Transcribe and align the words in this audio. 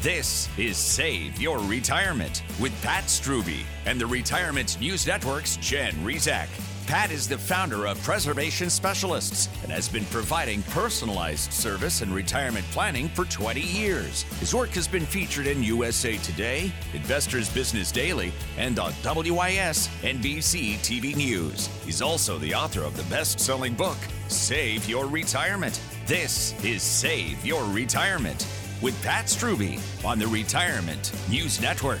This 0.00 0.48
is 0.56 0.76
Save 0.76 1.42
Your 1.42 1.58
Retirement 1.58 2.44
with 2.60 2.72
Pat 2.82 3.06
Strube 3.06 3.64
and 3.84 4.00
the 4.00 4.06
Retirement 4.06 4.78
News 4.80 5.08
Network's 5.08 5.56
Jen 5.56 5.92
Rizak. 6.04 6.46
Pat 6.86 7.10
is 7.10 7.26
the 7.26 7.36
founder 7.36 7.84
of 7.84 8.00
Preservation 8.04 8.70
Specialists 8.70 9.48
and 9.64 9.72
has 9.72 9.88
been 9.88 10.04
providing 10.04 10.62
personalized 10.70 11.52
service 11.52 12.00
and 12.00 12.14
retirement 12.14 12.64
planning 12.66 13.08
for 13.08 13.24
20 13.24 13.60
years. 13.60 14.22
His 14.38 14.54
work 14.54 14.70
has 14.70 14.86
been 14.86 15.04
featured 15.04 15.48
in 15.48 15.64
USA 15.64 16.16
Today, 16.18 16.72
Investors 16.94 17.52
Business 17.52 17.90
Daily, 17.90 18.32
and 18.56 18.78
on 18.78 18.92
WIS 19.02 19.88
NBC 20.02 20.76
TV 20.76 21.16
News. 21.16 21.66
He's 21.84 22.02
also 22.02 22.38
the 22.38 22.54
author 22.54 22.84
of 22.84 22.96
the 22.96 23.10
best 23.12 23.40
selling 23.40 23.74
book, 23.74 23.98
Save 24.28 24.88
Your 24.88 25.08
Retirement. 25.08 25.80
This 26.06 26.54
is 26.64 26.84
Save 26.84 27.44
Your 27.44 27.64
Retirement 27.64 28.46
with 28.82 29.00
Pat 29.02 29.26
Strube 29.26 29.80
on 30.04 30.18
the 30.18 30.26
Retirement 30.26 31.12
News 31.28 31.60
Network. 31.60 32.00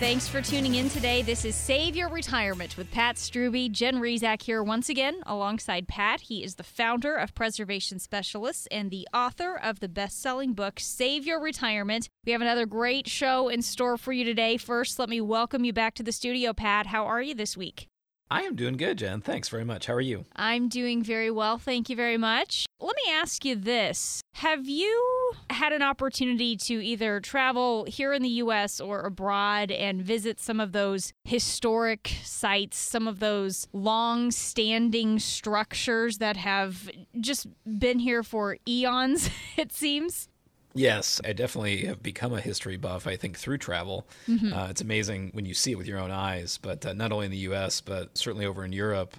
Thanks 0.00 0.26
for 0.28 0.42
tuning 0.42 0.74
in 0.74 0.90
today. 0.90 1.22
This 1.22 1.44
is 1.44 1.54
Save 1.54 1.94
Your 1.94 2.08
Retirement 2.08 2.76
with 2.76 2.90
Pat 2.90 3.16
Strube. 3.16 3.70
Jen 3.70 4.00
Rizak 4.00 4.42
here 4.42 4.62
once 4.62 4.88
again 4.88 5.22
alongside 5.24 5.86
Pat. 5.86 6.20
He 6.22 6.42
is 6.42 6.56
the 6.56 6.64
founder 6.64 7.14
of 7.14 7.34
Preservation 7.34 8.00
Specialists 8.00 8.66
and 8.72 8.90
the 8.90 9.08
author 9.14 9.54
of 9.56 9.80
the 9.80 9.88
best 9.88 10.20
selling 10.20 10.52
book, 10.52 10.80
Save 10.80 11.24
Your 11.24 11.40
Retirement. 11.40 12.08
We 12.26 12.32
have 12.32 12.42
another 12.42 12.66
great 12.66 13.08
show 13.08 13.48
in 13.48 13.62
store 13.62 13.96
for 13.96 14.12
you 14.12 14.24
today. 14.24 14.56
First, 14.56 14.98
let 14.98 15.08
me 15.08 15.20
welcome 15.20 15.64
you 15.64 15.72
back 15.72 15.94
to 15.94 16.02
the 16.02 16.12
studio, 16.12 16.52
Pat. 16.52 16.88
How 16.88 17.06
are 17.06 17.22
you 17.22 17.34
this 17.34 17.56
week? 17.56 17.88
I 18.30 18.42
am 18.42 18.56
doing 18.56 18.76
good, 18.76 18.98
Jen. 18.98 19.20
Thanks 19.20 19.48
very 19.48 19.64
much. 19.64 19.86
How 19.86 19.94
are 19.94 20.00
you? 20.00 20.24
I'm 20.34 20.68
doing 20.68 21.02
very 21.02 21.30
well. 21.30 21.58
Thank 21.58 21.90
you 21.90 21.96
very 21.96 22.16
much. 22.16 22.66
Let 22.80 22.96
me 22.96 23.12
ask 23.12 23.44
you 23.44 23.54
this 23.54 24.20
Have 24.34 24.68
you 24.68 25.32
had 25.50 25.72
an 25.72 25.82
opportunity 25.82 26.56
to 26.56 26.84
either 26.84 27.20
travel 27.20 27.84
here 27.84 28.12
in 28.12 28.22
the 28.22 28.28
U.S. 28.28 28.80
or 28.80 29.00
abroad 29.00 29.70
and 29.70 30.02
visit 30.02 30.40
some 30.40 30.58
of 30.58 30.72
those 30.72 31.12
historic 31.24 32.16
sites, 32.22 32.76
some 32.78 33.06
of 33.06 33.20
those 33.20 33.68
long 33.72 34.30
standing 34.30 35.18
structures 35.18 36.18
that 36.18 36.36
have 36.36 36.90
just 37.20 37.46
been 37.78 37.98
here 37.98 38.22
for 38.22 38.56
eons, 38.66 39.30
it 39.56 39.72
seems? 39.72 40.28
Yes, 40.74 41.20
I 41.24 41.32
definitely 41.32 41.86
have 41.86 42.02
become 42.02 42.32
a 42.32 42.40
history 42.40 42.76
buff, 42.76 43.06
I 43.06 43.16
think, 43.16 43.38
through 43.38 43.58
travel. 43.58 44.06
Mm-hmm. 44.28 44.52
Uh, 44.52 44.66
it's 44.68 44.80
amazing 44.80 45.30
when 45.32 45.46
you 45.46 45.54
see 45.54 45.72
it 45.72 45.78
with 45.78 45.86
your 45.86 46.00
own 46.00 46.10
eyes, 46.10 46.58
but 46.60 46.84
uh, 46.84 46.92
not 46.92 47.12
only 47.12 47.26
in 47.26 47.32
the 47.32 47.38
US, 47.38 47.80
but 47.80 48.18
certainly 48.18 48.44
over 48.44 48.64
in 48.64 48.72
Europe. 48.72 49.16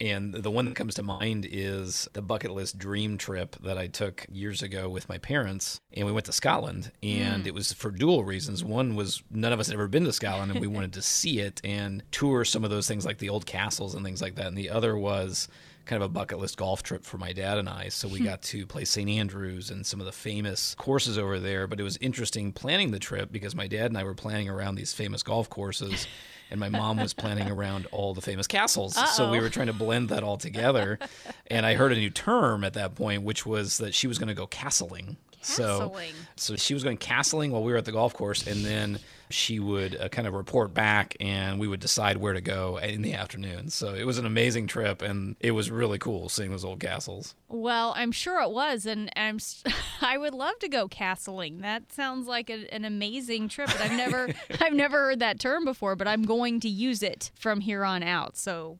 And 0.00 0.34
the 0.34 0.50
one 0.50 0.64
that 0.64 0.74
comes 0.74 0.96
to 0.96 1.02
mind 1.02 1.46
is 1.48 2.08
the 2.12 2.22
bucket 2.22 2.50
list 2.50 2.76
dream 2.76 3.18
trip 3.18 3.54
that 3.62 3.78
I 3.78 3.86
took 3.86 4.26
years 4.28 4.60
ago 4.60 4.88
with 4.88 5.08
my 5.08 5.18
parents. 5.18 5.80
And 5.92 6.06
we 6.06 6.12
went 6.12 6.26
to 6.26 6.32
Scotland. 6.32 6.90
And 7.04 7.44
mm. 7.44 7.46
it 7.46 7.54
was 7.54 7.72
for 7.72 7.92
dual 7.92 8.24
reasons. 8.24 8.64
One 8.64 8.96
was 8.96 9.22
none 9.30 9.52
of 9.52 9.60
us 9.60 9.68
had 9.68 9.74
ever 9.74 9.86
been 9.86 10.04
to 10.04 10.12
Scotland 10.12 10.50
and 10.50 10.60
we 10.60 10.66
wanted 10.66 10.94
to 10.94 11.02
see 11.02 11.38
it 11.38 11.60
and 11.62 12.02
tour 12.10 12.44
some 12.44 12.64
of 12.64 12.70
those 12.70 12.88
things 12.88 13.06
like 13.06 13.18
the 13.18 13.28
old 13.28 13.46
castles 13.46 13.94
and 13.94 14.04
things 14.04 14.20
like 14.20 14.34
that. 14.34 14.46
And 14.46 14.58
the 14.58 14.70
other 14.70 14.96
was 14.96 15.46
kind 15.84 16.02
of 16.02 16.10
a 16.10 16.12
bucket 16.12 16.38
list 16.38 16.56
golf 16.56 16.82
trip 16.82 17.04
for 17.04 17.18
my 17.18 17.32
dad 17.32 17.58
and 17.58 17.68
I. 17.68 17.88
So 17.88 18.08
we 18.08 18.20
hmm. 18.20 18.26
got 18.26 18.42
to 18.42 18.66
play 18.66 18.84
St. 18.84 19.08
Andrews 19.08 19.70
and 19.70 19.86
some 19.86 20.00
of 20.00 20.06
the 20.06 20.12
famous 20.12 20.74
courses 20.76 21.18
over 21.18 21.38
there. 21.38 21.66
But 21.66 21.80
it 21.80 21.82
was 21.82 21.96
interesting 22.00 22.52
planning 22.52 22.90
the 22.90 22.98
trip 22.98 23.32
because 23.32 23.54
my 23.54 23.66
dad 23.66 23.86
and 23.86 23.98
I 23.98 24.04
were 24.04 24.14
planning 24.14 24.48
around 24.48 24.76
these 24.76 24.92
famous 24.92 25.22
golf 25.22 25.48
courses. 25.48 26.06
and 26.52 26.60
my 26.60 26.68
mom 26.68 26.98
was 26.98 27.14
planning 27.14 27.50
around 27.50 27.86
all 27.92 28.12
the 28.12 28.20
famous 28.20 28.46
castles. 28.46 28.96
Uh-oh. 28.96 29.06
So 29.06 29.30
we 29.30 29.40
were 29.40 29.48
trying 29.48 29.68
to 29.68 29.72
blend 29.72 30.10
that 30.10 30.22
all 30.22 30.36
together. 30.36 30.98
and 31.46 31.64
I 31.64 31.74
heard 31.74 31.92
a 31.92 31.96
new 31.96 32.10
term 32.10 32.62
at 32.62 32.74
that 32.74 32.94
point, 32.94 33.22
which 33.22 33.46
was 33.46 33.78
that 33.78 33.94
she 33.94 34.06
was 34.06 34.18
going 34.18 34.28
to 34.28 34.34
go 34.34 34.46
castling. 34.46 35.16
So, 35.40 35.96
so 36.36 36.56
she 36.56 36.74
was 36.74 36.84
going 36.84 36.98
castling 36.98 37.50
while 37.50 37.64
we 37.64 37.72
were 37.72 37.78
at 37.78 37.84
the 37.84 37.92
golf 37.92 38.14
course, 38.14 38.46
and 38.46 38.64
then 38.64 39.00
she 39.32 39.58
would 39.58 40.00
uh, 40.00 40.08
kind 40.08 40.26
of 40.28 40.34
report 40.34 40.74
back, 40.74 41.16
and 41.20 41.58
we 41.58 41.66
would 41.66 41.80
decide 41.80 42.16
where 42.16 42.32
to 42.32 42.40
go 42.40 42.78
in 42.78 43.02
the 43.02 43.14
afternoon. 43.14 43.68
So 43.70 43.94
it 43.94 44.04
was 44.04 44.18
an 44.18 44.26
amazing 44.26 44.66
trip, 44.66 45.02
and 45.02 45.36
it 45.40 45.52
was 45.52 45.70
really 45.70 45.98
cool 45.98 46.28
seeing 46.28 46.50
those 46.50 46.64
old 46.64 46.80
castles. 46.80 47.34
Well, 47.48 47.92
I'm 47.96 48.12
sure 48.12 48.40
it 48.40 48.50
was, 48.50 48.86
and 48.86 49.10
I'm 49.16 49.38
I 50.00 50.18
would 50.18 50.34
love 50.34 50.58
to 50.60 50.68
go 50.68 50.88
castling. 50.88 51.62
That 51.62 51.92
sounds 51.92 52.26
like 52.26 52.50
a, 52.50 52.72
an 52.74 52.84
amazing 52.84 53.48
trip. 53.48 53.68
But 53.68 53.80
I've 53.80 53.96
never 53.96 54.28
I've 54.60 54.74
never 54.74 54.98
heard 54.98 55.20
that 55.20 55.40
term 55.40 55.64
before, 55.64 55.96
but 55.96 56.08
I'm 56.08 56.22
going 56.22 56.60
to 56.60 56.68
use 56.68 57.02
it 57.02 57.30
from 57.34 57.60
here 57.60 57.84
on 57.84 58.02
out. 58.02 58.36
So 58.36 58.78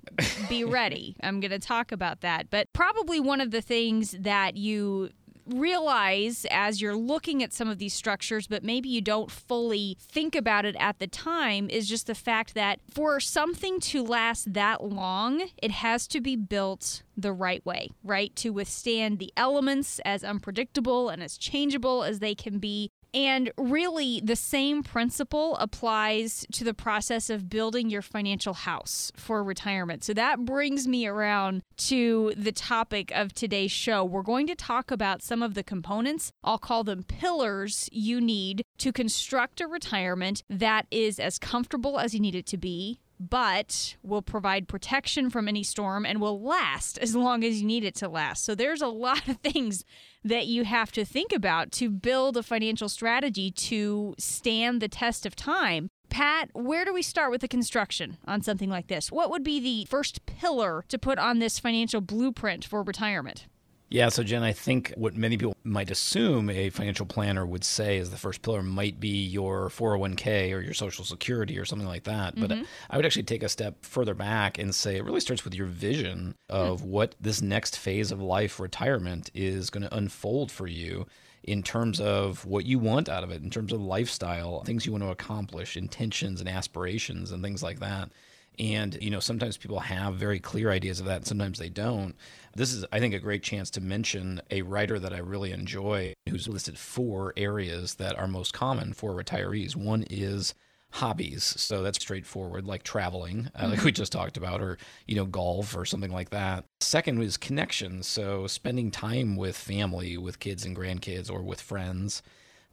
be 0.49 0.65
ready. 0.73 1.17
I'm 1.23 1.41
going 1.41 1.51
to 1.51 1.59
talk 1.59 1.93
about 1.93 2.21
that. 2.21 2.51
But 2.51 2.73
probably 2.73 3.21
one 3.21 3.41
of 3.41 3.51
the 3.51 3.63
things 3.63 4.13
that 4.13 4.57
you 4.57 5.11
realize 5.47 6.47
as 6.51 6.81
you're 6.81 6.97
looking 6.97 7.43
at 7.43 7.53
some 7.53 7.69
of 7.69 7.79
these 7.79 7.95
structures, 7.95 8.47
but 8.47 8.63
maybe 8.63 8.89
you 8.89 9.01
don't 9.01 9.31
fully 9.31 9.97
think 10.01 10.35
about 10.35 10.65
it 10.65 10.77
at 10.79 10.99
the 10.99 11.07
time, 11.07 11.69
is 11.71 11.89
just 11.89 12.07
the 12.07 12.15
fact 12.15 12.55
that 12.55 12.81
for 12.91 13.21
something 13.21 13.81
to 13.81 14.03
last 14.03 14.53
that 14.55 14.83
long, 14.83 15.49
it 15.63 15.71
has 15.71 16.07
to 16.09 16.21
be 16.21 16.37
built 16.37 17.03
the 17.17 17.33
right 17.33 17.65
way, 17.67 17.91
right? 18.03 18.35
To 18.37 18.51
withstand 18.51 19.19
the 19.19 19.33
elements 19.37 20.01
as 20.05 20.25
unpredictable 20.25 21.09
and 21.09 21.23
as 21.23 21.37
changeable 21.37 22.03
as 22.03 22.19
they 22.19 22.35
can 22.35 22.59
be, 22.59 22.91
and 23.15 23.53
really, 23.59 24.21
the 24.25 24.37
same 24.37 24.83
principle 24.83 25.57
applies 25.57 26.47
to 26.53 26.65
the 26.65 26.73
process 26.73 27.29
of 27.29 27.51
building 27.51 27.91
your 27.91 28.03
financial 28.03 28.55
house 28.55 29.13
for 29.17 29.45
retirement. 29.45 30.03
So 30.03 30.15
that 30.15 30.45
brings 30.45 30.89
me 30.89 31.07
around 31.07 31.63
to 31.89 32.33
the 32.37 32.53
topic 32.53 33.13
of 33.15 33.35
today's 33.35 33.73
show. 33.73 34.05
We're 34.05 34.23
going 34.23 34.47
to 34.47 34.55
talk 34.55 34.91
about 34.91 35.23
some 35.23 35.43
of 35.43 35.55
the 35.55 35.63
components, 35.63 36.33
I'll 36.43 36.59
call 36.59 36.85
them 36.85 37.03
pillars, 37.03 37.89
you 37.93 38.21
need 38.21 38.65
to 38.79 38.93
construct 38.93 39.61
a 39.61 39.67
retirement 39.67 40.43
that 40.49 40.87
is 40.91 41.19
as 41.19 41.39
comfortable 41.39 41.99
as 41.99 42.15
you 42.15 42.21
need 42.21 42.35
it 42.35 42.47
to 42.47 42.57
be, 42.57 42.99
but 43.21 43.97
will 44.03 44.23
provide 44.23 44.69
protection 44.69 45.31
from 45.31 45.49
any 45.49 45.63
storm 45.63 46.05
and 46.05 46.21
will 46.21 46.43
last 46.43 46.99
as 46.99 47.15
long 47.15 47.45
as 47.45 47.61
you 47.61 47.67
need 47.67 47.85
it 47.85 47.95
to 47.97 48.09
last. 48.09 48.45
So 48.45 48.55
there's 48.55 48.83
a 48.83 48.89
lot 48.89 49.29
of 49.29 49.37
things 49.39 49.85
that 50.25 50.47
you 50.47 50.65
have 50.65 50.93
to 50.93 51.05
think 51.05 51.33
about 51.33 51.73
to 51.73 51.91
build 51.91 52.37
a 52.37 52.43
financial 52.43 52.89
strategy 52.89 53.51
to 53.51 54.15
stand 54.19 54.81
the 54.81 54.89
test 54.89 55.27
of 55.27 55.35
time. 55.37 55.89
Pat, 56.11 56.51
where 56.53 56.85
do 56.85 56.93
we 56.93 57.03
start 57.03 57.31
with 57.31 57.41
the 57.41 57.49
construction 57.49 58.19
on 58.27 58.43
something 58.43 58.69
like 58.69 58.89
this? 58.89 59.11
What 59.11 59.31
would 59.31 59.43
be 59.43 59.61
the 59.61 59.87
first 59.89 60.27
pillar 60.27 60.85
to 60.89 60.99
put 60.99 61.19
on 61.19 61.39
this 61.39 61.59
financial 61.59 62.01
blueprint 62.01 62.65
for 62.65 62.83
retirement? 62.83 63.47
Yeah, 63.93 64.09
so 64.09 64.23
Jen, 64.23 64.43
I 64.43 64.53
think 64.53 64.95
what 64.97 65.15
many 65.15 65.37
people 65.37 65.55
might 65.65 65.91
assume 65.91 66.49
a 66.49 66.71
financial 66.71 67.05
planner 67.05 67.45
would 67.45 67.63
say 67.63 67.99
is 67.99 68.11
the 68.11 68.17
first 68.17 68.41
pillar 68.41 68.63
might 68.63 68.99
be 68.99 69.23
your 69.27 69.69
401k 69.69 70.55
or 70.55 70.61
your 70.61 70.73
social 70.73 71.05
security 71.05 71.59
or 71.59 71.67
something 71.67 71.87
like 71.87 72.05
that. 72.05 72.35
Mm-hmm. 72.35 72.47
But 72.47 72.67
I 72.89 72.97
would 72.97 73.05
actually 73.05 73.25
take 73.25 73.43
a 73.43 73.51
step 73.51 73.85
further 73.85 74.15
back 74.15 74.57
and 74.57 74.75
say 74.75 74.97
it 74.97 75.05
really 75.05 75.21
starts 75.21 75.45
with 75.45 75.55
your 75.55 75.67
vision 75.67 76.35
of 76.49 76.81
mm-hmm. 76.81 76.89
what 76.89 77.17
this 77.21 77.43
next 77.43 77.77
phase 77.77 78.11
of 78.11 78.23
life, 78.23 78.59
retirement, 78.59 79.31
is 79.35 79.69
going 79.69 79.83
to 79.83 79.95
unfold 79.95 80.51
for 80.51 80.67
you 80.67 81.07
in 81.43 81.63
terms 81.63 82.01
of 82.01 82.47
what 82.47 82.65
you 82.65 82.79
want 82.79 83.11
out 83.11 83.25
of 83.25 83.31
it, 83.31 83.43
in 83.43 83.51
terms 83.51 83.75
of 83.75 83.83
lifestyle, 83.83 84.63
things 84.65 84.87
you 84.87 84.93
want 84.93 85.05
to 85.05 85.11
accomplish, 85.11 85.77
intentions 85.77 86.41
and 86.41 86.49
aspirations, 86.49 87.31
and 87.31 87.43
things 87.43 87.63
like 87.63 87.81
that. 87.81 88.09
And, 88.59 88.99
you 89.01 89.11
know, 89.11 89.21
sometimes 89.21 89.57
people 89.57 89.81
have 89.81 90.17
very 90.17 90.39
clear 90.39 90.71
ideas 90.71 91.01
of 91.01 91.07
that, 91.07 91.17
and 91.17 91.27
sometimes 91.27 91.59
they 91.59 91.71
don't. 91.71 92.15
This 92.55 92.73
is, 92.73 92.85
I 92.93 93.01
think, 93.01 93.15
a 93.15 93.19
great 93.19 93.43
chance 93.43 93.71
to 93.71 93.81
mention 93.81 94.43
a 94.51 94.63
writer 94.63 94.99
that 94.99 95.15
I 95.15 95.19
really 95.19 95.53
enjoy 95.53 96.13
who's 96.29 96.49
listed 96.49 96.79
four 96.79 97.33
areas 97.37 97.95
that 97.95 98.19
are 98.19 98.29
most 98.29 98.53
common 98.53 98.93
for 98.93 99.15
retirees. 99.15 99.75
One 99.75 100.05
is 100.11 100.55
hobbies. 100.93 101.43
So 101.45 101.83
that's 101.83 101.99
straightforward, 101.99 102.67
like 102.67 102.83
traveling, 102.83 103.49
uh, 103.59 103.69
like 103.69 103.83
we 103.83 103.93
just 103.93 104.13
talked 104.13 104.37
about, 104.37 104.61
or, 104.61 104.77
you 105.07 105.17
know, 105.17 105.25
golf 105.25 105.75
or 105.75 105.87
something 105.87 106.13
like 106.13 106.29
that. 106.31 106.67
Second 106.81 107.23
is 107.23 107.39
connections. 107.39 108.07
So 108.07 108.47
spending 108.47 108.91
time 108.91 109.37
with 109.37 109.57
family, 109.57 110.19
with 110.19 110.39
kids 110.39 110.67
and 110.67 110.77
grandkids, 110.77 111.31
or 111.31 111.43
with 111.43 111.63
friends. 111.63 112.23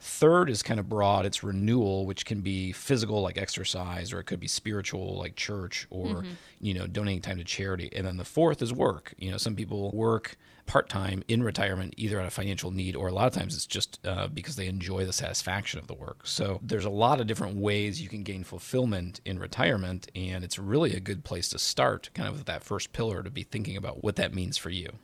Third 0.02 0.50
is 0.50 0.64
kind 0.64 0.80
of 0.80 0.88
broad. 0.88 1.26
It's 1.26 1.44
renewal, 1.44 2.06
which 2.06 2.26
can 2.26 2.40
be 2.40 2.72
physical, 2.72 3.22
like 3.22 3.38
exercise, 3.38 4.14
or 4.14 4.20
it 4.20 4.26
could 4.26 4.40
be 4.40 4.48
spiritual, 4.48 5.18
like 5.18 5.36
church, 5.36 5.88
or, 5.90 6.08
mm-hmm. 6.08 6.32
you 6.62 6.74
know, 6.74 6.88
donating 6.88 7.22
time 7.22 7.38
to 7.38 7.44
charity. 7.44 7.90
And 7.94 8.08
then 8.08 8.16
the 8.16 8.24
fourth 8.24 8.62
is 8.62 8.72
work. 8.72 9.14
You 9.18 9.32
know, 9.32 9.38
some 9.38 9.56
people 9.56 9.92
work 9.92 10.38
part 10.66 10.88
time 10.88 11.24
in 11.28 11.44
retirement, 11.44 11.96
either 11.98 12.20
out 12.20 12.28
of 12.28 12.32
financial 12.32 12.72
need 12.72 12.96
or 12.96 13.08
a 13.08 13.12
lot 13.12 13.28
of 13.28 13.34
times 13.34 13.56
it's 13.56 13.66
just 13.66 14.00
uh, 14.06 14.28
because 14.28 14.56
they 14.56 14.68
enjoy 14.68 15.04
the 15.04 15.12
satisfaction 15.12 15.80
of 15.80 15.88
the 15.88 15.96
work. 15.96 16.22
So 16.24 16.60
there's 16.64 16.86
a 16.86 16.90
lot 16.90 17.20
of 17.20 17.28
different 17.28 17.58
ways 17.58 18.02
you 18.02 18.08
can 18.08 18.24
gain 18.24 18.44
fulfillment 18.44 19.20
in 19.26 19.38
retirement. 19.38 20.10
And 20.16 20.44
it's 20.44 20.58
really 20.58 20.94
a 20.94 21.02
good 21.02 21.26
place 21.26 21.50
to 21.50 21.60
start, 21.60 22.10
kind 22.14 22.30
of 22.30 22.38
with 22.38 22.46
that 22.46 22.64
first 22.64 22.94
pillar 22.94 23.22
to 23.22 23.30
be 23.30 23.44
thinking 23.44 23.76
about 23.76 24.02
what 24.04 24.16
that 24.16 24.34
means 24.34 24.58
for 24.58 24.70
you. 24.70 25.00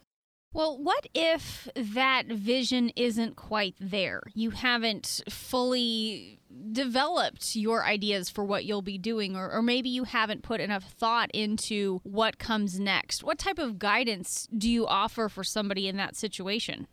Well, 0.56 0.78
what 0.78 1.06
if 1.14 1.68
that 1.76 2.28
vision 2.28 2.90
isn't 2.96 3.36
quite 3.36 3.76
there? 3.78 4.24
You 4.34 4.52
haven't 4.52 5.22
fully 5.30 6.40
developed 6.72 7.58
your 7.58 7.84
ideas 7.84 8.30
for 8.30 8.46
what 8.46 8.64
you'll 8.64 8.82
be 8.82 8.98
doing, 8.98 9.36
or, 9.36 9.52
or 9.52 9.62
maybe 9.62 9.90
you 9.90 10.06
haven't 10.06 10.44
put 10.44 10.62
enough 10.62 10.86
thought 10.94 11.30
into 11.34 12.00
what 12.04 12.40
comes 12.40 12.80
next. 12.80 13.22
What 13.22 13.38
type 13.38 13.60
of 13.60 13.80
guidance 13.80 14.48
do 14.58 14.70
you 14.70 14.88
offer 14.88 15.28
for 15.28 15.44
somebody 15.44 15.90
in 15.90 15.98
that 15.98 16.16
situation? 16.16 16.88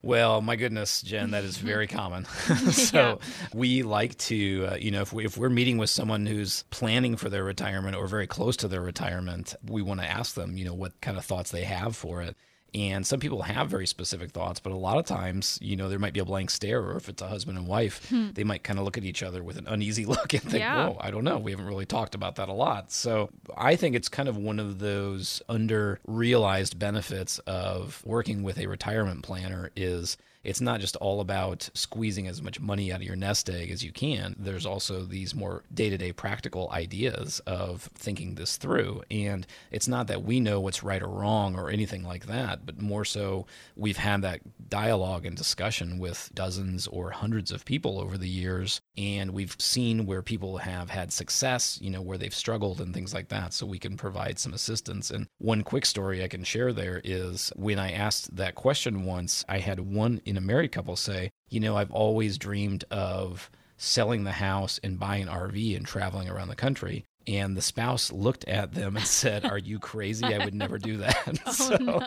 Well, 0.00 0.40
my 0.40 0.56
goodness, 0.56 1.02
Jen, 1.02 1.32
that 1.32 1.44
is 1.44 1.58
very 1.58 1.86
common. 1.88 2.24
so 2.70 3.20
yeah. 3.20 3.46
we 3.52 3.82
like 3.82 4.16
to, 4.18 4.68
uh, 4.70 4.76
you 4.76 4.90
know, 4.90 5.02
if, 5.02 5.12
we, 5.12 5.26
if 5.26 5.36
we're 5.36 5.50
meeting 5.50 5.76
with 5.76 5.90
someone 5.90 6.24
who's 6.24 6.64
planning 6.70 7.16
for 7.16 7.28
their 7.28 7.44
retirement 7.44 7.94
or 7.94 8.06
very 8.06 8.26
close 8.26 8.56
to 8.56 8.68
their 8.68 8.80
retirement, 8.80 9.54
we 9.68 9.82
want 9.82 10.00
to 10.00 10.10
ask 10.10 10.34
them, 10.34 10.56
you 10.56 10.64
know, 10.64 10.72
what 10.72 10.98
kind 11.02 11.18
of 11.18 11.26
thoughts 11.26 11.50
they 11.50 11.64
have 11.64 11.94
for 11.94 12.22
it. 12.22 12.38
And 12.74 13.06
some 13.06 13.20
people 13.20 13.42
have 13.42 13.68
very 13.68 13.86
specific 13.86 14.30
thoughts, 14.30 14.58
but 14.58 14.72
a 14.72 14.76
lot 14.76 14.96
of 14.96 15.04
times, 15.04 15.58
you 15.60 15.76
know, 15.76 15.90
there 15.90 15.98
might 15.98 16.14
be 16.14 16.20
a 16.20 16.24
blank 16.24 16.50
stare, 16.50 16.80
or 16.80 16.96
if 16.96 17.08
it's 17.08 17.20
a 17.20 17.28
husband 17.28 17.58
and 17.58 17.66
wife, 17.66 18.08
hmm. 18.08 18.30
they 18.32 18.44
might 18.44 18.64
kind 18.64 18.78
of 18.78 18.86
look 18.86 18.96
at 18.96 19.04
each 19.04 19.22
other 19.22 19.42
with 19.42 19.58
an 19.58 19.66
uneasy 19.68 20.06
look 20.06 20.32
and 20.32 20.42
think, 20.42 20.60
yeah. 20.60 20.88
whoa, 20.88 20.96
I 20.98 21.10
don't 21.10 21.24
know. 21.24 21.38
We 21.38 21.50
haven't 21.50 21.66
really 21.66 21.84
talked 21.84 22.14
about 22.14 22.36
that 22.36 22.48
a 22.48 22.52
lot. 22.54 22.90
So 22.90 23.28
I 23.56 23.76
think 23.76 23.94
it's 23.94 24.08
kind 24.08 24.28
of 24.28 24.38
one 24.38 24.58
of 24.58 24.78
those 24.78 25.42
under 25.48 26.00
realized 26.06 26.78
benefits 26.78 27.38
of 27.40 28.02
working 28.06 28.42
with 28.42 28.58
a 28.58 28.66
retirement 28.66 29.22
planner 29.22 29.70
is 29.76 30.16
it's 30.44 30.60
not 30.60 30.80
just 30.80 30.96
all 30.96 31.20
about 31.20 31.68
squeezing 31.74 32.26
as 32.26 32.42
much 32.42 32.60
money 32.60 32.92
out 32.92 33.00
of 33.00 33.06
your 33.06 33.16
nest 33.16 33.48
egg 33.48 33.70
as 33.70 33.84
you 33.84 33.92
can. 33.92 34.34
There's 34.38 34.66
also 34.66 35.02
these 35.02 35.34
more 35.34 35.62
day 35.72 35.90
to 35.90 35.98
day 35.98 36.12
practical 36.12 36.70
ideas 36.72 37.40
of 37.46 37.90
thinking 37.94 38.34
this 38.34 38.56
through. 38.56 39.02
And 39.10 39.46
it's 39.70 39.88
not 39.88 40.06
that 40.08 40.24
we 40.24 40.40
know 40.40 40.60
what's 40.60 40.82
right 40.82 41.02
or 41.02 41.08
wrong 41.08 41.56
or 41.56 41.70
anything 41.70 42.02
like 42.02 42.26
that, 42.26 42.66
but 42.66 42.80
more 42.80 43.04
so 43.04 43.46
we've 43.76 43.96
had 43.96 44.22
that 44.22 44.40
dialogue 44.68 45.26
and 45.26 45.36
discussion 45.36 45.98
with 45.98 46.30
dozens 46.34 46.86
or 46.86 47.10
hundreds 47.10 47.52
of 47.52 47.64
people 47.64 48.00
over 48.00 48.18
the 48.18 48.28
years. 48.28 48.80
And 48.96 49.30
we've 49.32 49.56
seen 49.58 50.06
where 50.06 50.22
people 50.22 50.58
have 50.58 50.90
had 50.90 51.12
success, 51.12 51.78
you 51.80 51.90
know, 51.90 52.02
where 52.02 52.18
they've 52.18 52.34
struggled 52.34 52.80
and 52.80 52.92
things 52.92 53.14
like 53.14 53.28
that. 53.28 53.52
So 53.52 53.66
we 53.66 53.78
can 53.78 53.96
provide 53.96 54.38
some 54.38 54.54
assistance. 54.54 55.10
And 55.10 55.26
one 55.38 55.62
quick 55.62 55.86
story 55.86 56.22
I 56.22 56.28
can 56.28 56.44
share 56.44 56.72
there 56.72 57.00
is 57.04 57.52
when 57.56 57.78
I 57.78 57.92
asked 57.92 58.34
that 58.36 58.54
question 58.54 59.04
once, 59.04 59.44
I 59.48 59.58
had 59.58 59.80
one 59.80 60.20
in 60.32 60.38
a 60.38 60.40
married 60.40 60.72
couple 60.72 60.96
say, 60.96 61.30
you 61.50 61.60
know, 61.60 61.76
I've 61.76 61.90
always 61.92 62.38
dreamed 62.38 62.84
of 62.90 63.50
selling 63.76 64.24
the 64.24 64.32
house 64.32 64.80
and 64.82 64.98
buying 64.98 65.24
an 65.24 65.28
RV 65.28 65.76
and 65.76 65.86
traveling 65.86 66.30
around 66.30 66.48
the 66.48 66.56
country. 66.56 67.04
And 67.26 67.54
the 67.54 67.62
spouse 67.62 68.10
looked 68.10 68.48
at 68.48 68.72
them 68.72 68.96
and 68.96 69.06
said, 69.06 69.44
Are 69.44 69.58
you 69.58 69.78
crazy? 69.78 70.24
I 70.24 70.42
would 70.42 70.54
never 70.54 70.78
do 70.78 70.96
that. 70.98 71.38
Oh, 71.46 71.52
so, 71.52 72.02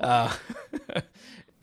uh, 0.00 0.34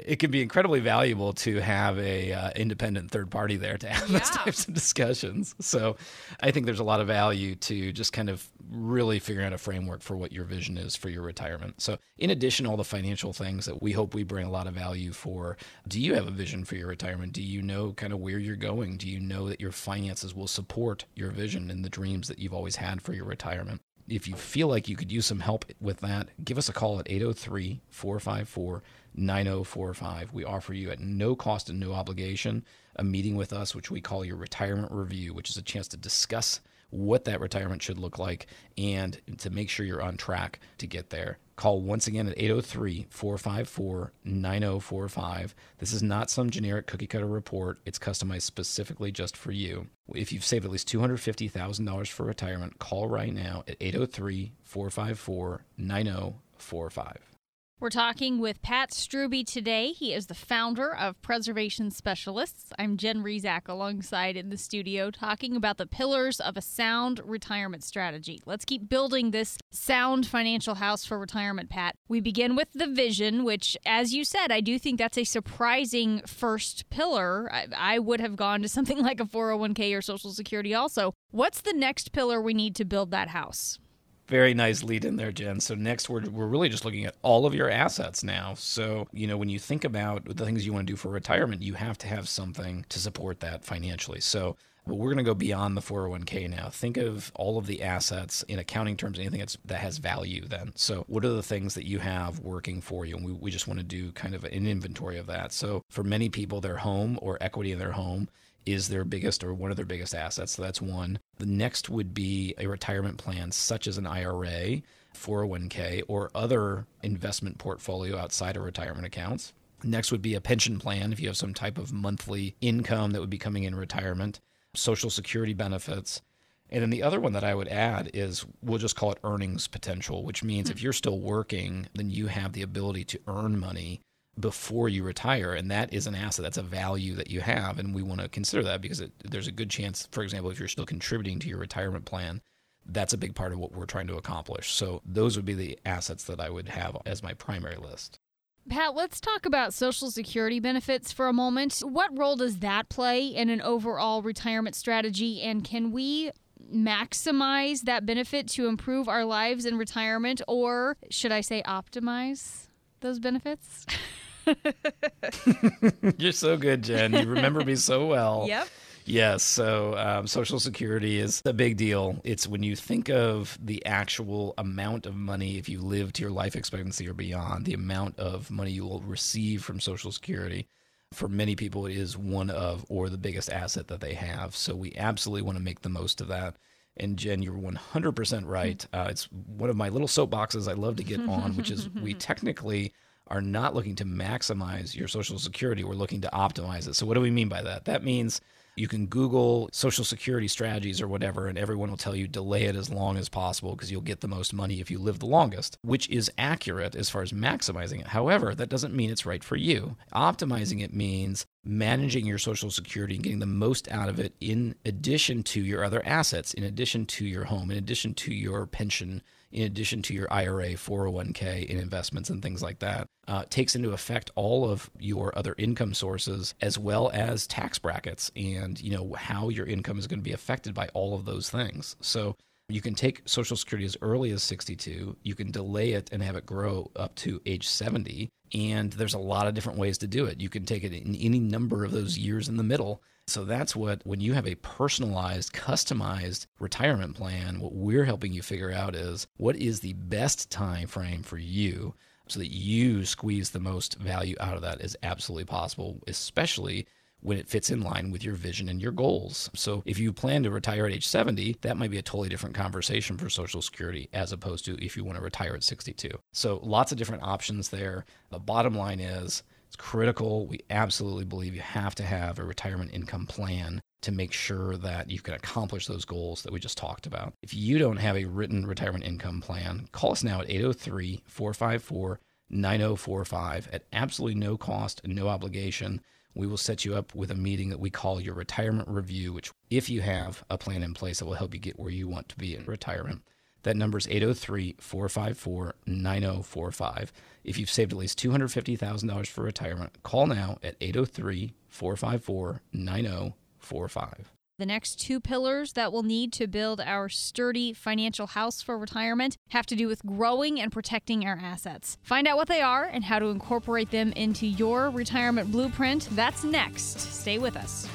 it 0.06 0.20
can 0.20 0.30
be 0.30 0.42
incredibly 0.42 0.80
valuable 0.80 1.34
to 1.34 1.60
have 1.60 1.98
a 1.98 2.32
uh, 2.32 2.52
independent 2.56 3.10
third 3.10 3.32
party 3.32 3.58
there 3.58 3.78
to 3.78 3.90
have 3.90 4.10
yeah. 4.10 4.20
those 4.20 4.30
types 4.30 4.68
of 4.68 4.74
discussions. 4.74 5.56
So 5.60 5.98
I 6.40 6.52
think 6.52 6.66
there's 6.66 6.80
a 6.80 6.84
lot 6.84 7.02
of 7.02 7.08
value 7.08 7.56
to 7.56 7.92
just 7.92 8.14
kind 8.14 8.30
of 8.30 8.48
really 8.72 9.20
figuring 9.20 9.48
out 9.48 9.54
a 9.54 9.58
framework 9.58 10.02
for 10.02 10.16
what 10.16 10.32
your 10.32 10.46
vision 10.46 10.78
is 10.78 10.96
for 10.96 11.10
your 11.10 11.24
retirement. 11.24 11.82
So 11.82 11.98
in 12.18 12.30
addition 12.30 12.66
all 12.66 12.78
the 12.78 12.84
financial 12.84 13.34
things 13.34 13.66
that 13.66 13.82
we 13.82 13.92
hope 13.92 14.14
we 14.14 14.24
bring 14.24 14.46
a 14.46 14.52
lot 14.52 14.68
of 14.68 14.74
value 14.74 15.12
for, 15.12 15.58
do 15.88 16.00
you 16.00 16.14
have 16.14 16.28
a 16.28 16.32
vision 16.32 16.66
for 16.66 16.76
your 16.76 16.88
retirement? 16.88 17.34
Do 17.34 17.42
you 17.42 17.62
know 17.62 17.94
kind 17.94 18.14
of 18.14 18.20
where 18.20 18.38
you're 18.38 18.56
going? 18.56 18.98
Do 18.98 19.10
you 19.10 19.20
know 19.20 19.50
that 19.50 19.60
your 19.60 19.72
finances 19.72 20.36
will 20.36 20.48
support 20.48 21.06
your 21.16 21.32
vision 21.32 21.72
and 21.72 21.84
the 21.84 21.90
dreams 21.90 22.28
that 22.28 22.40
you've 22.40 22.54
always 22.54 22.76
had 22.76 23.02
for 23.02 23.14
your 23.14 23.26
retirement? 23.26 23.82
If 24.08 24.28
you 24.28 24.36
feel 24.36 24.68
like 24.68 24.88
you 24.88 24.96
could 24.96 25.12
use 25.12 25.26
some 25.26 25.40
help 25.40 25.66
with 25.82 26.02
that, 26.02 26.30
give 26.44 26.60
us 26.60 26.70
a 26.70 26.74
call 26.74 27.00
at 27.00 27.10
803 27.10 27.82
454 27.90 28.84
9045. 29.18 30.34
We 30.34 30.44
offer 30.44 30.74
you 30.74 30.92
at 30.92 31.00
no 31.00 31.36
cost 31.36 31.70
and 31.70 31.80
no 31.80 31.94
obligation 31.94 32.64
a 32.96 33.04
meeting 33.04 33.36
with 33.36 33.54
us, 33.54 33.76
which 33.76 33.92
we 33.92 34.02
call 34.02 34.24
your 34.24 34.38
retirement 34.38 34.92
review, 34.92 35.34
which 35.34 35.50
is 35.50 35.58
a 35.58 35.62
chance 35.62 35.88
to 35.90 35.98
discuss 35.98 36.62
what 36.90 37.26
that 37.26 37.42
retirement 37.42 37.82
should 37.82 37.98
look 37.98 38.18
like 38.20 38.48
and 38.78 39.20
to 39.38 39.50
make 39.50 39.70
sure 39.70 39.86
you're 39.86 40.02
on 40.02 40.18
track 40.18 40.60
to 40.78 40.88
get 40.88 41.10
there. 41.10 41.38
Call 41.56 41.82
once 41.82 42.08
again 42.08 42.28
at 42.28 42.38
803 42.38 43.08
454 43.10 44.12
9045. 44.24 45.56
This 45.78 45.94
is 45.94 46.04
not 46.04 46.30
some 46.30 46.50
generic 46.50 46.88
cookie 46.88 47.08
cutter 47.08 47.26
report, 47.26 47.80
it's 47.86 48.00
customized 48.00 48.44
specifically 48.44 49.12
just 49.12 49.38
for 49.38 49.52
you. 49.52 49.88
If 50.14 50.32
you've 50.32 50.46
saved 50.46 50.66
at 50.66 50.72
least 50.72 50.92
$250,000 50.92 52.08
for 52.08 52.26
retirement, 52.26 52.80
call 52.80 53.08
right 53.08 53.34
now 53.34 53.64
at 53.68 53.78
803 53.80 54.52
454 54.64 55.66
9045. 55.78 57.35
We're 57.78 57.90
talking 57.90 58.40
with 58.40 58.62
Pat 58.62 58.92
Strube 58.92 59.46
today. 59.46 59.92
He 59.92 60.14
is 60.14 60.28
the 60.28 60.34
founder 60.34 60.96
of 60.96 61.22
Preservation 61.22 61.92
Specialists. 61.92 62.72
I'm 62.80 62.96
Jen 62.96 63.22
Rizak 63.22 63.68
alongside 63.68 64.38
in 64.38 64.50
the 64.50 64.56
studio 64.56 65.12
talking 65.12 65.58
about 65.58 65.76
the 65.78 65.86
pillars 65.86 66.40
of 66.40 66.56
a 66.56 66.62
sound 66.62 67.20
retirement 67.26 67.84
strategy. 67.84 68.40
Let's 68.46 68.64
keep 68.64 68.88
building 68.88 69.32
this 69.32 69.58
sound 69.72 70.26
financial 70.26 70.76
house 70.76 71.04
for 71.04 71.20
retirement, 71.20 71.70
Pat. 71.70 71.96
We 72.08 72.22
begin 72.22 72.56
with 72.56 72.72
the 72.72 72.88
vision, 72.88 73.44
which, 73.44 73.76
as 73.86 74.14
you 74.14 74.24
said, 74.24 74.54
I 74.54 74.62
do 74.62 74.80
think 74.80 74.98
that's 74.98 75.18
a 75.18 75.26
surprising 75.26 76.22
first 76.26 76.90
pillar. 76.90 77.52
I, 77.52 77.68
I 77.76 78.00
would 78.00 78.22
have 78.22 78.38
gone 78.38 78.62
to 78.62 78.70
something 78.70 79.00
like 79.02 79.20
a 79.20 79.26
401k 79.26 79.98
or 79.98 80.02
Social 80.02 80.32
Security 80.32 80.74
also. 80.74 81.14
What's 81.32 81.60
the 81.60 81.74
next 81.74 82.14
pillar 82.14 82.42
we 82.42 82.54
need 82.54 82.74
to 82.78 82.86
build 82.86 83.12
that 83.12 83.28
house? 83.28 83.80
Very 84.28 84.54
nice 84.54 84.82
lead 84.82 85.06
in 85.06 85.18
there, 85.18 85.32
Jen. 85.32 85.60
So 85.60 85.76
next, 85.76 86.10
we're 86.10 86.28
we're 86.30 86.48
really 86.48 86.70
just 86.70 86.84
looking 86.84 87.06
at 87.06 87.16
all 87.22 87.46
of 87.46 87.54
your 87.54 87.70
assets 87.70 88.24
now. 88.24 88.56
So 88.56 89.08
you 89.14 89.28
know, 89.28 89.38
when 89.38 89.50
you 89.50 89.60
think 89.60 89.84
about 89.84 90.26
the 90.26 90.46
things 90.46 90.66
you 90.66 90.74
want 90.74 90.88
to 90.88 90.94
do 90.94 90.98
for 90.98 91.10
retirement, 91.10 91.62
you 91.62 91.76
have 91.76 91.98
to 92.00 92.08
have 92.08 92.28
something 92.28 92.86
to 92.90 93.00
support 93.00 93.40
that 93.42 93.64
financially. 93.64 94.22
So 94.22 94.56
but 94.88 94.96
we're 94.96 95.08
going 95.08 95.18
to 95.18 95.24
go 95.24 95.34
beyond 95.34 95.76
the 95.76 95.82
401k 95.82 96.50
now. 96.50 96.70
Think 96.70 96.98
of 96.98 97.32
all 97.36 97.58
of 97.58 97.66
the 97.66 97.82
assets 97.82 98.44
in 98.44 98.60
accounting 98.60 98.96
terms, 98.96 99.18
anything 99.18 99.40
that's, 99.40 99.58
that 99.66 99.80
has 99.80 99.98
value 99.98 100.46
then. 100.46 100.74
So, 100.76 101.06
what 101.08 101.26
are 101.26 101.30
the 101.30 101.42
things 101.42 101.74
that 101.74 101.88
you 101.88 102.00
have 102.00 102.40
working 102.40 102.82
for 102.82 103.06
you? 103.06 103.16
And 103.16 103.26
we, 103.26 103.32
we 103.32 103.52
just 103.52 103.68
want 103.68 103.80
to 103.80 103.86
do 103.86 104.12
kind 104.12 104.36
of 104.36 104.44
an 104.44 104.68
inventory 104.68 105.18
of 105.18 105.26
that. 105.28 105.52
So, 105.54 105.84
for 105.90 106.04
many 106.04 106.30
people, 106.30 106.62
their 106.62 106.78
home 106.78 107.18
or 107.22 107.38
equity 107.42 107.72
in 107.72 107.80
their 107.80 107.94
home 107.94 108.30
is 108.66 108.90
their 108.90 109.04
biggest 109.04 109.44
or 109.44 109.54
one 109.54 109.72
of 109.72 109.78
their 109.78 109.86
biggest 109.86 110.16
assets. 110.16 110.54
So 110.54 110.62
that's 110.62 110.82
one. 110.82 111.20
The 111.38 111.46
next 111.46 111.90
would 111.90 112.14
be 112.14 112.54
a 112.58 112.68
retirement 112.68 113.18
plan, 113.18 113.52
such 113.52 113.88
as 113.88 113.98
an 113.98 114.08
IRA, 114.08 114.82
401k, 115.14 116.04
or 116.08 116.32
other 116.34 116.86
investment 117.04 117.58
portfolio 117.58 118.18
outside 118.18 118.58
of 118.58 118.64
retirement 118.64 119.06
accounts. 119.06 119.54
Next 119.84 120.12
would 120.12 120.22
be 120.22 120.34
a 120.34 120.42
pension 120.42 120.80
plan 120.80 121.14
if 121.14 121.20
you 121.20 121.28
have 121.28 121.38
some 121.38 121.54
type 121.54 121.78
of 121.78 121.94
monthly 121.94 122.56
income 122.62 123.12
that 123.12 123.22
would 123.22 123.30
be 123.30 123.38
coming 123.38 123.64
in 123.64 123.76
retirement, 123.76 124.40
social 124.74 125.10
security 125.10 125.54
benefits. 125.54 126.22
And 126.70 126.82
then 126.82 126.90
the 126.90 127.04
other 127.04 127.20
one 127.20 127.34
that 127.34 127.44
I 127.44 127.54
would 127.54 127.68
add 127.68 128.10
is 128.14 128.46
we'll 128.64 128.80
just 128.80 128.96
call 128.96 129.12
it 129.12 129.20
earnings 129.24 129.68
potential, 129.68 130.24
which 130.24 130.44
means 130.44 130.70
if 130.70 130.80
hmm. 130.80 130.86
you're 130.86 130.94
still 130.94 131.20
working, 131.20 131.88
then 131.94 132.10
you 132.10 132.28
have 132.28 132.54
the 132.54 132.64
ability 132.64 133.04
to 133.06 133.20
earn 133.28 133.60
money 133.60 134.02
before 134.40 134.90
you 134.90 135.04
retire 135.04 135.54
and 135.54 135.72
that 135.72 135.94
is 135.94 136.08
an 136.08 136.16
asset 136.16 136.44
that's 136.44 136.58
a 136.58 136.64
value 136.64 137.16
that 137.16 137.30
you 137.30 137.40
have 137.40 137.80
and 137.80 137.96
we 137.96 138.02
want 138.02 138.20
to 138.20 138.28
consider 138.28 138.64
that 138.64 138.82
because 138.82 139.00
it, 139.00 139.12
there's 139.24 139.48
a 139.48 139.52
good 139.52 139.70
chance 139.70 140.08
for 140.12 140.24
example 140.24 140.52
if 140.52 140.60
you're 140.60 140.68
still 140.68 140.86
contributing 140.86 141.40
to 141.40 141.48
your 141.48 141.58
retirement 141.58 142.06
plan 142.06 142.42
that's 142.88 143.14
a 143.14 143.18
big 143.18 143.34
part 143.34 143.54
of 143.54 143.60
what 143.60 143.72
we're 143.72 143.86
trying 143.86 144.08
to 144.08 144.18
accomplish 144.18 144.74
so 144.74 145.02
those 145.06 145.38
would 145.38 145.46
be 145.46 145.54
the 145.54 145.80
assets 145.86 146.26
that 146.26 146.40
i 146.40 146.50
would 146.50 146.68
have 146.68 146.98
as 147.06 147.24
my 147.24 147.34
primary 147.34 147.78
list 147.78 148.20
Pat, 148.68 148.96
let's 148.96 149.22
talk 149.22 149.46
about 149.46 149.76
Social 149.76 150.10
Security 150.10 150.60
benefits 150.60 151.12
for 151.12 151.28
a 151.28 151.34
moment. 151.34 151.84
What 151.86 152.18
role 152.18 152.36
does 152.36 152.58
that 152.60 152.90
play 152.90 153.28
in 153.28 153.48
an 153.52 153.62
overall 153.62 154.24
retirement 154.24 154.76
strategy? 154.76 155.40
And 155.44 155.64
can 155.64 155.92
we 155.92 156.32
maximize 156.74 157.82
that 157.82 158.08
benefit 158.08 158.48
to 158.50 158.68
improve 158.68 159.08
our 159.08 159.24
lives 159.24 159.66
in 159.66 159.78
retirement, 159.78 160.42
or 160.48 160.98
should 161.12 161.32
I 161.32 161.42
say 161.42 161.62
optimize 161.64 162.68
those 163.02 163.20
benefits? 163.20 163.86
You're 166.18 166.32
so 166.32 166.58
good, 166.58 166.84
Jen. 166.84 167.14
You 167.14 167.28
remember 167.28 167.64
me 167.64 167.76
so 167.76 168.06
well. 168.06 168.46
Yep. 168.56 168.68
Yes. 169.08 169.44
So, 169.44 169.96
um, 169.98 170.26
Social 170.26 170.60
Security 170.60 171.20
is 171.20 171.42
a 171.46 171.54
big 171.54 171.78
deal. 171.78 172.20
It's 172.24 172.48
when 172.48 172.64
you 172.64 172.76
think 172.76 173.10
of 173.10 173.58
the 173.62 173.86
actual 173.86 174.56
amount 174.58 175.06
of 175.06 175.16
money, 175.16 175.58
if 175.58 175.70
you 175.70 175.80
live 175.80 176.12
to 176.14 176.24
your 176.24 176.32
life 176.32 176.56
expectancy 176.56 177.08
or 177.08 177.14
beyond, 177.14 177.66
the 177.66 177.76
amount 177.76 178.18
of 178.18 178.50
money 178.50 178.72
you 178.72 178.84
will 178.84 179.02
receive 179.02 179.64
from 179.64 179.80
Social 179.80 180.12
Security. 180.12 180.68
For 181.14 181.28
many 181.28 181.56
people, 181.56 181.86
it 181.86 181.96
is 181.96 182.18
one 182.18 182.50
of 182.50 182.84
or 182.90 183.10
the 183.10 183.18
biggest 183.18 183.52
asset 183.52 183.88
that 183.90 184.02
they 184.02 184.14
have. 184.16 184.56
So, 184.56 184.76
we 184.76 184.96
absolutely 184.96 185.44
want 185.44 185.60
to 185.60 185.64
make 185.64 185.82
the 185.82 185.90
most 185.90 186.20
of 186.20 186.28
that. 186.30 186.56
And 186.98 187.18
Jen, 187.18 187.44
you're 187.44 187.54
100% 187.54 188.46
right. 188.46 188.86
Uh, 188.92 189.08
it's 189.10 189.26
one 189.32 189.70
of 189.70 189.76
my 189.76 189.90
little 189.90 190.08
soapboxes 190.08 190.68
I 190.68 190.74
love 190.74 190.96
to 190.96 191.04
get 191.04 191.20
on, 191.20 191.56
which 191.56 191.70
is 191.70 191.90
we 191.90 192.14
technically 192.16 192.94
are 193.28 193.42
not 193.42 193.76
looking 193.76 193.96
to 193.96 194.06
maximize 194.06 194.96
your 194.96 195.08
Social 195.08 195.40
Security. 195.40 195.84
We're 195.84 195.94
looking 195.94 196.22
to 196.22 196.30
optimize 196.34 196.88
it. 196.88 196.96
So, 196.96 197.06
what 197.06 197.16
do 197.16 197.22
we 197.22 197.32
mean 197.32 197.50
by 197.50 197.62
that? 197.64 197.86
That 197.86 198.04
means 198.04 198.42
you 198.76 198.88
can 198.88 199.06
Google 199.06 199.70
Social 199.72 200.04
Security 200.04 200.48
strategies 200.48 201.02
or 201.02 201.08
whatever, 201.08 201.48
and 201.48 201.58
everyone 201.58 201.90
will 201.90 201.98
tell 201.98 202.16
you 202.16 202.28
delay 202.28 202.66
it 202.66 202.76
as 202.76 202.90
long 202.90 203.18
as 203.18 203.30
possible 203.30 203.72
because 203.72 203.90
you'll 203.90 204.02
get 204.02 204.20
the 204.20 204.28
most 204.28 204.54
money 204.54 204.82
if 204.82 204.92
you 204.92 205.00
live 205.00 205.20
the 205.20 205.26
longest, 205.26 205.78
which 205.82 206.10
is 206.10 206.30
accurate 206.38 206.94
as 206.94 207.10
far 207.10 207.22
as 207.22 207.32
maximizing 207.32 208.02
it. 208.02 208.08
However, 208.08 208.54
that 208.54 208.70
doesn't 208.70 208.94
mean 208.94 209.10
it's 209.10 209.26
right 209.26 209.44
for 209.44 209.56
you. 209.56 209.96
Optimizing 210.14 210.84
it 210.84 210.94
means 210.94 211.46
managing 211.64 212.26
your 212.26 212.38
Social 212.38 212.70
Security 212.70 213.16
and 213.16 213.24
getting 213.24 213.40
the 213.40 213.46
most 213.46 213.90
out 213.92 214.10
of 214.10 214.20
it 214.20 214.36
in 214.42 214.76
addition 214.86 215.42
to 215.44 215.62
your 215.62 215.84
other 215.84 216.06
assets, 216.06 216.54
in 216.54 216.64
addition 216.64 217.06
to 217.06 217.26
your 217.26 217.46
home, 217.46 217.72
in 217.72 217.78
addition 217.78 218.14
to 218.14 218.34
your 218.34 218.66
pension 218.66 219.24
in 219.56 219.64
addition 219.64 220.02
to 220.02 220.14
your 220.14 220.32
IRA, 220.32 220.72
401k, 220.72 221.70
and 221.70 221.80
investments 221.80 222.30
and 222.30 222.42
things 222.42 222.62
like 222.62 222.80
that, 222.80 223.08
uh, 223.26 223.46
takes 223.50 223.74
into 223.74 223.94
effect 223.94 224.30
all 224.36 224.70
of 224.70 224.90
your 225.00 225.36
other 225.38 225.56
income 225.58 225.94
sources 225.94 226.54
as 226.60 226.78
well 226.78 227.10
as 227.14 227.48
tax 227.48 227.80
brackets 227.80 228.30
and 228.36 228.82
you 228.82 228.92
know 228.92 229.14
how 229.18 229.48
your 229.48 229.66
income 229.66 229.98
is 229.98 230.08
going 230.08 230.20
to 230.20 230.24
be 230.24 230.34
affected 230.34 230.74
by 230.74 230.90
all 230.94 231.16
of 231.16 231.24
those 231.24 231.50
things. 231.50 231.96
So 232.02 232.36
you 232.68 232.82
can 232.82 232.96
take 232.96 233.22
Social 233.26 233.56
Security 233.56 233.86
as 233.86 233.96
early 234.02 234.32
as 234.32 234.44
62. 234.44 235.16
You 235.24 235.36
can 235.36 235.52
delay 235.52 235.94
it 235.94 236.10
and 236.12 236.22
have 236.22 236.36
it 236.36 236.46
grow 236.46 236.92
up 236.98 237.16
to 237.16 237.42
age 237.46 237.66
70. 237.66 238.28
And 238.54 238.92
there's 238.92 239.14
a 239.14 239.20
lot 239.20 239.48
of 239.48 239.54
different 239.54 239.80
ways 239.80 239.98
to 240.00 240.08
do 240.08 240.26
it. 240.26 240.42
You 240.42 240.50
can 240.50 240.66
take 240.66 240.84
it 240.84 240.92
in 240.92 241.16
any 241.16 241.40
number 241.40 241.86
of 241.86 241.92
those 241.92 242.18
years 242.18 242.50
in 242.50 242.58
the 242.58 242.64
middle 242.64 243.02
so 243.28 243.44
that's 243.44 243.76
what, 243.76 244.02
when 244.06 244.20
you 244.20 244.34
have 244.34 244.48
a 244.48 244.56
personalized, 244.56 245.54
customized 245.54 246.46
retirement 246.60 247.16
plan, 247.16 247.60
what 247.60 247.74
we're 247.74 248.06
helping 248.06 248.34
you 248.34 248.42
figure 248.42 248.72
out 248.72 248.96
is 248.96 249.28
what 249.38 249.56
is 249.56 249.80
the 249.80 249.94
best 249.94 250.52
time 250.52 250.88
frame 250.88 251.24
for 251.24 251.38
you 251.38 251.96
so 252.28 252.40
that 252.40 252.54
you 252.54 253.06
squeeze 253.06 253.50
the 253.50 253.60
most 253.60 253.98
value 253.98 254.36
out 254.40 254.56
of 254.56 254.62
that 254.62 254.82
as 254.82 254.96
absolutely 255.04 255.46
possible, 255.46 256.00
especially 256.08 256.88
when 257.22 257.38
it 257.40 257.50
fits 257.50 257.72
in 257.72 257.82
line 257.82 258.12
with 258.12 258.24
your 258.24 258.36
vision 258.36 258.70
and 258.70 258.80
your 258.80 258.92
goals. 258.92 259.50
So 259.56 259.82
if 259.86 259.98
you 259.98 260.14
plan 260.14 260.44
to 260.44 260.52
retire 260.52 260.86
at 260.86 260.92
age 260.92 261.08
70, 261.08 261.58
that 261.62 261.78
might 261.78 261.90
be 261.90 261.98
a 261.98 262.04
totally 262.04 262.30
different 262.30 262.56
conversation 262.56 263.18
for 263.18 263.30
Social 263.30 263.64
Security 263.64 264.10
as 264.14 264.32
opposed 264.32 264.66
to 264.66 264.84
if 264.84 264.96
you 264.96 265.04
want 265.04 265.18
to 265.18 265.24
retire 265.24 265.56
at 265.56 265.64
62. 265.64 266.10
So 266.32 266.60
lots 266.62 266.92
of 266.92 267.00
different 267.00 267.24
options 267.24 267.70
there. 267.70 268.06
The 268.30 268.40
bottom 268.40 268.76
line 268.76 269.00
is 269.00 269.42
it's 269.76 269.82
critical. 269.84 270.48
We 270.48 270.62
absolutely 270.70 271.26
believe 271.26 271.54
you 271.54 271.60
have 271.60 271.96
to 271.96 272.04
have 272.04 272.40
a 272.40 272.46
retirement 272.46 272.94
income 272.94 273.26
plan 273.26 273.82
to 274.04 274.12
make 274.14 274.32
sure 274.32 274.78
that 274.78 275.10
you 275.12 275.20
can 275.20 275.34
accomplish 275.34 275.88
those 275.88 276.06
goals 276.06 276.44
that 276.44 276.54
we 276.54 276.62
just 276.62 276.78
talked 276.78 277.06
about. 277.06 277.34
If 277.42 277.54
you 277.54 277.78
don't 277.78 277.98
have 277.98 278.16
a 278.16 278.24
written 278.24 278.66
retirement 278.66 279.04
income 279.04 279.42
plan, 279.42 279.90
call 279.92 280.14
us 280.14 280.24
now 280.24 280.40
at 280.40 280.50
803 280.50 281.24
454 281.26 282.20
9045 282.50 283.70
at 283.74 283.84
absolutely 283.92 284.40
no 284.40 284.56
cost 284.56 285.02
and 285.04 285.14
no 285.14 285.28
obligation. 285.28 286.00
We 286.34 286.48
will 286.48 286.56
set 286.56 286.86
you 286.86 286.96
up 286.96 287.14
with 287.14 287.30
a 287.30 287.36
meeting 287.36 287.70
that 287.70 287.80
we 287.82 287.90
call 287.90 288.22
your 288.22 288.34
retirement 288.34 288.88
review, 288.88 289.34
which, 289.34 289.52
if 289.70 289.90
you 289.90 290.00
have 290.02 290.46
a 290.50 290.58
plan 290.58 290.84
in 290.84 290.94
place, 290.94 291.20
that 291.20 291.26
will 291.26 291.34
help 291.34 291.54
you 291.54 291.60
get 291.60 291.78
where 291.78 291.92
you 291.92 292.08
want 292.08 292.30
to 292.30 292.38
be 292.38 292.56
in 292.56 292.64
retirement. 292.64 293.24
That 293.66 293.76
number 293.76 293.98
is 293.98 294.08
803 294.08 294.76
454 294.80 295.74
9045. 295.88 297.12
If 297.44 297.58
you've 297.58 297.70
saved 297.70 297.94
at 297.94 297.98
least 297.98 298.20
$250,000 298.20 299.28
for 299.28 299.44
retirement, 299.44 300.04
call 300.04 300.28
now 300.28 300.60
at 300.62 300.76
803 300.80 301.56
454 301.70 302.62
9045. 302.72 304.32
The 304.60 304.66
next 304.68 305.00
two 305.02 305.20
pillars 305.20 305.74
that 305.74 305.92
we'll 305.92 306.04
need 306.04 306.32
to 306.34 306.46
build 306.46 306.80
our 306.80 307.10
sturdy 307.10 307.74
financial 307.74 308.28
house 308.28 308.62
for 308.62 308.78
retirement 308.78 309.36
have 309.50 309.66
to 309.66 309.76
do 309.76 309.88
with 309.88 310.06
growing 310.06 310.62
and 310.62 310.72
protecting 310.72 311.26
our 311.26 311.40
assets. 311.42 311.98
Find 312.04 312.28
out 312.28 312.38
what 312.38 312.48
they 312.48 312.62
are 312.62 312.84
and 312.86 313.04
how 313.04 313.18
to 313.18 313.26
incorporate 313.26 313.90
them 313.90 314.12
into 314.12 314.46
your 314.46 314.92
retirement 314.92 315.52
blueprint. 315.52 316.08
That's 316.12 316.44
next. 316.44 317.00
Stay 317.00 317.40
with 317.40 317.58
us. 317.58 317.90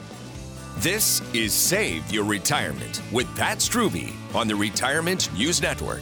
This 0.80 1.20
is 1.34 1.52
Save 1.52 2.10
Your 2.10 2.24
Retirement 2.24 3.02
with 3.12 3.26
Pat 3.36 3.58
Strube 3.58 4.10
on 4.34 4.48
the 4.48 4.56
Retirement 4.56 5.30
News 5.34 5.60
Network. 5.60 6.00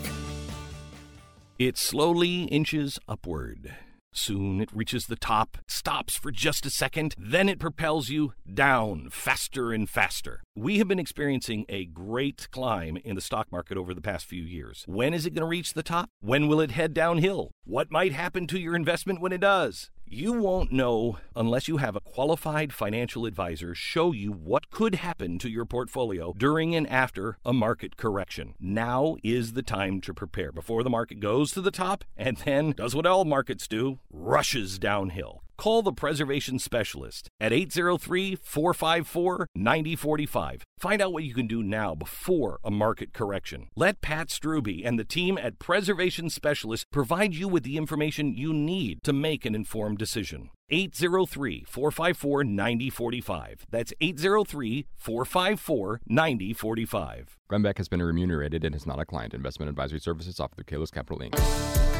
It 1.59 1.77
slowly 1.77 2.45
inches 2.45 2.97
upward. 3.09 3.75
Soon 4.13 4.61
it 4.61 4.71
reaches 4.73 5.07
the 5.07 5.17
top, 5.17 5.59
stops 5.67 6.15
for 6.15 6.31
just 6.31 6.65
a 6.65 6.71
second, 6.71 7.17
then 7.19 7.49
it 7.49 7.59
propels 7.59 8.09
you 8.09 8.35
down 8.55 9.09
faster 9.11 9.73
and 9.73 9.91
faster. 9.91 10.45
We 10.55 10.79
have 10.79 10.87
been 10.87 11.01
experiencing 11.01 11.65
a 11.69 11.87
great 11.87 12.47
climb 12.53 12.99
in 12.99 13.17
the 13.17 13.21
stock 13.21 13.51
market 13.51 13.79
over 13.79 13.93
the 13.93 14.01
past 14.01 14.27
few 14.27 14.45
years. 14.45 14.85
When 14.87 15.13
is 15.13 15.27
it 15.27 15.31
going 15.31 15.41
to 15.41 15.47
reach 15.47 15.75
the 15.75 15.83
top? 15.83 16.09
When 16.21 16.47
will 16.47 16.61
it 16.61 16.71
head 16.71 16.95
downhill? 16.95 17.51
What 17.65 17.91
might 17.91 18.13
happen 18.13 18.47
to 18.47 18.61
your 18.61 18.77
investment 18.77 19.21
when 19.21 19.33
it 19.33 19.41
does? 19.41 19.91
You 20.11 20.33
won't 20.33 20.73
know 20.73 21.19
unless 21.37 21.69
you 21.69 21.77
have 21.77 21.95
a 21.95 22.01
qualified 22.01 22.73
financial 22.73 23.27
advisor 23.27 23.75
show 23.75 24.13
you 24.13 24.33
what 24.33 24.71
could 24.71 24.95
happen 24.95 25.39
to 25.41 25.51
your 25.51 25.67
portfolio 25.67 26.33
during 26.35 26.75
and 26.75 26.89
after 26.89 27.37
a 27.45 27.53
market 27.53 27.99
correction. 27.99 28.55
Now 28.59 29.17
is 29.23 29.53
the 29.53 29.63
time 29.63 30.01
to 30.01 30.15
prepare 30.15 30.51
before 30.51 30.83
the 30.83 30.89
market 30.89 31.21
goes 31.21 31.53
to 31.53 31.61
the 31.61 31.71
top 31.71 32.05
and 32.17 32.39
then 32.39 32.73
does 32.73 32.95
what 32.95 33.05
all 33.05 33.27
markets 33.27 33.69
do 33.69 33.99
rushes 34.11 34.79
downhill. 34.79 35.43
Call 35.59 35.83
the 35.83 35.93
preservation 35.93 36.61
specialist 36.61 37.29
at 37.41 37.53
803 37.53 38.37
454 38.37 39.49
9045. 39.57 40.63
Find 40.79 41.03
out 41.03 41.13
what 41.13 41.25
you 41.25 41.35
can 41.35 41.49
do 41.49 41.65
now 41.65 41.97
before 41.97 42.61
a 42.63 42.71
market 42.71 43.13
correction. 43.13 43.67
Let 43.75 44.01
Pat 44.01 44.29
Strube 44.29 44.83
and 44.85 45.01
the 45.01 45.05
team 45.05 45.37
at 45.37 45.59
Preservation 45.59 46.31
Specialist 46.31 46.87
provide 46.93 47.35
you 47.35 47.49
with 47.49 47.65
the 47.65 47.77
information 47.77 48.35
you 48.35 48.53
need 48.55 49.03
to 49.03 49.13
make 49.13 49.45
an 49.45 49.57
informed 49.57 49.99
decision. 49.99 50.51
803 50.71 51.65
454 51.67 52.45
9045. 52.45 53.67
That's 53.69 53.93
803 54.01 54.87
454 54.97 56.01
9045. 56.07 57.37
Glenn 57.49 57.65
has 57.77 57.89
been 57.89 58.03
remunerated 58.03 58.65
and 58.65 58.77
is 58.77 58.87
not 58.87 59.01
a 59.01 59.05
client. 59.05 59.35
Investment 59.35 59.71
advisory 59.71 59.99
services 59.99 60.39
offered 60.39 60.65
through 60.65 60.79
Kalos 60.79 60.93
Capital 60.93 61.19
Inc. 61.19 61.98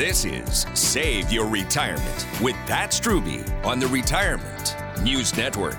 This 0.00 0.24
is 0.24 0.64
Save 0.72 1.30
Your 1.30 1.46
Retirement 1.46 2.26
with 2.40 2.56
Pat 2.64 2.90
Strube 2.90 3.66
on 3.66 3.78
the 3.78 3.86
Retirement 3.86 4.74
News 5.02 5.36
Network. 5.36 5.78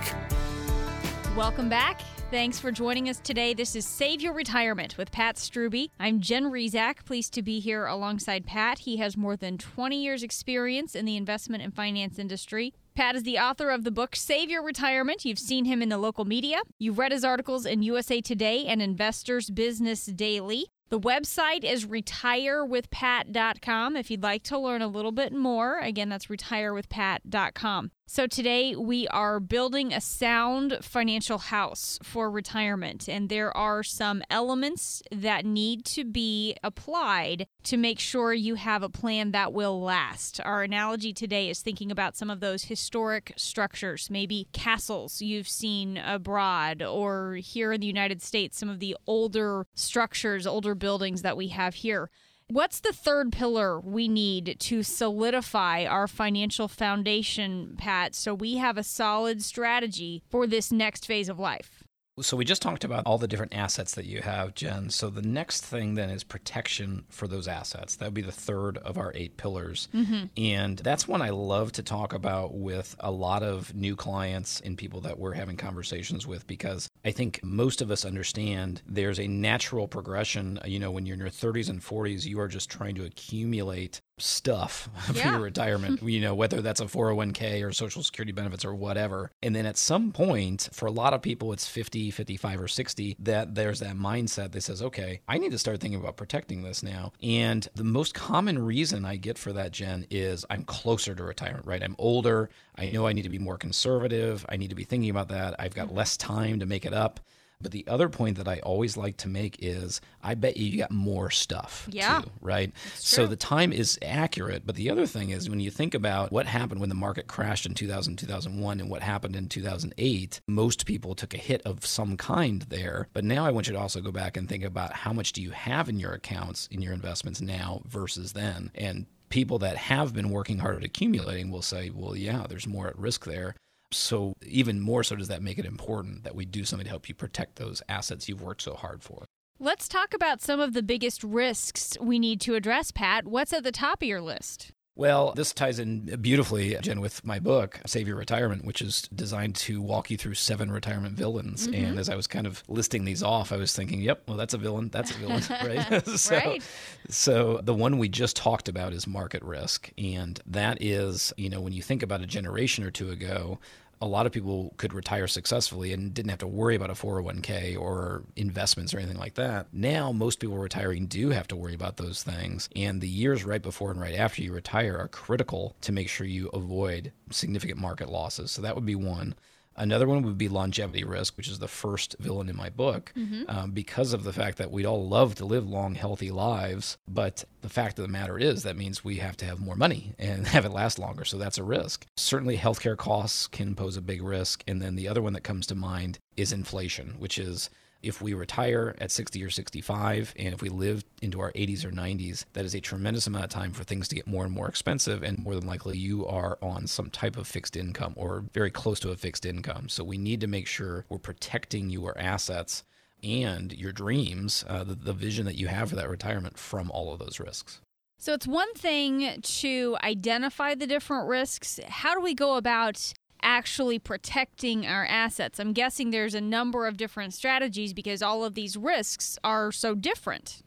Welcome 1.36 1.70
back. 1.70 2.01
Thanks 2.30 2.60
for 2.60 2.72
joining 2.72 3.10
us 3.10 3.18
today. 3.18 3.56
This 3.56 3.75
is 3.75 3.84
Save 3.84 4.22
Your 4.22 4.34
Retirement 4.34 4.96
with 4.96 5.12
Pat 5.12 5.38
Strube. 5.38 5.90
I'm 6.00 6.22
Jen 6.22 6.51
Rizak, 6.51 7.04
pleased 7.04 7.34
to 7.34 7.42
be 7.42 7.60
here 7.60 7.88
alongside 7.88 8.46
Pat. 8.46 8.78
He 8.78 8.98
has 8.98 9.18
more 9.18 9.36
than 9.36 9.58
20 9.58 10.00
years' 10.00 10.22
experience 10.22 10.94
in 10.94 11.06
the 11.06 11.18
investment 11.18 11.63
and 11.63 11.75
finance 11.75 12.20
industry. 12.20 12.75
Pat 12.94 13.16
is 13.16 13.24
the 13.24 13.40
author 13.40 13.72
of 13.72 13.84
the 13.84 13.90
book 13.90 14.16
Save 14.16 14.51
Your 14.51 14.63
Retirement. 14.63 15.25
You've 15.25 15.40
seen 15.40 15.66
him 15.66 15.82
in 15.82 15.90
the 15.90 15.98
local 15.98 16.25
media. 16.25 16.62
You've 16.78 17.00
read 17.00 17.12
his 17.12 17.25
articles 17.25 17.66
in 17.66 17.82
USA 17.82 18.22
Today 18.22 18.68
and 18.68 18.84
Investors 18.84 19.50
Business 19.50 20.06
Daily. 20.06 20.68
The 20.92 21.00
website 21.00 21.64
is 21.64 21.86
retirewithpat.com 21.86 23.96
if 23.96 24.12
you'd 24.12 24.22
like 24.22 24.44
to 24.44 24.58
learn 24.58 24.82
a 24.82 24.90
little 24.90 25.14
bit 25.14 25.32
more. 25.32 25.80
Again, 25.80 26.10
that's 26.10 26.28
retirewithpat.com. 26.28 27.92
So 28.13 28.27
today 28.27 28.75
we 28.75 29.08
are 29.08 29.39
building 29.39 29.94
a 29.94 30.01
sound 30.01 30.80
financial 30.82 31.38
house 31.38 31.98
for 32.03 32.30
retirement, 32.30 33.08
and 33.08 33.30
there 33.30 33.56
are 33.56 33.84
some 33.84 34.22
elements 34.30 35.01
that 35.13 35.46
need 35.46 35.86
to 35.86 36.03
be 36.03 36.58
applied 36.62 37.48
to 37.63 37.77
make 37.77 38.00
sure 38.00 38.34
you 38.34 38.56
have 38.56 38.84
a 38.84 38.89
plan 38.89 39.32
that 39.32 39.53
will 39.53 39.82
last. 39.82 40.41
Our 40.44 40.62
analogy 40.62 41.13
today 41.13 41.50
is 41.50 41.62
thinking 41.62 41.89
about 41.89 42.18
some 42.18 42.30
of 42.30 42.41
those 42.41 42.65
historic 42.65 43.32
structures, 43.38 44.10
maybe 44.10 44.50
castles 44.51 45.22
you've 45.22 45.48
seen 45.48 45.98
abroad, 45.98 46.84
or 46.84 47.36
here 47.36 47.72
in 47.72 47.80
the 47.80 47.88
United 47.88 48.22
States, 48.22 48.58
some 48.58 48.68
of 48.68 48.82
the 48.82 48.98
older 49.08 49.65
structures, 49.74 50.46
older 50.46 50.75
buildings 50.75 51.22
that 51.22 51.38
we 51.38 51.48
have 51.48 51.75
here. 51.75 52.10
What's 52.51 52.81
the 52.81 52.91
third 52.91 53.31
pillar 53.31 53.79
we 53.79 54.10
need 54.10 54.58
to 54.60 54.84
solidify 54.84 55.86
our 55.86 56.05
financial 56.05 56.67
foundation, 56.67 57.75
Pat, 57.77 58.13
so 58.13 58.34
we 58.34 58.58
have 58.58 58.77
a 58.77 58.84
solid 58.84 59.41
strategy 59.41 60.22
for 60.29 60.46
this 60.46 60.70
next 60.70 61.05
phase 61.05 61.29
of 61.29 61.39
life? 61.39 61.81
So 62.20 62.36
we 62.36 62.44
just 62.44 62.62
talked 62.62 62.84
about 62.84 63.03
all 63.06 63.18
the 63.18 63.27
different 63.27 63.56
assets 63.56 63.96
that 63.96 64.06
you 64.06 64.22
have, 64.22 64.53
Jen. 64.53 64.89
So 64.89 65.10
the 65.10 65.22
next 65.22 65.65
thing 65.65 65.96
then 65.96 66.10
is 66.10 66.24
protection 66.24 67.06
for 67.10 67.25
those 67.25 67.48
assets. 67.48 67.96
That 67.96 68.08
would 68.08 68.13
be 68.13 68.22
the 68.22 68.34
third 68.34 68.77
of 68.80 68.98
our 68.98 69.13
eight 69.15 69.38
pillars. 69.38 69.88
Mm-hmm. 69.94 70.25
And 70.38 70.77
that's 70.80 71.08
one 71.08 71.22
I 71.22 71.30
love 71.30 71.72
to 71.74 71.84
talk 71.84 72.13
about 72.13 72.53
with 72.53 72.96
a 73.00 73.12
lot 73.12 73.44
of 73.44 73.74
new 73.74 73.96
clients 73.96 74.60
and 74.60 74.77
people 74.77 75.00
that 75.01 75.20
we're 75.20 75.34
having 75.34 75.56
conversations 75.56 76.27
with 76.27 76.46
because 76.48 76.89
I 77.06 77.12
think 77.12 77.39
most 77.44 77.82
of 77.82 77.89
us 77.89 78.03
understand 78.03 78.82
there's 78.86 79.20
a 79.20 79.27
natural 79.27 79.88
progression. 79.88 80.60
You 80.65 80.80
know, 80.80 80.91
when 80.91 81.06
you're 81.06 81.15
in 81.15 81.22
your 81.22 81.30
30s 81.30 81.70
and 81.70 81.82
40s, 81.82 82.25
you 82.25 82.41
are 82.41 82.50
just 82.50 82.70
trying 82.70 82.96
to 82.96 83.06
accumulate 83.06 84.01
stuff 84.22 84.90
for 85.06 85.13
Yeah. 85.13 85.32
your 85.32 85.42
retirement, 85.42 86.01
you 86.01 86.22
know, 86.22 86.34
whether 86.36 86.62
that's 86.62 86.82
a 86.82 86.86
401k 86.86 87.66
or 87.66 87.72
social 87.72 88.04
security 88.04 88.32
benefits 88.32 88.63
or 88.63 88.74
whatever. 88.74 89.32
And 89.42 89.56
then 89.56 89.66
at 89.66 89.78
some 89.78 90.12
point, 90.12 90.70
for 90.72 90.86
a 90.86 90.92
lot 90.92 91.13
of 91.13 91.22
people, 91.22 91.54
it's 91.54 91.68
50, 91.68 92.12
55, 92.12 92.62
or 92.62 92.68
60, 92.68 93.16
that 93.20 93.56
there's 93.56 93.80
that 93.80 93.96
mindset 93.96 94.51
that 94.51 94.62
says, 94.62 94.82
okay, 94.82 95.22
I 95.28 95.38
need 95.38 95.51
to 95.51 95.60
start 95.60 95.80
thinking 95.80 96.00
about 96.00 96.18
protecting 96.18 96.63
this 96.63 96.84
now. 96.84 97.13
And 97.22 97.68
the 97.75 97.84
most 97.84 98.13
common 98.13 98.60
reason 98.60 99.06
I 99.06 99.16
get 99.16 99.38
for 99.38 99.54
that, 99.54 99.72
Jen, 99.72 100.06
is 100.10 100.46
I'm 100.50 100.63
closer 100.63 101.16
to 101.16 101.24
retirement, 101.24 101.66
right? 101.66 101.84
I'm 101.84 101.96
older. 101.98 102.50
I 102.75 102.90
know 102.90 103.08
I 103.08 103.13
need 103.13 103.24
to 103.24 103.30
be 103.30 103.40
more 103.40 103.58
conservative. 103.58 104.46
I 104.50 104.58
need 104.58 104.70
to 104.70 104.75
be 104.75 104.84
thinking 104.84 105.10
about 105.10 105.30
that. 105.30 105.56
I've 105.60 105.75
got 105.75 105.88
mm-hmm. 105.88 105.98
less 105.98 106.18
time 106.18 106.60
to 106.60 106.66
make 106.66 106.86
it 106.86 106.94
up. 106.94 107.20
But 107.62 107.72
the 107.72 107.86
other 107.88 108.10
point 108.10 108.38
that 108.38 108.48
I 108.48 108.60
always 108.60 108.98
like 108.98 109.18
to 109.18 109.27
make 109.27 109.58
is 109.60 110.01
I 110.24 110.36
bet 110.36 110.58
you, 110.58 110.65
you 110.68 110.77
got 110.80 110.91
more 110.91 111.30
stuff 111.30 111.88
Yeah. 111.91 112.22
too, 112.22 112.32
right? 112.41 112.72
So 112.96 113.27
the 113.27 113.36
time 113.36 113.72
is 113.74 113.98
accurate. 114.01 114.65
But 114.65 114.75
the 114.75 114.89
other 114.89 115.06
thing 115.08 115.30
is 115.30 115.50
when 115.50 115.60
you 115.60 115.72
think 115.72 115.94
about 115.94 116.32
what 116.32 116.46
happened 116.46 116.80
when 116.80 116.89
the 116.89 116.96
market 116.96 117.27
crashed 117.27 117.65
in 117.65 117.74
2000, 117.74 118.18
2001, 118.18 118.80
and 118.80 118.89
what 118.89 119.01
happened 119.01 119.36
in 119.36 119.48
2008, 119.48 120.41
most 120.48 120.86
people 120.86 121.15
took 121.15 121.34
a 121.34 121.38
hit 121.38 121.62
of 121.65 121.86
some 121.86 122.18
kind 122.18 122.63
there. 122.70 123.08
But 123.13 123.24
now 123.24 123.46
I 123.46 123.51
want 123.51 123.68
you 123.68 123.74
to 123.74 123.80
also 123.80 124.01
go 124.01 124.12
back 124.12 124.38
and 124.38 124.48
think 124.48 124.63
about 124.63 124.94
how 124.94 125.13
much 125.13 125.34
do 125.34 125.41
you 125.41 125.51
have 125.51 125.89
in 125.89 126.00
your 126.00 126.13
accounts, 126.13 126.68
in 126.72 126.82
your 126.82 126.94
investments 126.94 127.41
now 127.41 127.82
versus 127.88 128.34
then. 128.34 128.72
And 128.75 129.06
people 129.30 129.60
that 129.60 129.77
have 129.77 130.13
been 130.13 130.30
working 130.30 130.60
hard 130.60 130.75
at 130.77 130.84
accumulating 130.84 131.50
will 131.50 131.62
say, 131.62 131.89
well, 131.89 132.15
yeah, 132.15 132.46
there's 132.50 132.68
more 132.68 132.88
at 132.88 132.98
risk 132.98 133.25
there. 133.25 133.56
So, 133.94 134.34
even 134.46 134.80
more 134.80 135.04
so, 135.04 135.16
does 135.16 135.28
that 135.28 135.42
make 135.42 135.58
it 135.58 135.66
important 135.66 136.24
that 136.24 136.36
we 136.36 136.46
do 136.46 136.64
something 136.66 136.86
to 136.86 136.90
help 136.90 137.10
you 137.10 137.16
protect 137.16 137.58
those 137.58 137.82
assets 137.90 138.30
you've 138.30 138.42
worked 138.42 138.62
so 138.62 138.74
hard 138.76 139.04
for? 139.04 139.26
Let's 139.60 139.88
talk 139.88 140.14
about 140.14 140.42
some 140.42 140.60
of 140.60 140.74
the 140.74 140.82
biggest 140.82 141.24
risks 141.24 141.98
we 142.02 142.18
need 142.18 142.42
to 142.42 142.56
address, 142.56 142.92
Pat. 142.92 143.28
What's 143.28 143.54
at 143.54 143.64
the 143.64 143.72
top 143.72 144.02
of 144.02 144.08
your 144.08 144.22
list? 144.22 144.72
Well, 144.96 145.34
this 145.36 145.54
ties 145.54 145.80
in 145.80 146.18
beautifully, 146.22 146.76
Jen, 146.82 147.00
with 147.00 147.26
my 147.26 147.40
book, 147.40 147.80
Save 147.86 148.10
Your 148.10 148.18
Retirement, 148.18 148.66
which 148.66 148.82
is 148.82 149.04
designed 149.16 149.56
to 149.56 149.82
walk 149.82 150.12
you 150.12 150.18
through 150.18 150.34
seven 150.34 150.70
retirement 150.70 151.16
villains. 151.16 151.68
Mm-hmm. 151.68 151.86
And 151.86 152.00
as 152.00 152.10
I 152.10 152.16
was 152.16 152.28
kind 152.28 152.46
of 152.46 152.62
listing 152.68 153.06
these 153.06 153.24
off, 153.24 153.54
I 153.54 153.56
was 153.58 153.74
thinking, 153.74 154.02
yep, 154.02 154.24
well, 154.28 154.36
that's 154.36 154.54
a 154.54 154.58
villain. 154.58 154.90
That's 154.90 155.12
a 155.12 155.14
villain, 155.14 155.44
right? 155.64 156.06
so, 156.18 156.36
Right. 156.36 156.64
so 157.10 157.62
the 157.64 157.74
one 157.74 158.00
we 158.00 158.10
just 158.10 158.36
talked 158.36 158.68
about 158.68 158.92
is 158.92 159.08
market 159.08 159.44
risk. 159.44 159.92
And 159.98 160.40
that 160.46 160.82
is, 160.82 161.32
you 161.38 161.50
know, 161.50 161.62
when 161.62 161.72
you 161.74 161.82
think 161.82 162.04
about 162.04 162.22
a 162.22 162.28
generation 162.28 162.84
or 162.84 162.92
two 162.92 163.12
ago, 163.12 163.60
a 164.01 164.08
lot 164.08 164.25
of 164.25 164.31
people 164.31 164.74
could 164.77 164.93
retire 164.93 165.27
successfully 165.27 165.93
and 165.93 166.13
didn't 166.13 166.29
have 166.29 166.39
to 166.39 166.48
worry 166.48 166.75
about 166.75 166.89
a 166.89 166.93
401k 166.93 167.79
or 167.79 168.24
investments 168.36 168.93
or 168.93 168.98
anything 168.98 169.20
like 169.20 169.36
that. 169.36 169.67
Now, 169.72 170.12
most 170.12 170.39
people 170.39 170.58
retiring 170.58 171.05
do 171.05 171.29
have 171.29 171.48
to 171.50 171.55
worry 171.55 171.75
about 171.75 171.98
those 171.98 172.24
things. 172.24 172.67
And 172.75 173.00
the 173.00 173.08
years 173.08 173.43
right 173.43 173.62
before 173.62 173.91
and 173.91 174.01
right 174.01 174.15
after 174.15 174.41
you 174.41 174.53
retire 174.53 174.98
are 174.98 175.08
critical 175.08 175.75
to 175.81 175.91
make 175.91 176.10
sure 176.10 176.25
you 176.25 176.50
avoid 176.50 177.12
significant 177.29 177.79
market 177.79 178.10
losses. 178.10 178.51
So 178.51 178.62
that 178.63 178.75
would 178.75 178.86
be 178.86 178.96
one. 178.96 179.36
Another 179.75 180.08
one 180.08 180.24
would 180.24 180.38
be 180.38 180.50
longevity 180.50 181.04
risk, 181.04 181.38
which 181.38 181.48
is 181.48 181.60
the 181.60 181.68
first 181.68 182.16
villain 182.20 182.50
in 182.50 182.56
my 182.56 182.70
book, 182.70 183.13
um, 183.48 183.72
because 183.72 184.13
of 184.13 184.24
the 184.24 184.34
fact 184.34 184.58
that 184.58 184.70
we'd 184.72 184.86
all 184.86 185.08
love 185.08 185.36
to 185.36 185.46
live 185.46 185.68
long, 185.68 185.96
healthy 185.96 186.30
lives. 186.30 186.98
But 187.08 187.46
the 187.62 187.70
fact 187.70 187.98
of 187.98 188.04
the 188.04 188.12
matter 188.12 188.38
is, 188.38 188.63
that 188.63 188.75
means 188.78 189.04
we 189.04 189.18
have 189.18 189.38
to 189.38 189.46
have 189.46 189.60
more 189.60 189.75
money 189.75 190.13
and 190.20 190.46
have 190.56 190.66
it 190.66 190.72
last 190.72 191.00
longer. 191.00 191.25
So 191.25 191.38
that's 191.38 191.58
a 191.58 191.63
risk. 191.63 192.06
Certainly, 192.18 192.58
healthcare 192.58 192.98
costs 192.98 193.48
can 193.48 193.74
pose 193.75 193.98
a 193.98 194.01
big 194.01 194.22
risk. 194.22 194.63
And 194.68 194.82
then 194.82 194.96
the 194.96 195.08
other 195.08 195.22
one 195.22 195.34
that 195.34 195.44
comes 195.44 195.66
to 195.68 195.75
mind 195.75 196.20
is 196.36 196.51
inflation, 196.51 197.16
which 197.18 197.38
is 197.38 197.70
if 198.03 198.22
we 198.22 198.34
retire 198.34 198.96
at 199.00 199.12
60 199.12 199.43
or 199.43 199.50
65 199.50 200.34
and 200.38 200.53
if 200.53 200.62
we 200.62 200.70
live 200.70 201.03
into 201.22 201.39
our 201.39 201.51
80s 201.51 201.86
or 201.86 201.91
90s 201.91 202.46
that 202.53 202.65
is 202.65 202.75
a 202.75 202.79
tremendous 202.79 203.27
amount 203.27 203.46
of 203.46 203.50
time 203.50 203.72
for 203.72 203.84
things 203.84 204.08
to 204.08 204.15
get 204.15 204.27
more 204.27 204.43
and 204.43 204.53
more 204.53 204.67
expensive 204.67 205.24
and 205.24 205.39
more 205.39 205.55
than 205.55 205.67
likely 205.67 205.98
you 205.98 206.25
are 206.25 206.58
on 206.62 206.88
some 206.88 207.10
type 207.10 207.37
of 207.37 207.48
fixed 207.48 207.75
income 207.75 208.14
or 208.16 208.44
very 208.53 208.72
close 208.72 209.00
to 209.00 209.11
a 209.11 209.16
fixed 209.16 209.46
income 209.46 209.90
so 209.90 210.03
we 210.03 210.18
need 210.18 210.42
to 210.42 210.48
make 210.48 210.68
sure 210.68 211.05
we're 211.09 211.18
protecting 211.18 211.90
your 211.90 212.18
assets 212.18 212.83
and 213.24 213.74
your 213.74 213.92
dreams 213.92 214.66
uh, 214.68 214.83
the, 214.83 214.96
the 214.96 215.14
vision 215.14 215.46
that 215.46 215.55
you 215.55 215.68
have 215.68 215.90
for 215.90 215.96
that 215.96 216.09
retirement 216.09 216.57
from 216.57 216.90
all 216.92 217.14
of 217.14 217.20
those 217.20 217.40
risks 217.40 217.81
So 218.18 218.33
it's 218.33 218.48
one 218.48 218.74
thing 218.74 219.42
to 219.42 219.98
identify 220.03 220.75
the 220.75 220.87
different 220.87 221.27
risks. 221.27 221.79
How 221.87 222.14
do 222.14 222.22
we 222.22 222.35
go 222.35 222.55
about 222.55 223.14
actually 223.44 224.00
protecting 224.00 224.86
our 224.86 225.06
assets? 225.06 225.60
I'm 225.60 225.74
guessing 225.74 226.12
there's 226.12 226.36
a 226.36 226.42
number 226.42 226.88
of 226.88 226.98
different 226.98 227.34
strategies 227.34 227.94
because 227.94 228.22
all 228.22 228.44
of 228.44 228.56
these 228.56 228.77
risks 228.77 229.38
are 229.44 229.72
so 229.72 229.96
different. 229.96 230.64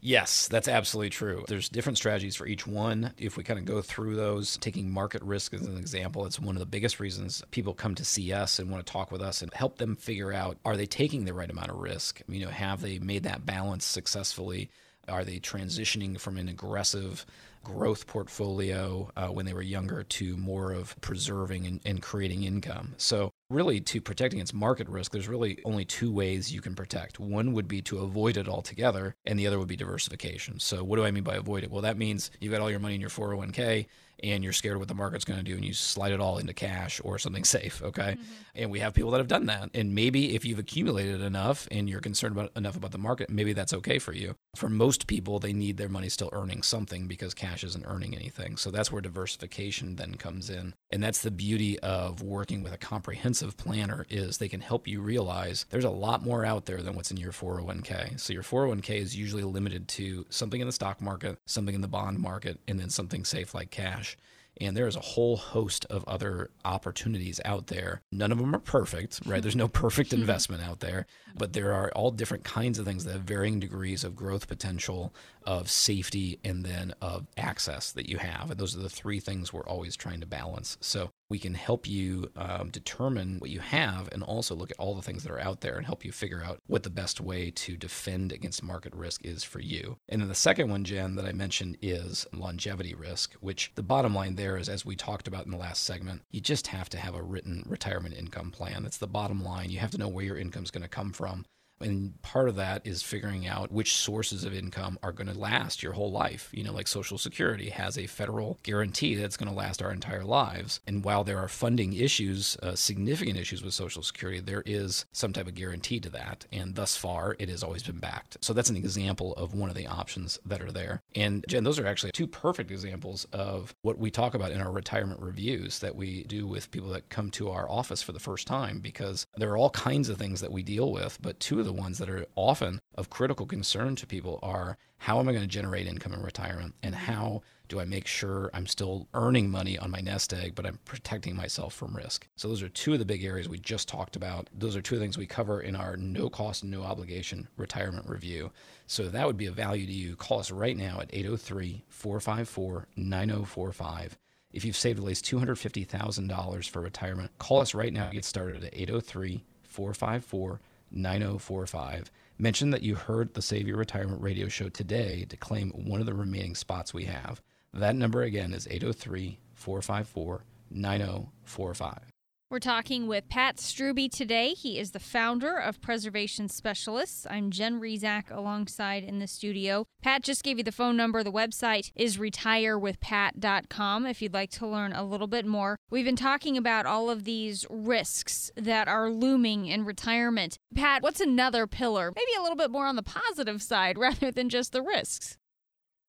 Yes, 0.00 0.46
that's 0.46 0.68
absolutely 0.68 1.10
true. 1.10 1.44
There's 1.48 1.68
different 1.68 1.98
strategies 1.98 2.36
for 2.36 2.46
each 2.46 2.64
one. 2.64 3.12
If 3.18 3.36
we 3.36 3.42
kind 3.42 3.58
of 3.58 3.64
go 3.64 3.82
through 3.82 4.14
those, 4.14 4.56
taking 4.58 4.88
market 4.88 5.20
risk 5.22 5.52
as 5.52 5.62
an 5.62 5.76
example, 5.76 6.26
it's 6.26 6.38
one 6.38 6.54
of 6.54 6.60
the 6.60 6.66
biggest 6.66 7.00
reasons 7.00 7.42
people 7.50 7.74
come 7.74 7.96
to 7.96 8.04
see 8.04 8.32
us 8.32 8.60
and 8.60 8.70
want 8.70 8.86
to 8.86 8.92
talk 8.92 9.10
with 9.10 9.20
us 9.20 9.42
and 9.42 9.52
help 9.52 9.78
them 9.78 9.96
figure 9.96 10.32
out 10.32 10.58
are 10.64 10.76
they 10.76 10.86
taking 10.86 11.24
the 11.24 11.34
right 11.34 11.50
amount 11.50 11.70
of 11.70 11.78
risk? 11.78 12.22
You 12.28 12.44
know, 12.44 12.52
have 12.52 12.82
they 12.82 13.00
made 13.00 13.24
that 13.24 13.46
balance 13.46 13.84
successfully? 13.84 14.70
Are 15.08 15.24
they 15.24 15.40
transitioning 15.40 16.20
from 16.20 16.36
an 16.36 16.48
aggressive 16.48 17.26
growth 17.66 18.06
portfolio 18.06 19.10
uh, 19.16 19.26
when 19.26 19.44
they 19.44 19.52
were 19.52 19.60
younger 19.60 20.04
to 20.04 20.36
more 20.36 20.70
of 20.70 20.98
preserving 21.00 21.66
and, 21.66 21.80
and 21.84 22.00
creating 22.00 22.44
income? 22.44 22.94
So, 22.96 23.32
really, 23.50 23.80
to 23.80 24.00
protect 24.00 24.34
against 24.34 24.54
market 24.54 24.88
risk, 24.88 25.10
there's 25.10 25.28
really 25.28 25.58
only 25.64 25.84
two 25.84 26.12
ways 26.12 26.52
you 26.52 26.60
can 26.60 26.76
protect. 26.76 27.18
One 27.18 27.52
would 27.54 27.66
be 27.66 27.82
to 27.82 27.98
avoid 27.98 28.36
it 28.36 28.48
altogether, 28.48 29.16
and 29.24 29.36
the 29.36 29.48
other 29.48 29.58
would 29.58 29.66
be 29.66 29.76
diversification. 29.76 30.60
So, 30.60 30.84
what 30.84 30.96
do 30.96 31.04
I 31.04 31.10
mean 31.10 31.24
by 31.24 31.34
avoid 31.34 31.64
it? 31.64 31.70
Well, 31.70 31.82
that 31.82 31.98
means 31.98 32.30
you've 32.40 32.52
got 32.52 32.60
all 32.60 32.70
your 32.70 32.78
money 32.78 32.94
in 32.94 33.00
your 33.00 33.10
401k 33.10 33.86
and 34.22 34.42
you're 34.42 34.52
scared 34.52 34.74
of 34.74 34.80
what 34.80 34.88
the 34.88 34.94
market's 34.94 35.24
going 35.24 35.38
to 35.38 35.44
do 35.44 35.54
and 35.54 35.64
you 35.64 35.72
slide 35.72 36.12
it 36.12 36.20
all 36.20 36.38
into 36.38 36.52
cash 36.52 37.00
or 37.04 37.18
something 37.18 37.44
safe 37.56 37.82
okay? 37.82 38.12
Mm-hmm. 38.12 38.22
And 38.54 38.70
we 38.70 38.80
have 38.80 38.94
people 38.94 39.10
that 39.12 39.18
have 39.18 39.28
done 39.28 39.46
that 39.46 39.70
and 39.74 39.94
maybe 39.94 40.34
if 40.34 40.44
you've 40.44 40.58
accumulated 40.58 41.20
enough 41.20 41.68
and 41.70 41.88
you're 41.88 42.00
concerned 42.00 42.36
about 42.36 42.50
enough 42.56 42.76
about 42.76 42.92
the 42.92 42.98
market 42.98 43.30
maybe 43.30 43.52
that's 43.52 43.72
okay 43.72 43.98
for 43.98 44.12
you. 44.12 44.36
For 44.54 44.68
most 44.68 45.06
people 45.06 45.38
they 45.38 45.52
need 45.52 45.76
their 45.76 45.88
money 45.88 46.08
still 46.08 46.30
earning 46.32 46.62
something 46.62 47.06
because 47.06 47.34
cash 47.34 47.64
isn't 47.64 47.84
earning 47.86 48.14
anything. 48.14 48.56
So 48.56 48.70
that's 48.70 48.90
where 48.90 49.02
diversification 49.02 49.96
then 49.96 50.14
comes 50.14 50.50
in 50.50 50.74
and 50.90 51.02
that's 51.02 51.22
the 51.22 51.30
beauty 51.30 51.78
of 51.80 52.22
working 52.22 52.62
with 52.62 52.72
a 52.72 52.78
comprehensive 52.78 53.56
planner 53.56 54.06
is 54.08 54.38
they 54.38 54.48
can 54.48 54.60
help 54.60 54.86
you 54.86 55.00
realize 55.00 55.66
there's 55.70 55.84
a 55.84 55.90
lot 55.90 56.24
more 56.24 56.44
out 56.44 56.66
there 56.66 56.82
than 56.82 56.94
what's 56.94 57.10
in 57.10 57.16
your 57.16 57.32
401k 57.32 58.18
so 58.18 58.32
your 58.32 58.42
401k 58.42 58.90
is 59.00 59.16
usually 59.16 59.44
limited 59.44 59.88
to 59.88 60.26
something 60.30 60.60
in 60.60 60.66
the 60.66 60.72
stock 60.72 61.00
market 61.00 61.38
something 61.46 61.74
in 61.74 61.80
the 61.80 61.88
bond 61.88 62.18
market 62.18 62.60
and 62.68 62.78
then 62.78 62.90
something 62.90 63.24
safe 63.24 63.54
like 63.54 63.70
cash 63.70 64.16
and 64.60 64.76
there 64.76 64.86
is 64.86 64.96
a 64.96 65.00
whole 65.00 65.36
host 65.36 65.84
of 65.86 66.04
other 66.06 66.50
opportunities 66.64 67.40
out 67.44 67.66
there. 67.66 68.02
None 68.10 68.32
of 68.32 68.38
them 68.38 68.54
are 68.54 68.60
perfect, 68.60 69.20
right? 69.26 69.42
There's 69.42 69.56
no 69.56 69.68
perfect 69.68 70.12
investment 70.14 70.62
out 70.62 70.80
there, 70.80 71.06
but 71.36 71.52
there 71.52 71.72
are 71.74 71.90
all 71.90 72.10
different 72.10 72.44
kinds 72.44 72.78
of 72.78 72.86
things 72.86 73.04
that 73.04 73.12
have 73.12 73.22
varying 73.22 73.60
degrees 73.60 74.04
of 74.04 74.16
growth 74.16 74.48
potential, 74.48 75.14
of 75.46 75.70
safety, 75.70 76.38
and 76.44 76.64
then 76.64 76.94
of 77.00 77.26
access 77.36 77.92
that 77.92 78.08
you 78.08 78.18
have. 78.18 78.50
And 78.50 78.58
those 78.58 78.76
are 78.76 78.80
the 78.80 78.88
three 78.88 79.20
things 79.20 79.52
we're 79.52 79.66
always 79.66 79.96
trying 79.96 80.20
to 80.20 80.26
balance. 80.26 80.76
So 80.80 81.10
we 81.28 81.38
can 81.38 81.54
help 81.54 81.88
you 81.88 82.30
um, 82.36 82.70
determine 82.70 83.38
what 83.38 83.50
you 83.50 83.60
have 83.60 84.08
and 84.12 84.22
also 84.22 84.54
look 84.54 84.70
at 84.70 84.78
all 84.78 84.94
the 84.94 85.02
things 85.02 85.22
that 85.24 85.32
are 85.32 85.40
out 85.40 85.60
there 85.60 85.76
and 85.76 85.84
help 85.84 86.04
you 86.04 86.12
figure 86.12 86.42
out 86.44 86.60
what 86.66 86.82
the 86.82 86.90
best 86.90 87.20
way 87.20 87.50
to 87.50 87.76
defend 87.76 88.32
against 88.32 88.62
market 88.62 88.94
risk 88.94 89.24
is 89.24 89.42
for 89.42 89.60
you. 89.60 89.96
And 90.08 90.20
then 90.20 90.28
the 90.28 90.34
second 90.34 90.70
one, 90.70 90.84
Jen, 90.84 91.16
that 91.16 91.24
I 91.24 91.32
mentioned 91.32 91.78
is 91.82 92.26
longevity 92.32 92.94
risk, 92.94 93.34
which 93.40 93.72
the 93.74 93.82
bottom 93.82 94.14
line 94.14 94.36
there 94.36 94.56
is, 94.56 94.68
as 94.68 94.84
we 94.84 94.94
talked 94.94 95.26
about 95.26 95.46
in 95.46 95.50
the 95.50 95.56
last 95.56 95.82
segment, 95.84 96.22
you 96.30 96.40
just 96.40 96.68
have 96.68 96.88
to 96.90 96.98
have 96.98 97.14
a 97.14 97.22
written 97.22 97.64
retirement 97.66 98.14
income 98.16 98.50
plan. 98.50 98.82
That's 98.82 98.98
the 98.98 99.06
bottom 99.06 99.42
line. 99.42 99.70
You 99.70 99.80
have 99.80 99.90
to 99.92 99.98
know 99.98 100.08
where 100.08 100.24
your 100.24 100.38
income 100.38 100.64
is 100.64 100.70
going 100.70 100.82
to 100.82 100.88
come 100.88 101.12
from. 101.12 101.44
And 101.80 102.20
part 102.22 102.48
of 102.48 102.56
that 102.56 102.86
is 102.86 103.02
figuring 103.02 103.46
out 103.46 103.72
which 103.72 103.96
sources 103.96 104.44
of 104.44 104.54
income 104.54 104.98
are 105.02 105.12
going 105.12 105.26
to 105.28 105.38
last 105.38 105.82
your 105.82 105.92
whole 105.92 106.10
life. 106.10 106.48
You 106.52 106.64
know, 106.64 106.72
like 106.72 106.88
Social 106.88 107.18
Security 107.18 107.70
has 107.70 107.98
a 107.98 108.06
federal 108.06 108.58
guarantee 108.62 109.14
that's 109.14 109.36
going 109.36 109.50
to 109.50 109.56
last 109.56 109.82
our 109.82 109.92
entire 109.92 110.24
lives. 110.24 110.80
And 110.86 111.04
while 111.04 111.24
there 111.24 111.38
are 111.38 111.48
funding 111.48 111.92
issues, 111.92 112.56
uh, 112.62 112.74
significant 112.74 113.38
issues 113.38 113.62
with 113.62 113.74
Social 113.74 114.02
Security, 114.02 114.40
there 114.40 114.62
is 114.64 115.04
some 115.12 115.32
type 115.32 115.46
of 115.46 115.54
guarantee 115.54 116.00
to 116.00 116.10
that. 116.10 116.46
And 116.52 116.74
thus 116.74 116.96
far, 116.96 117.36
it 117.38 117.48
has 117.48 117.62
always 117.62 117.82
been 117.82 117.98
backed. 117.98 118.38
So 118.40 118.52
that's 118.52 118.70
an 118.70 118.76
example 118.76 119.34
of 119.34 119.54
one 119.54 119.68
of 119.68 119.76
the 119.76 119.86
options 119.86 120.38
that 120.46 120.62
are 120.62 120.72
there. 120.72 121.02
And 121.14 121.44
Jen, 121.48 121.64
those 121.64 121.78
are 121.78 121.86
actually 121.86 122.12
two 122.12 122.26
perfect 122.26 122.70
examples 122.70 123.26
of 123.32 123.74
what 123.82 123.98
we 123.98 124.10
talk 124.10 124.34
about 124.34 124.52
in 124.52 124.60
our 124.60 124.70
retirement 124.70 125.20
reviews 125.20 125.80
that 125.80 125.96
we 125.96 126.24
do 126.24 126.46
with 126.46 126.70
people 126.70 126.90
that 126.90 127.08
come 127.10 127.30
to 127.32 127.50
our 127.50 127.68
office 127.70 128.02
for 128.02 128.12
the 128.12 128.18
first 128.18 128.46
time 128.46 128.80
because 128.80 129.26
there 129.36 129.50
are 129.50 129.56
all 129.56 129.70
kinds 129.70 130.08
of 130.08 130.16
things 130.16 130.40
that 130.40 130.52
we 130.52 130.62
deal 130.62 130.90
with, 130.90 131.18
but 131.20 131.38
two 131.40 131.60
of 131.60 131.65
the 131.66 131.72
ones 131.72 131.98
that 131.98 132.08
are 132.08 132.24
often 132.36 132.80
of 132.94 133.10
critical 133.10 133.44
concern 133.44 133.96
to 133.96 134.06
people 134.06 134.38
are 134.42 134.78
how 134.98 135.18
am 135.18 135.28
I 135.28 135.32
going 135.32 135.42
to 135.42 135.48
generate 135.48 135.86
income 135.86 136.14
in 136.14 136.22
retirement 136.22 136.74
and 136.82 136.94
mm-hmm. 136.94 137.12
how 137.12 137.42
do 137.68 137.80
I 137.80 137.84
make 137.84 138.06
sure 138.06 138.48
I'm 138.54 138.66
still 138.66 139.08
earning 139.12 139.50
money 139.50 139.76
on 139.76 139.90
my 139.90 140.00
nest 140.00 140.32
egg, 140.32 140.54
but 140.54 140.64
I'm 140.64 140.78
protecting 140.84 141.34
myself 141.34 141.74
from 141.74 141.96
risk? 141.96 142.28
So, 142.36 142.46
those 142.48 142.62
are 142.62 142.68
two 142.68 142.92
of 142.92 143.00
the 143.00 143.04
big 143.04 143.24
areas 143.24 143.48
we 143.48 143.58
just 143.58 143.88
talked 143.88 144.14
about. 144.14 144.48
Those 144.56 144.76
are 144.76 144.80
two 144.80 144.98
things 144.98 145.18
we 145.18 145.26
cover 145.26 145.60
in 145.60 145.74
our 145.74 145.96
no 145.96 146.30
cost, 146.30 146.62
no 146.62 146.84
obligation 146.84 147.48
retirement 147.56 148.08
review. 148.08 148.52
So, 148.86 149.08
that 149.08 149.26
would 149.26 149.36
be 149.36 149.46
a 149.46 149.52
value 149.52 149.86
to 149.86 149.92
you. 149.92 150.14
Call 150.14 150.38
us 150.38 150.52
right 150.52 150.76
now 150.76 151.00
at 151.00 151.10
803 151.12 151.84
454 151.88 152.86
9045. 152.96 154.16
If 154.52 154.64
you've 154.64 154.76
saved 154.76 155.00
at 155.00 155.04
least 155.04 155.24
$250,000 155.24 156.70
for 156.70 156.80
retirement, 156.80 157.32
call 157.38 157.60
us 157.60 157.74
right 157.74 157.92
now 157.92 158.06
to 158.06 158.14
get 158.14 158.24
started 158.24 158.62
at 158.62 158.74
803 158.74 159.44
454 159.64 160.60
9045. 160.90 162.10
Mention 162.38 162.70
that 162.70 162.82
you 162.82 162.94
heard 162.94 163.34
the 163.34 163.42
Save 163.42 163.66
Your 163.66 163.78
Retirement 163.78 164.22
radio 164.22 164.48
show 164.48 164.68
today 164.68 165.24
to 165.28 165.36
claim 165.36 165.70
one 165.70 166.00
of 166.00 166.06
the 166.06 166.14
remaining 166.14 166.54
spots 166.54 166.92
we 166.92 167.04
have. 167.04 167.40
That 167.72 167.96
number 167.96 168.22
again 168.22 168.52
is 168.52 168.66
803 168.70 169.38
454 169.54 170.44
9045. 170.70 172.15
We're 172.48 172.60
talking 172.60 173.08
with 173.08 173.28
Pat 173.28 173.56
Strube 173.56 174.08
today. 174.12 174.50
He 174.50 174.78
is 174.78 174.92
the 174.92 175.00
founder 175.00 175.56
of 175.56 175.80
Preservation 175.80 176.48
Specialists. 176.48 177.26
I'm 177.28 177.50
Jen 177.50 177.80
Rizak 177.80 178.30
alongside 178.30 179.02
in 179.02 179.18
the 179.18 179.26
studio. 179.26 179.88
Pat 180.00 180.22
just 180.22 180.44
gave 180.44 180.56
you 180.56 180.62
the 180.62 180.70
phone 180.70 180.96
number. 180.96 181.24
The 181.24 181.32
website 181.32 181.90
is 181.96 182.18
retirewithpat.com 182.18 184.06
if 184.06 184.22
you'd 184.22 184.32
like 184.32 184.50
to 184.50 184.66
learn 184.66 184.92
a 184.92 185.02
little 185.02 185.26
bit 185.26 185.44
more. 185.44 185.76
We've 185.90 186.04
been 186.04 186.14
talking 186.14 186.56
about 186.56 186.86
all 186.86 187.10
of 187.10 187.24
these 187.24 187.66
risks 187.68 188.52
that 188.56 188.86
are 188.86 189.10
looming 189.10 189.66
in 189.66 189.84
retirement. 189.84 190.60
Pat, 190.72 191.02
what's 191.02 191.20
another 191.20 191.66
pillar? 191.66 192.12
Maybe 192.14 192.38
a 192.38 192.42
little 192.42 192.54
bit 192.54 192.70
more 192.70 192.86
on 192.86 192.94
the 192.94 193.02
positive 193.02 193.60
side 193.60 193.98
rather 193.98 194.30
than 194.30 194.50
just 194.50 194.70
the 194.70 194.82
risks. 194.82 195.36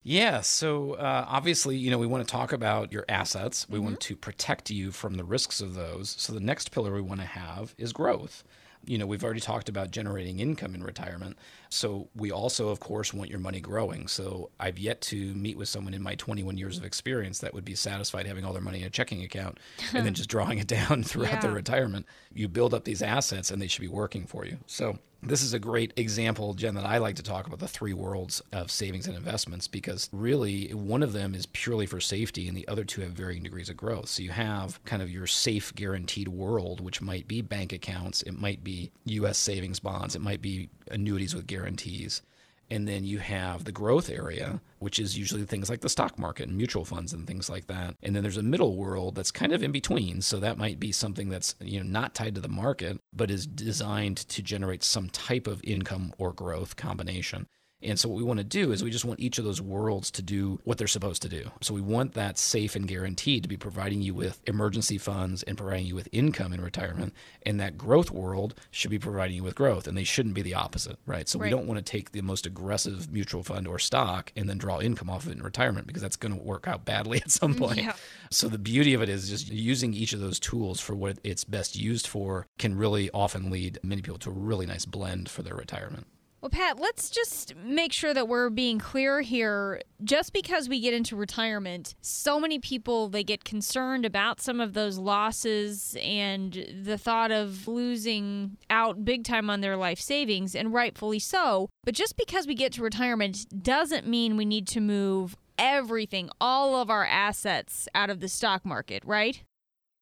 Yeah. 0.07 0.39
So 0.39 0.93
uh, 0.93 1.25
obviously, 1.27 1.75
you 1.75 1.91
know, 1.91 1.97
we 1.97 2.07
want 2.07 2.25
to 2.25 2.31
talk 2.31 2.53
about 2.53 2.93
your 2.93 3.03
assets. 3.09 3.67
We 3.69 3.77
Mm-hmm. 3.77 3.85
want 3.85 3.99
to 4.01 4.15
protect 4.15 4.69
you 4.71 4.91
from 4.91 5.15
the 5.15 5.25
risks 5.25 5.59
of 5.59 5.73
those. 5.75 6.15
So 6.17 6.31
the 6.31 6.39
next 6.39 6.71
pillar 6.71 6.93
we 6.93 7.01
want 7.01 7.19
to 7.19 7.27
have 7.27 7.75
is 7.77 7.91
growth. 7.91 8.45
You 8.85 8.97
know, 8.97 9.05
we've 9.05 9.23
already 9.23 9.41
talked 9.41 9.67
about 9.67 9.91
generating 9.91 10.39
income 10.39 10.73
in 10.73 10.81
retirement. 10.81 11.37
So 11.69 12.07
we 12.15 12.31
also, 12.31 12.69
of 12.69 12.79
course, 12.79 13.13
want 13.13 13.29
your 13.29 13.39
money 13.39 13.59
growing. 13.59 14.07
So 14.07 14.49
I've 14.61 14.79
yet 14.79 15.01
to 15.01 15.33
meet 15.33 15.57
with 15.57 15.67
someone 15.67 15.93
in 15.93 16.01
my 16.01 16.15
21 16.15 16.57
years 16.57 16.77
of 16.77 16.85
experience 16.85 17.39
that 17.39 17.53
would 17.53 17.65
be 17.65 17.75
satisfied 17.75 18.27
having 18.27 18.45
all 18.45 18.53
their 18.53 18.61
money 18.61 18.79
in 18.79 18.87
a 18.87 18.89
checking 18.89 19.23
account 19.23 19.59
and 19.93 20.05
then 20.05 20.13
just 20.19 20.29
drawing 20.29 20.59
it 20.59 20.67
down 20.67 21.03
throughout 21.09 21.41
their 21.41 21.51
retirement. 21.51 22.05
You 22.33 22.47
build 22.47 22.73
up 22.73 22.85
these 22.85 23.01
assets 23.01 23.51
and 23.51 23.61
they 23.61 23.67
should 23.67 23.81
be 23.81 23.89
working 23.89 24.25
for 24.25 24.45
you. 24.45 24.57
So 24.67 24.99
this 25.21 25.41
is 25.41 25.53
a 25.53 25.59
great 25.59 25.93
example, 25.95 26.53
Jen, 26.53 26.75
that 26.75 26.85
I 26.85 26.99
like 26.99 27.15
to 27.15 27.23
talk 27.23 27.47
about 27.47 27.59
the 27.59 27.67
three 27.67 27.93
worlds 27.93 28.41
of 28.51 28.69
savings 28.71 29.07
and 29.07 29.15
investments 29.15 29.67
because 29.67 30.09
really 30.11 30.73
one 30.73 31.03
of 31.03 31.13
them 31.13 31.33
is 31.33 31.45
purely 31.47 31.85
for 31.85 31.99
safety 31.99 32.47
and 32.47 32.55
the 32.55 32.67
other 32.67 32.83
two 32.83 33.01
have 33.01 33.11
varying 33.11 33.43
degrees 33.43 33.69
of 33.69 33.77
growth. 33.77 34.09
So 34.09 34.21
you 34.21 34.31
have 34.31 34.83
kind 34.85 35.01
of 35.01 35.09
your 35.11 35.27
safe, 35.27 35.73
guaranteed 35.75 36.27
world, 36.27 36.79
which 36.81 37.01
might 37.01 37.27
be 37.27 37.41
bank 37.41 37.73
accounts, 37.73 38.21
it 38.21 38.39
might 38.39 38.63
be 38.63 38.91
US 39.05 39.37
savings 39.37 39.79
bonds, 39.79 40.15
it 40.15 40.21
might 40.21 40.41
be 40.41 40.69
annuities 40.91 41.35
with 41.35 41.47
guarantees. 41.47 42.21
And 42.69 42.87
then 42.87 43.03
you 43.03 43.19
have 43.19 43.63
the 43.63 43.71
growth 43.71 44.09
area, 44.09 44.61
which 44.79 44.99
is 44.99 45.17
usually 45.17 45.43
things 45.43 45.69
like 45.69 45.81
the 45.81 45.89
stock 45.89 46.19
market 46.19 46.47
and 46.47 46.57
mutual 46.57 46.85
funds 46.85 47.13
and 47.13 47.25
things 47.25 47.49
like 47.49 47.67
that. 47.67 47.95
And 48.03 48.15
then 48.15 48.23
there's 48.23 48.37
a 48.37 48.43
middle 48.43 48.75
world 48.75 49.15
that's 49.15 49.31
kind 49.31 49.53
of 49.53 49.63
in 49.63 49.71
between. 49.71 50.21
So 50.21 50.39
that 50.39 50.57
might 50.57 50.79
be 50.79 50.91
something 50.91 51.29
that's 51.29 51.55
you 51.61 51.79
know 51.79 51.89
not 51.89 52.13
tied 52.13 52.35
to 52.35 52.41
the 52.41 52.49
market, 52.49 52.99
but 53.13 53.31
is 53.31 53.47
designed 53.47 54.17
to 54.17 54.41
generate 54.41 54.83
some 54.83 55.09
type 55.09 55.47
of 55.47 55.63
income 55.63 56.13
or 56.17 56.33
growth 56.33 56.75
combination. 56.75 57.47
And 57.81 57.99
so 57.99 58.09
what 58.09 58.17
we 58.17 58.23
want 58.23 58.39
to 58.39 58.43
do 58.43 58.71
is 58.71 58.83
we 58.83 58.89
just 58.89 59.05
want 59.05 59.19
each 59.19 59.37
of 59.37 59.45
those 59.45 59.61
worlds 59.61 60.09
to 60.11 60.23
do 60.23 60.59
what 60.63 60.79
they're 60.79 60.87
supposed 60.87 61.21
to 61.21 61.29
do. 61.29 61.51
So 61.61 61.75
we 61.75 61.81
want 61.81 62.13
that 62.13 62.39
safe 62.39 62.75
and 62.75 62.87
guaranteed 62.87 63.43
to 63.43 63.49
be 63.49 63.57
providing 63.57 64.01
you 64.01 64.15
with 64.15 64.41
emergency 64.47 64.97
funds 64.97 65.43
and 65.43 65.57
providing 65.57 65.85
you 65.85 65.93
with 65.93 66.09
income 66.11 66.53
in 66.53 66.61
retirement. 66.61 67.13
And 67.43 67.59
that 67.59 67.77
growth 67.77 68.09
world 68.09 68.55
should 68.71 68.89
be 68.89 68.97
providing 68.97 69.35
you 69.35 69.43
with 69.43 69.53
growth. 69.53 69.87
And 69.87 69.95
they 69.95 70.03
shouldn't 70.03 70.33
be 70.33 70.41
the 70.41 70.55
opposite, 70.55 70.97
right? 71.05 71.29
So 71.29 71.37
we 71.37 71.49
don't 71.49 71.67
want 71.67 71.77
to 71.77 71.83
take 71.83 72.11
the 72.11 72.21
most 72.21 72.47
aggressive 72.47 73.11
mutual 73.11 73.43
fund 73.43 73.67
or 73.67 73.77
stock 73.77 74.31
and 74.35 74.49
then 74.49 74.57
draw 74.57 74.79
income 74.79 75.09
off 75.09 75.25
of 75.25 75.31
it 75.31 75.37
in 75.37 75.43
retirement 75.43 75.85
because 75.85 76.01
that's 76.01 76.15
going 76.15 76.35
to 76.35 76.43
work 76.43 76.67
out 76.67 76.83
badly 76.83 77.21
at 77.21 77.29
some 77.29 77.53
mm, 77.53 77.59
point. 77.59 77.77
Yeah. 77.77 77.93
So 78.31 78.47
the 78.47 78.57
beauty 78.57 78.95
of 78.95 79.03
it 79.03 79.09
is 79.09 79.29
just 79.29 79.51
using 79.51 79.93
each 79.93 80.13
of 80.13 80.19
those 80.19 80.39
tools 80.39 80.79
for 80.79 80.95
what 80.95 81.19
it's 81.23 81.43
best 81.43 81.75
used 81.75 82.07
for 82.07 82.47
can 82.57 82.75
really 82.75 83.11
often 83.11 83.51
lead 83.51 83.77
many 83.83 84.01
people 84.01 84.19
to 84.19 84.29
a 84.29 84.33
really 84.33 84.65
nice 84.65 84.85
blend 84.85 85.29
for 85.29 85.43
their 85.43 85.55
retirement. 85.55 86.07
Well, 86.39 86.51
Pat, 86.51 86.79
let's 86.79 87.09
just 87.09 87.55
make 87.55 87.91
sure 87.91 88.13
that 88.13 88.27
we're 88.27 88.51
being 88.51 88.77
clear 88.77 89.21
here. 89.21 89.81
Just 90.03 90.33
because 90.33 90.69
we 90.69 90.79
get 90.79 90.93
into 90.93 91.15
retirement, 91.15 91.95
so 91.99 92.39
many 92.39 92.59
people 92.59 93.09
they 93.09 93.23
get 93.23 93.43
concerned 93.43 94.05
about 94.05 94.39
some 94.39 94.61
of 94.61 94.73
those 94.73 94.99
losses 94.99 95.97
and 95.99 96.83
the 96.83 96.97
thought 96.97 97.31
of 97.31 97.67
losing 97.67 98.57
out 98.69 99.03
big 99.03 99.23
time 99.23 99.49
on 99.49 99.61
their 99.61 99.75
life 99.75 99.99
savings, 99.99 100.53
and 100.53 100.73
rightfully 100.73 101.19
so. 101.19 101.69
But 101.83 101.95
just 101.95 102.15
because 102.17 102.45
we 102.45 102.53
get 102.53 102.71
to 102.73 102.83
retirement 102.83 103.63
doesn't 103.63 104.05
mean 104.05 104.37
we 104.37 104.45
need 104.45 104.67
to 104.67 104.79
move 104.79 105.35
everything, 105.57 106.29
all 106.39 106.79
of 106.79 106.91
our 106.91 107.05
assets 107.05 107.89
out 107.95 108.11
of 108.11 108.19
the 108.19 108.29
stock 108.29 108.63
market, 108.63 109.03
right? 109.05 109.41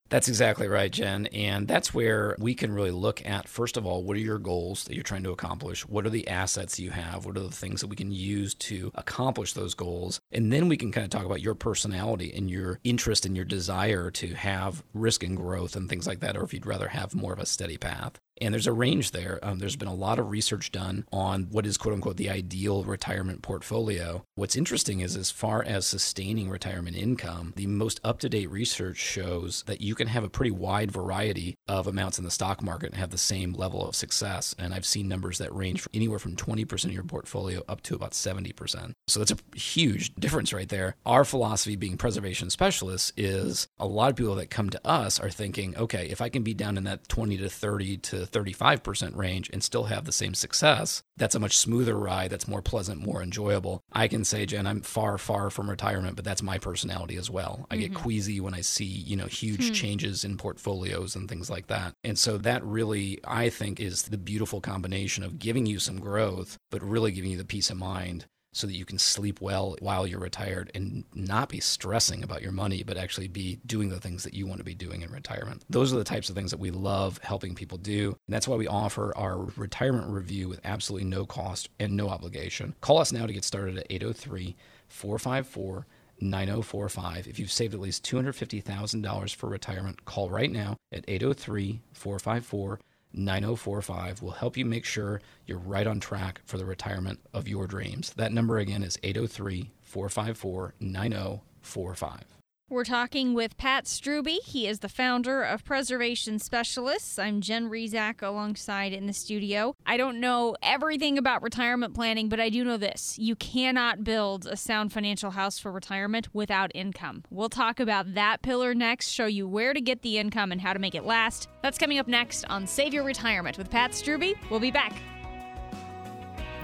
That's 0.08 0.28
exactly 0.28 0.68
right, 0.68 0.92
Jen. 0.92 1.26
And 1.26 1.66
that's 1.66 1.92
where 1.92 2.36
we 2.38 2.54
can 2.54 2.72
really 2.72 2.92
look 2.92 3.26
at, 3.26 3.48
first 3.48 3.76
of 3.76 3.84
all, 3.84 4.04
what 4.04 4.16
are 4.16 4.20
your 4.20 4.38
goals 4.38 4.84
that 4.84 4.94
you're 4.94 5.02
trying 5.02 5.24
to 5.24 5.32
accomplish? 5.32 5.82
What 5.88 6.06
are 6.06 6.10
the 6.10 6.28
assets 6.28 6.78
you 6.78 6.90
have? 6.90 7.26
What 7.26 7.36
are 7.36 7.40
the 7.40 7.50
things 7.50 7.80
that 7.80 7.88
we 7.88 7.96
can 7.96 8.12
use 8.12 8.54
to 8.54 8.92
accomplish 8.94 9.52
those 9.52 9.74
goals? 9.74 10.20
And 10.30 10.52
then 10.52 10.68
we 10.68 10.76
can 10.76 10.92
kind 10.92 11.04
of 11.04 11.10
talk 11.10 11.24
about 11.24 11.42
your 11.42 11.56
personality 11.56 12.32
and 12.32 12.48
your 12.48 12.78
interest 12.84 13.26
and 13.26 13.34
your 13.34 13.44
desire 13.44 14.10
to 14.12 14.34
have 14.34 14.84
risk 14.94 15.24
and 15.24 15.36
growth 15.36 15.74
and 15.74 15.88
things 15.88 16.06
like 16.06 16.20
that, 16.20 16.36
or 16.36 16.44
if 16.44 16.54
you'd 16.54 16.66
rather 16.66 16.88
have 16.88 17.14
more 17.14 17.32
of 17.32 17.40
a 17.40 17.46
steady 17.46 17.76
path. 17.76 18.20
And 18.40 18.52
there's 18.52 18.66
a 18.66 18.72
range 18.72 19.12
there. 19.12 19.38
Um, 19.42 19.58
there's 19.58 19.76
been 19.76 19.88
a 19.88 19.94
lot 19.94 20.18
of 20.18 20.30
research 20.30 20.72
done 20.72 21.06
on 21.12 21.44
what 21.50 21.66
is 21.66 21.76
quote 21.76 21.94
unquote 21.94 22.16
the 22.16 22.30
ideal 22.30 22.84
retirement 22.84 23.42
portfolio. 23.42 24.24
What's 24.34 24.56
interesting 24.56 25.00
is, 25.00 25.16
as 25.16 25.30
far 25.30 25.62
as 25.62 25.86
sustaining 25.86 26.50
retirement 26.50 26.96
income, 26.96 27.52
the 27.56 27.66
most 27.66 28.00
up 28.04 28.18
to 28.20 28.28
date 28.28 28.50
research 28.50 28.98
shows 28.98 29.64
that 29.66 29.80
you 29.80 29.94
can 29.94 30.08
have 30.08 30.24
a 30.24 30.28
pretty 30.28 30.50
wide 30.50 30.92
variety 30.92 31.56
of 31.68 31.86
amounts 31.86 32.18
in 32.18 32.24
the 32.24 32.30
stock 32.30 32.62
market 32.62 32.90
and 32.90 32.98
have 32.98 33.10
the 33.10 33.18
same 33.18 33.52
level 33.52 33.86
of 33.86 33.96
success. 33.96 34.54
And 34.58 34.74
I've 34.74 34.86
seen 34.86 35.08
numbers 35.08 35.38
that 35.38 35.54
range 35.54 35.80
from 35.80 35.90
anywhere 35.94 36.18
from 36.18 36.36
20% 36.36 36.84
of 36.84 36.92
your 36.92 37.02
portfolio 37.04 37.62
up 37.68 37.82
to 37.82 37.94
about 37.94 38.12
70%. 38.12 38.92
So 39.08 39.20
that's 39.20 39.32
a 39.32 39.56
huge 39.56 40.14
difference 40.14 40.52
right 40.52 40.68
there. 40.68 40.96
Our 41.06 41.24
philosophy, 41.24 41.76
being 41.76 41.96
preservation 41.96 42.50
specialists, 42.50 43.12
is 43.16 43.68
a 43.78 43.86
lot 43.86 44.10
of 44.10 44.16
people 44.16 44.34
that 44.36 44.50
come 44.50 44.70
to 44.70 44.86
us 44.86 45.18
are 45.18 45.30
thinking, 45.30 45.76
okay, 45.76 46.08
if 46.08 46.20
I 46.20 46.28
can 46.28 46.42
be 46.42 46.54
down 46.54 46.76
in 46.76 46.84
that 46.84 47.08
20 47.08 47.36
to 47.38 47.48
30 47.48 47.96
to 47.98 48.25
35% 48.26 49.16
range 49.16 49.50
and 49.52 49.62
still 49.62 49.84
have 49.84 50.04
the 50.04 50.12
same 50.12 50.34
success, 50.34 51.02
that's 51.16 51.34
a 51.34 51.40
much 51.40 51.56
smoother 51.56 51.96
ride. 51.96 52.30
That's 52.30 52.48
more 52.48 52.62
pleasant, 52.62 53.04
more 53.04 53.22
enjoyable. 53.22 53.82
I 53.92 54.08
can 54.08 54.24
say, 54.24 54.46
Jen, 54.46 54.66
I'm 54.66 54.82
far, 54.82 55.18
far 55.18 55.50
from 55.50 55.70
retirement, 55.70 56.16
but 56.16 56.24
that's 56.24 56.42
my 56.42 56.58
personality 56.58 57.16
as 57.16 57.30
well. 57.30 57.66
I 57.70 57.76
get 57.76 57.92
mm-hmm. 57.92 58.02
queasy 58.02 58.40
when 58.40 58.54
I 58.54 58.60
see, 58.60 58.84
you 58.84 59.16
know, 59.16 59.26
huge 59.26 59.68
hmm. 59.68 59.74
changes 59.74 60.24
in 60.24 60.36
portfolios 60.36 61.16
and 61.16 61.28
things 61.28 61.50
like 61.50 61.68
that. 61.68 61.94
And 62.04 62.18
so 62.18 62.38
that 62.38 62.64
really, 62.64 63.18
I 63.24 63.48
think, 63.48 63.80
is 63.80 64.04
the 64.04 64.18
beautiful 64.18 64.60
combination 64.60 65.24
of 65.24 65.38
giving 65.38 65.66
you 65.66 65.78
some 65.78 66.00
growth, 66.00 66.56
but 66.70 66.82
really 66.82 67.12
giving 67.12 67.30
you 67.30 67.38
the 67.38 67.44
peace 67.44 67.70
of 67.70 67.76
mind 67.76 68.26
so 68.56 68.66
that 68.66 68.74
you 68.74 68.86
can 68.86 68.98
sleep 68.98 69.42
well 69.42 69.76
while 69.80 70.06
you're 70.06 70.18
retired 70.18 70.70
and 70.74 71.04
not 71.14 71.50
be 71.50 71.60
stressing 71.60 72.24
about 72.24 72.40
your 72.40 72.52
money, 72.52 72.82
but 72.82 72.96
actually 72.96 73.28
be 73.28 73.58
doing 73.66 73.90
the 73.90 74.00
things 74.00 74.24
that 74.24 74.32
you 74.32 74.46
want 74.46 74.58
to 74.58 74.64
be 74.64 74.74
doing 74.74 75.02
in 75.02 75.10
retirement. 75.10 75.62
Those 75.68 75.92
are 75.92 75.98
the 75.98 76.04
types 76.04 76.30
of 76.30 76.34
things 76.34 76.52
that 76.52 76.60
we 76.60 76.70
love 76.70 77.20
helping 77.22 77.54
people 77.54 77.76
do. 77.76 78.16
And 78.26 78.34
that's 78.34 78.48
why 78.48 78.56
we 78.56 78.66
offer 78.66 79.12
our 79.14 79.36
retirement 79.56 80.08
review 80.08 80.48
with 80.48 80.60
absolutely 80.64 81.06
no 81.06 81.26
cost 81.26 81.68
and 81.78 81.94
no 81.94 82.08
obligation. 82.08 82.74
Call 82.80 82.96
us 82.96 83.12
now 83.12 83.26
to 83.26 83.32
get 83.34 83.44
started 83.44 83.76
at 83.76 83.86
803 83.90 84.56
454 84.88 85.86
9045. 86.18 87.26
If 87.26 87.38
you've 87.38 87.52
saved 87.52 87.74
at 87.74 87.80
least 87.80 88.06
$250,000 88.06 89.34
for 89.34 89.50
retirement, 89.50 90.06
call 90.06 90.30
right 90.30 90.50
now 90.50 90.78
at 90.90 91.04
803 91.06 91.82
454 91.92 92.80
9045 93.16 94.22
will 94.22 94.32
help 94.32 94.56
you 94.56 94.64
make 94.64 94.84
sure 94.84 95.20
you're 95.46 95.58
right 95.58 95.86
on 95.86 96.00
track 96.00 96.40
for 96.44 96.58
the 96.58 96.64
retirement 96.64 97.18
of 97.32 97.48
your 97.48 97.66
dreams. 97.66 98.12
That 98.16 98.32
number 98.32 98.58
again 98.58 98.82
is 98.82 98.98
803 99.02 99.70
454 99.82 100.74
9045. 100.78 102.35
We're 102.68 102.82
talking 102.82 103.32
with 103.32 103.56
Pat 103.56 103.84
Strube. 103.84 104.40
He 104.44 104.66
is 104.66 104.80
the 104.80 104.88
founder 104.88 105.44
of 105.44 105.64
Preservation 105.64 106.40
Specialists. 106.40 107.16
I'm 107.16 107.40
Jen 107.40 107.70
Rizak 107.70 108.22
alongside 108.22 108.92
in 108.92 109.06
the 109.06 109.12
studio. 109.12 109.76
I 109.86 109.96
don't 109.96 110.18
know 110.18 110.56
everything 110.64 111.16
about 111.16 111.44
retirement 111.44 111.94
planning, 111.94 112.28
but 112.28 112.40
I 112.40 112.48
do 112.48 112.64
know 112.64 112.76
this. 112.76 113.16
You 113.20 113.36
cannot 113.36 114.02
build 114.02 114.46
a 114.46 114.56
sound 114.56 114.92
financial 114.92 115.30
house 115.30 115.60
for 115.60 115.70
retirement 115.70 116.26
without 116.32 116.72
income. 116.74 117.22
We'll 117.30 117.48
talk 117.48 117.78
about 117.78 118.14
that 118.14 118.42
pillar 118.42 118.74
next, 118.74 119.10
show 119.10 119.26
you 119.26 119.46
where 119.46 119.72
to 119.72 119.80
get 119.80 120.02
the 120.02 120.18
income 120.18 120.50
and 120.50 120.60
how 120.60 120.72
to 120.72 120.80
make 120.80 120.96
it 120.96 121.04
last. 121.04 121.48
That's 121.62 121.78
coming 121.78 122.00
up 122.00 122.08
next 122.08 122.46
on 122.46 122.66
Save 122.66 122.92
Your 122.92 123.04
Retirement 123.04 123.58
with 123.58 123.70
Pat 123.70 123.92
Strube. 123.92 124.34
We'll 124.50 124.58
be 124.58 124.72
back. 124.72 124.92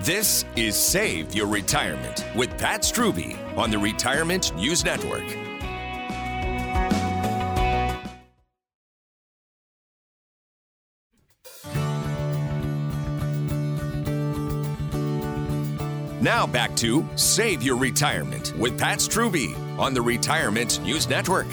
This 0.00 0.44
is 0.56 0.74
Save 0.74 1.32
Your 1.32 1.46
Retirement 1.46 2.26
with 2.34 2.58
Pat 2.58 2.82
Strube 2.82 3.56
on 3.56 3.70
the 3.70 3.78
Retirement 3.78 4.52
News 4.56 4.84
Network. 4.84 5.51
Now 16.22 16.46
back 16.46 16.76
to 16.76 17.04
Save 17.16 17.64
Your 17.64 17.76
Retirement 17.76 18.56
with 18.56 18.78
Pat 18.78 19.00
Strube 19.00 19.58
on 19.76 19.92
the 19.92 20.00
Retirement 20.00 20.80
News 20.84 21.08
Network. 21.08 21.48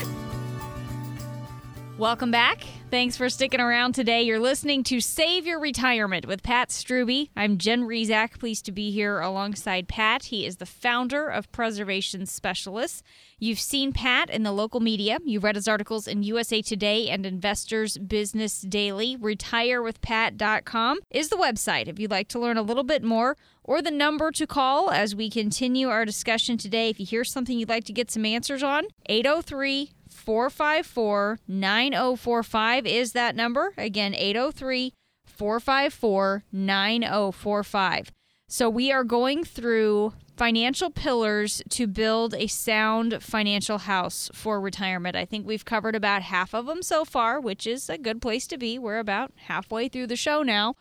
Welcome 1.97 2.29
back. 2.29 2.67
Thanks 2.91 3.15
for 3.15 3.29
sticking 3.29 3.59
around 3.59 3.93
today. 3.93 4.23
You're 4.23 4.39
listening 4.39 4.83
to 4.85 4.99
Save 4.99 5.45
Your 5.45 5.59
Retirement 5.59 6.25
with 6.25 6.41
Pat 6.41 6.69
Strube. 6.69 7.29
I'm 7.35 7.59
Jen 7.59 7.83
Rizak, 7.83 8.39
pleased 8.39 8.65
to 8.65 8.71
be 8.71 8.89
here 8.89 9.19
alongside 9.19 9.87
Pat. 9.87 10.23
He 10.23 10.43
is 10.43 10.57
the 10.57 10.65
founder 10.65 11.27
of 11.27 11.51
Preservation 11.51 12.25
Specialists. 12.25 13.03
You've 13.37 13.59
seen 13.59 13.93
Pat 13.93 14.31
in 14.31 14.41
the 14.41 14.51
local 14.51 14.79
media. 14.79 15.19
You've 15.23 15.43
read 15.43 15.55
his 15.55 15.67
articles 15.67 16.07
in 16.07 16.23
USA 16.23 16.63
Today 16.63 17.09
and 17.09 17.27
Investors 17.27 17.95
Business 17.99 18.59
Daily. 18.61 19.15
RetireWithPat.com 19.15 20.99
is 21.11 21.29
the 21.29 21.37
website 21.37 21.87
if 21.87 21.99
you'd 21.99 22.09
like 22.09 22.27
to 22.29 22.39
learn 22.39 22.57
a 22.57 22.63
little 22.63 22.83
bit 22.83 23.03
more 23.03 23.37
or 23.63 23.83
the 23.83 23.91
number 23.91 24.31
to 24.31 24.47
call 24.47 24.89
as 24.89 25.15
we 25.15 25.29
continue 25.29 25.89
our 25.89 26.05
discussion 26.05 26.57
today. 26.57 26.89
If 26.89 26.99
you 26.99 27.05
hear 27.05 27.23
something 27.23 27.59
you'd 27.59 27.69
like 27.69 27.83
to 27.83 27.93
get 27.93 28.09
some 28.09 28.25
answers 28.25 28.63
on, 28.63 28.85
803 29.05 29.91
454 30.19 31.39
9045 31.47 32.85
is 32.85 33.13
that 33.13 33.35
number. 33.35 33.73
Again, 33.77 34.13
803 34.13 34.93
454 35.25 36.43
9045. 36.51 38.11
So 38.47 38.69
we 38.69 38.91
are 38.91 39.03
going 39.03 39.43
through 39.43 40.13
financial 40.35 40.89
pillars 40.89 41.61
to 41.69 41.85
build 41.85 42.33
a 42.33 42.47
sound 42.47 43.21
financial 43.21 43.77
house 43.77 44.29
for 44.33 44.59
retirement. 44.59 45.15
I 45.15 45.25
think 45.25 45.45
we've 45.45 45.65
covered 45.65 45.95
about 45.95 46.23
half 46.23 46.53
of 46.53 46.65
them 46.65 46.81
so 46.81 47.05
far, 47.05 47.39
which 47.39 47.67
is 47.67 47.89
a 47.89 47.97
good 47.97 48.21
place 48.21 48.47
to 48.47 48.57
be. 48.57 48.79
We're 48.79 48.99
about 48.99 49.31
halfway 49.35 49.87
through 49.87 50.07
the 50.07 50.15
show 50.15 50.43
now. 50.43 50.75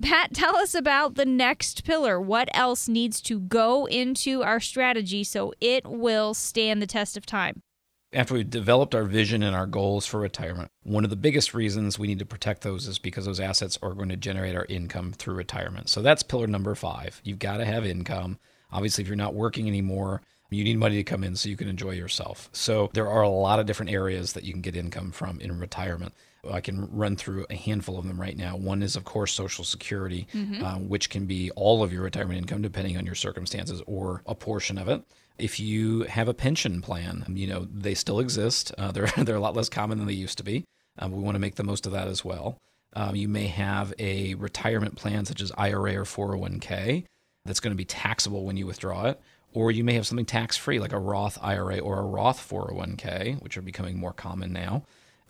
Pat, 0.00 0.32
tell 0.32 0.56
us 0.56 0.74
about 0.74 1.14
the 1.14 1.26
next 1.26 1.84
pillar. 1.84 2.20
What 2.20 2.48
else 2.54 2.88
needs 2.88 3.20
to 3.22 3.38
go 3.38 3.86
into 3.86 4.42
our 4.42 4.58
strategy 4.60 5.22
so 5.24 5.52
it 5.60 5.86
will 5.86 6.34
stand 6.34 6.80
the 6.80 6.86
test 6.86 7.16
of 7.16 7.26
time? 7.26 7.62
After 8.14 8.34
we've 8.34 8.50
developed 8.50 8.94
our 8.94 9.04
vision 9.04 9.42
and 9.42 9.56
our 9.56 9.66
goals 9.66 10.06
for 10.06 10.20
retirement, 10.20 10.70
one 10.82 11.04
of 11.04 11.08
the 11.08 11.16
biggest 11.16 11.54
reasons 11.54 11.98
we 11.98 12.06
need 12.06 12.18
to 12.18 12.26
protect 12.26 12.60
those 12.60 12.86
is 12.86 12.98
because 12.98 13.24
those 13.24 13.40
assets 13.40 13.78
are 13.82 13.94
going 13.94 14.10
to 14.10 14.16
generate 14.16 14.54
our 14.54 14.66
income 14.66 15.12
through 15.12 15.34
retirement. 15.34 15.88
So 15.88 16.02
that's 16.02 16.22
pillar 16.22 16.46
number 16.46 16.74
five. 16.74 17.22
You've 17.24 17.38
got 17.38 17.56
to 17.56 17.64
have 17.64 17.86
income. 17.86 18.38
Obviously, 18.70 19.02
if 19.02 19.08
you're 19.08 19.16
not 19.16 19.34
working 19.34 19.66
anymore, 19.66 20.20
you 20.50 20.62
need 20.62 20.78
money 20.78 20.96
to 20.96 21.04
come 21.04 21.24
in 21.24 21.36
so 21.36 21.48
you 21.48 21.56
can 21.56 21.68
enjoy 21.68 21.92
yourself. 21.92 22.50
So 22.52 22.90
there 22.92 23.08
are 23.08 23.22
a 23.22 23.30
lot 23.30 23.58
of 23.58 23.64
different 23.64 23.92
areas 23.92 24.34
that 24.34 24.44
you 24.44 24.52
can 24.52 24.60
get 24.60 24.76
income 24.76 25.10
from 25.10 25.40
in 25.40 25.58
retirement. 25.58 26.12
I 26.50 26.60
can 26.60 26.90
run 26.94 27.16
through 27.16 27.46
a 27.48 27.54
handful 27.54 27.98
of 27.98 28.06
them 28.06 28.20
right 28.20 28.36
now. 28.36 28.56
One 28.56 28.82
is, 28.82 28.96
of 28.96 29.04
course, 29.04 29.32
Social 29.32 29.64
Security, 29.64 30.26
mm-hmm. 30.34 30.62
uh, 30.62 30.78
which 30.78 31.08
can 31.08 31.24
be 31.24 31.50
all 31.52 31.82
of 31.82 31.92
your 31.92 32.02
retirement 32.02 32.38
income 32.38 32.60
depending 32.60 32.98
on 32.98 33.06
your 33.06 33.14
circumstances 33.14 33.80
or 33.86 34.22
a 34.26 34.34
portion 34.34 34.76
of 34.76 34.88
it. 34.88 35.02
If 35.38 35.58
you 35.58 36.02
have 36.02 36.28
a 36.28 36.34
pension 36.34 36.82
plan, 36.82 37.24
you 37.28 37.46
know, 37.46 37.66
they 37.72 37.94
still 37.94 38.20
exist. 38.20 38.72
Uh, 38.78 38.92
they're, 38.92 39.06
they're 39.16 39.36
a 39.36 39.40
lot 39.40 39.56
less 39.56 39.68
common 39.68 39.98
than 39.98 40.06
they 40.06 40.12
used 40.12 40.38
to 40.38 40.44
be. 40.44 40.64
Uh, 40.98 41.08
we 41.08 41.22
want 41.22 41.34
to 41.34 41.40
make 41.40 41.54
the 41.54 41.64
most 41.64 41.86
of 41.86 41.92
that 41.92 42.08
as 42.08 42.24
well. 42.24 42.58
Um, 42.94 43.16
you 43.16 43.28
may 43.28 43.46
have 43.46 43.94
a 43.98 44.34
retirement 44.34 44.96
plan 44.96 45.24
such 45.24 45.40
as 45.40 45.50
IRA 45.56 45.96
or 45.96 46.04
401k 46.04 47.06
that's 47.44 47.60
going 47.60 47.72
to 47.72 47.76
be 47.76 47.84
taxable 47.84 48.44
when 48.44 48.56
you 48.56 48.66
withdraw 48.66 49.06
it. 49.06 49.20
Or 49.54 49.70
you 49.70 49.84
may 49.84 49.94
have 49.94 50.06
something 50.06 50.24
tax 50.24 50.56
free 50.56 50.78
like 50.78 50.92
a 50.92 50.98
Roth 50.98 51.38
IRA 51.42 51.78
or 51.78 51.98
a 51.98 52.04
Roth 52.04 52.48
401k, 52.48 53.42
which 53.42 53.56
are 53.56 53.62
becoming 53.62 53.98
more 53.98 54.12
common 54.12 54.52
now. 54.52 54.84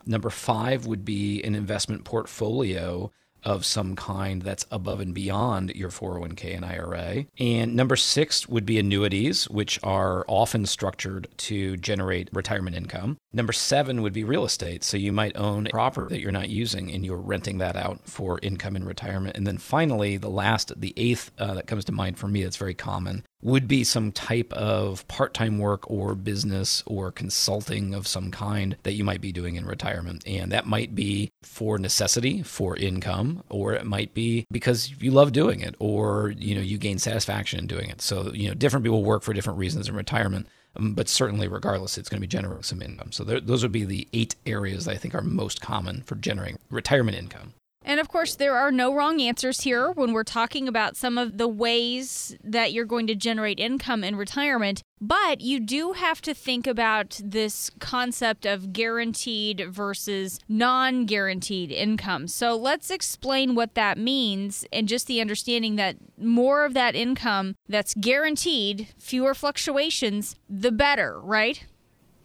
Number 0.05 0.29
five 0.29 0.85
would 0.85 1.05
be 1.05 1.41
an 1.43 1.55
investment 1.55 2.03
portfolio 2.03 3.11
of 3.43 3.65
some 3.65 3.95
kind 3.95 4.41
that's 4.41 4.65
above 4.71 4.99
and 4.99 5.13
beyond 5.13 5.75
your 5.75 5.89
401k 5.89 6.55
and 6.55 6.65
IRA. 6.65 7.25
And 7.39 7.75
number 7.75 7.95
six 7.95 8.47
would 8.47 8.65
be 8.65 8.79
annuities, 8.79 9.49
which 9.49 9.79
are 9.83 10.25
often 10.27 10.65
structured 10.65 11.27
to 11.37 11.77
generate 11.77 12.29
retirement 12.33 12.75
income. 12.75 13.17
Number 13.31 13.53
seven 13.53 14.01
would 14.01 14.13
be 14.13 14.23
real 14.23 14.45
estate. 14.45 14.83
So 14.83 14.97
you 14.97 15.11
might 15.11 15.35
own 15.35 15.67
property 15.71 16.15
that 16.15 16.21
you're 16.21 16.31
not 16.31 16.49
using 16.49 16.91
and 16.91 17.05
you're 17.05 17.17
renting 17.17 17.57
that 17.59 17.75
out 17.75 18.07
for 18.07 18.39
income 18.41 18.75
in 18.75 18.85
retirement. 18.85 19.35
And 19.35 19.47
then 19.47 19.57
finally, 19.57 20.17
the 20.17 20.29
last, 20.29 20.79
the 20.79 20.93
eighth 20.97 21.31
uh, 21.37 21.55
that 21.55 21.67
comes 21.67 21.85
to 21.85 21.91
mind 21.91 22.17
for 22.17 22.27
me 22.27 22.43
that's 22.43 22.57
very 22.57 22.73
common 22.73 23.23
would 23.43 23.67
be 23.67 23.83
some 23.83 24.11
type 24.11 24.51
of 24.53 25.05
part 25.07 25.33
time 25.33 25.59
work 25.59 25.89
or 25.91 26.15
business 26.15 26.81
or 26.85 27.11
consulting 27.11 27.93
of 27.93 28.07
some 28.07 28.31
kind 28.31 28.77
that 28.83 28.93
you 28.93 29.03
might 29.03 29.21
be 29.21 29.31
doing 29.31 29.55
in 29.55 29.65
retirement. 29.65 30.23
And 30.25 30.51
that 30.51 30.65
might 30.65 30.95
be 30.95 31.29
for 31.43 31.77
necessity, 31.77 32.41
for 32.41 32.75
income, 32.77 33.32
or 33.49 33.73
it 33.73 33.85
might 33.85 34.13
be 34.13 34.45
because 34.51 34.93
you 34.99 35.11
love 35.11 35.31
doing 35.31 35.61
it 35.61 35.75
or 35.79 36.33
you 36.37 36.55
know 36.55 36.61
you 36.61 36.77
gain 36.77 36.99
satisfaction 36.99 37.59
in 37.59 37.67
doing 37.67 37.89
it. 37.89 38.01
So, 38.01 38.31
you 38.33 38.47
know, 38.47 38.53
different 38.53 38.83
people 38.83 39.03
work 39.03 39.23
for 39.23 39.33
different 39.33 39.59
reasons 39.59 39.87
in 39.87 39.95
retirement. 39.95 40.47
Um, 40.75 40.95
but 40.95 41.07
certainly, 41.07 41.47
regardless, 41.47 41.97
it's 41.97 42.09
going 42.09 42.19
to 42.19 42.21
be 42.21 42.27
generating 42.27 42.63
some 42.63 42.81
income. 42.81 43.11
So, 43.11 43.23
there, 43.23 43.39
those 43.39 43.61
would 43.61 43.71
be 43.71 43.85
the 43.85 44.07
eight 44.11 44.35
areas 44.45 44.85
that 44.85 44.91
I 44.93 44.97
think 44.97 45.13
are 45.13 45.21
most 45.21 45.61
common 45.61 46.01
for 46.01 46.15
generating 46.15 46.57
retirement 46.69 47.17
income. 47.17 47.53
And 47.83 47.99
of 47.99 48.07
course, 48.07 48.35
there 48.35 48.55
are 48.55 48.71
no 48.71 48.93
wrong 48.93 49.21
answers 49.21 49.61
here 49.61 49.91
when 49.91 50.13
we're 50.13 50.23
talking 50.23 50.67
about 50.67 50.95
some 50.95 51.17
of 51.17 51.37
the 51.37 51.47
ways 51.47 52.35
that 52.43 52.71
you're 52.71 52.85
going 52.85 53.07
to 53.07 53.15
generate 53.15 53.59
income 53.59 54.03
in 54.03 54.15
retirement. 54.15 54.81
But 55.01 55.41
you 55.41 55.59
do 55.59 55.91
have 55.93 56.21
to 56.21 56.33
think 56.33 56.65
about 56.65 57.19
this 57.21 57.69
concept 57.79 58.45
of 58.45 58.71
guaranteed 58.71 59.67
versus 59.69 60.39
non 60.47 61.05
guaranteed 61.05 61.71
income. 61.71 62.27
So 62.27 62.55
let's 62.55 62.89
explain 62.89 63.53
what 63.53 63.75
that 63.75 63.97
means 63.97 64.65
and 64.71 64.87
just 64.87 65.07
the 65.07 65.19
understanding 65.19 65.75
that 65.75 65.97
more 66.17 66.63
of 66.63 66.73
that 66.75 66.95
income 66.95 67.55
that's 67.67 67.93
guaranteed, 67.95 68.87
fewer 68.97 69.33
fluctuations, 69.33 70.37
the 70.49 70.71
better, 70.71 71.19
right? 71.19 71.65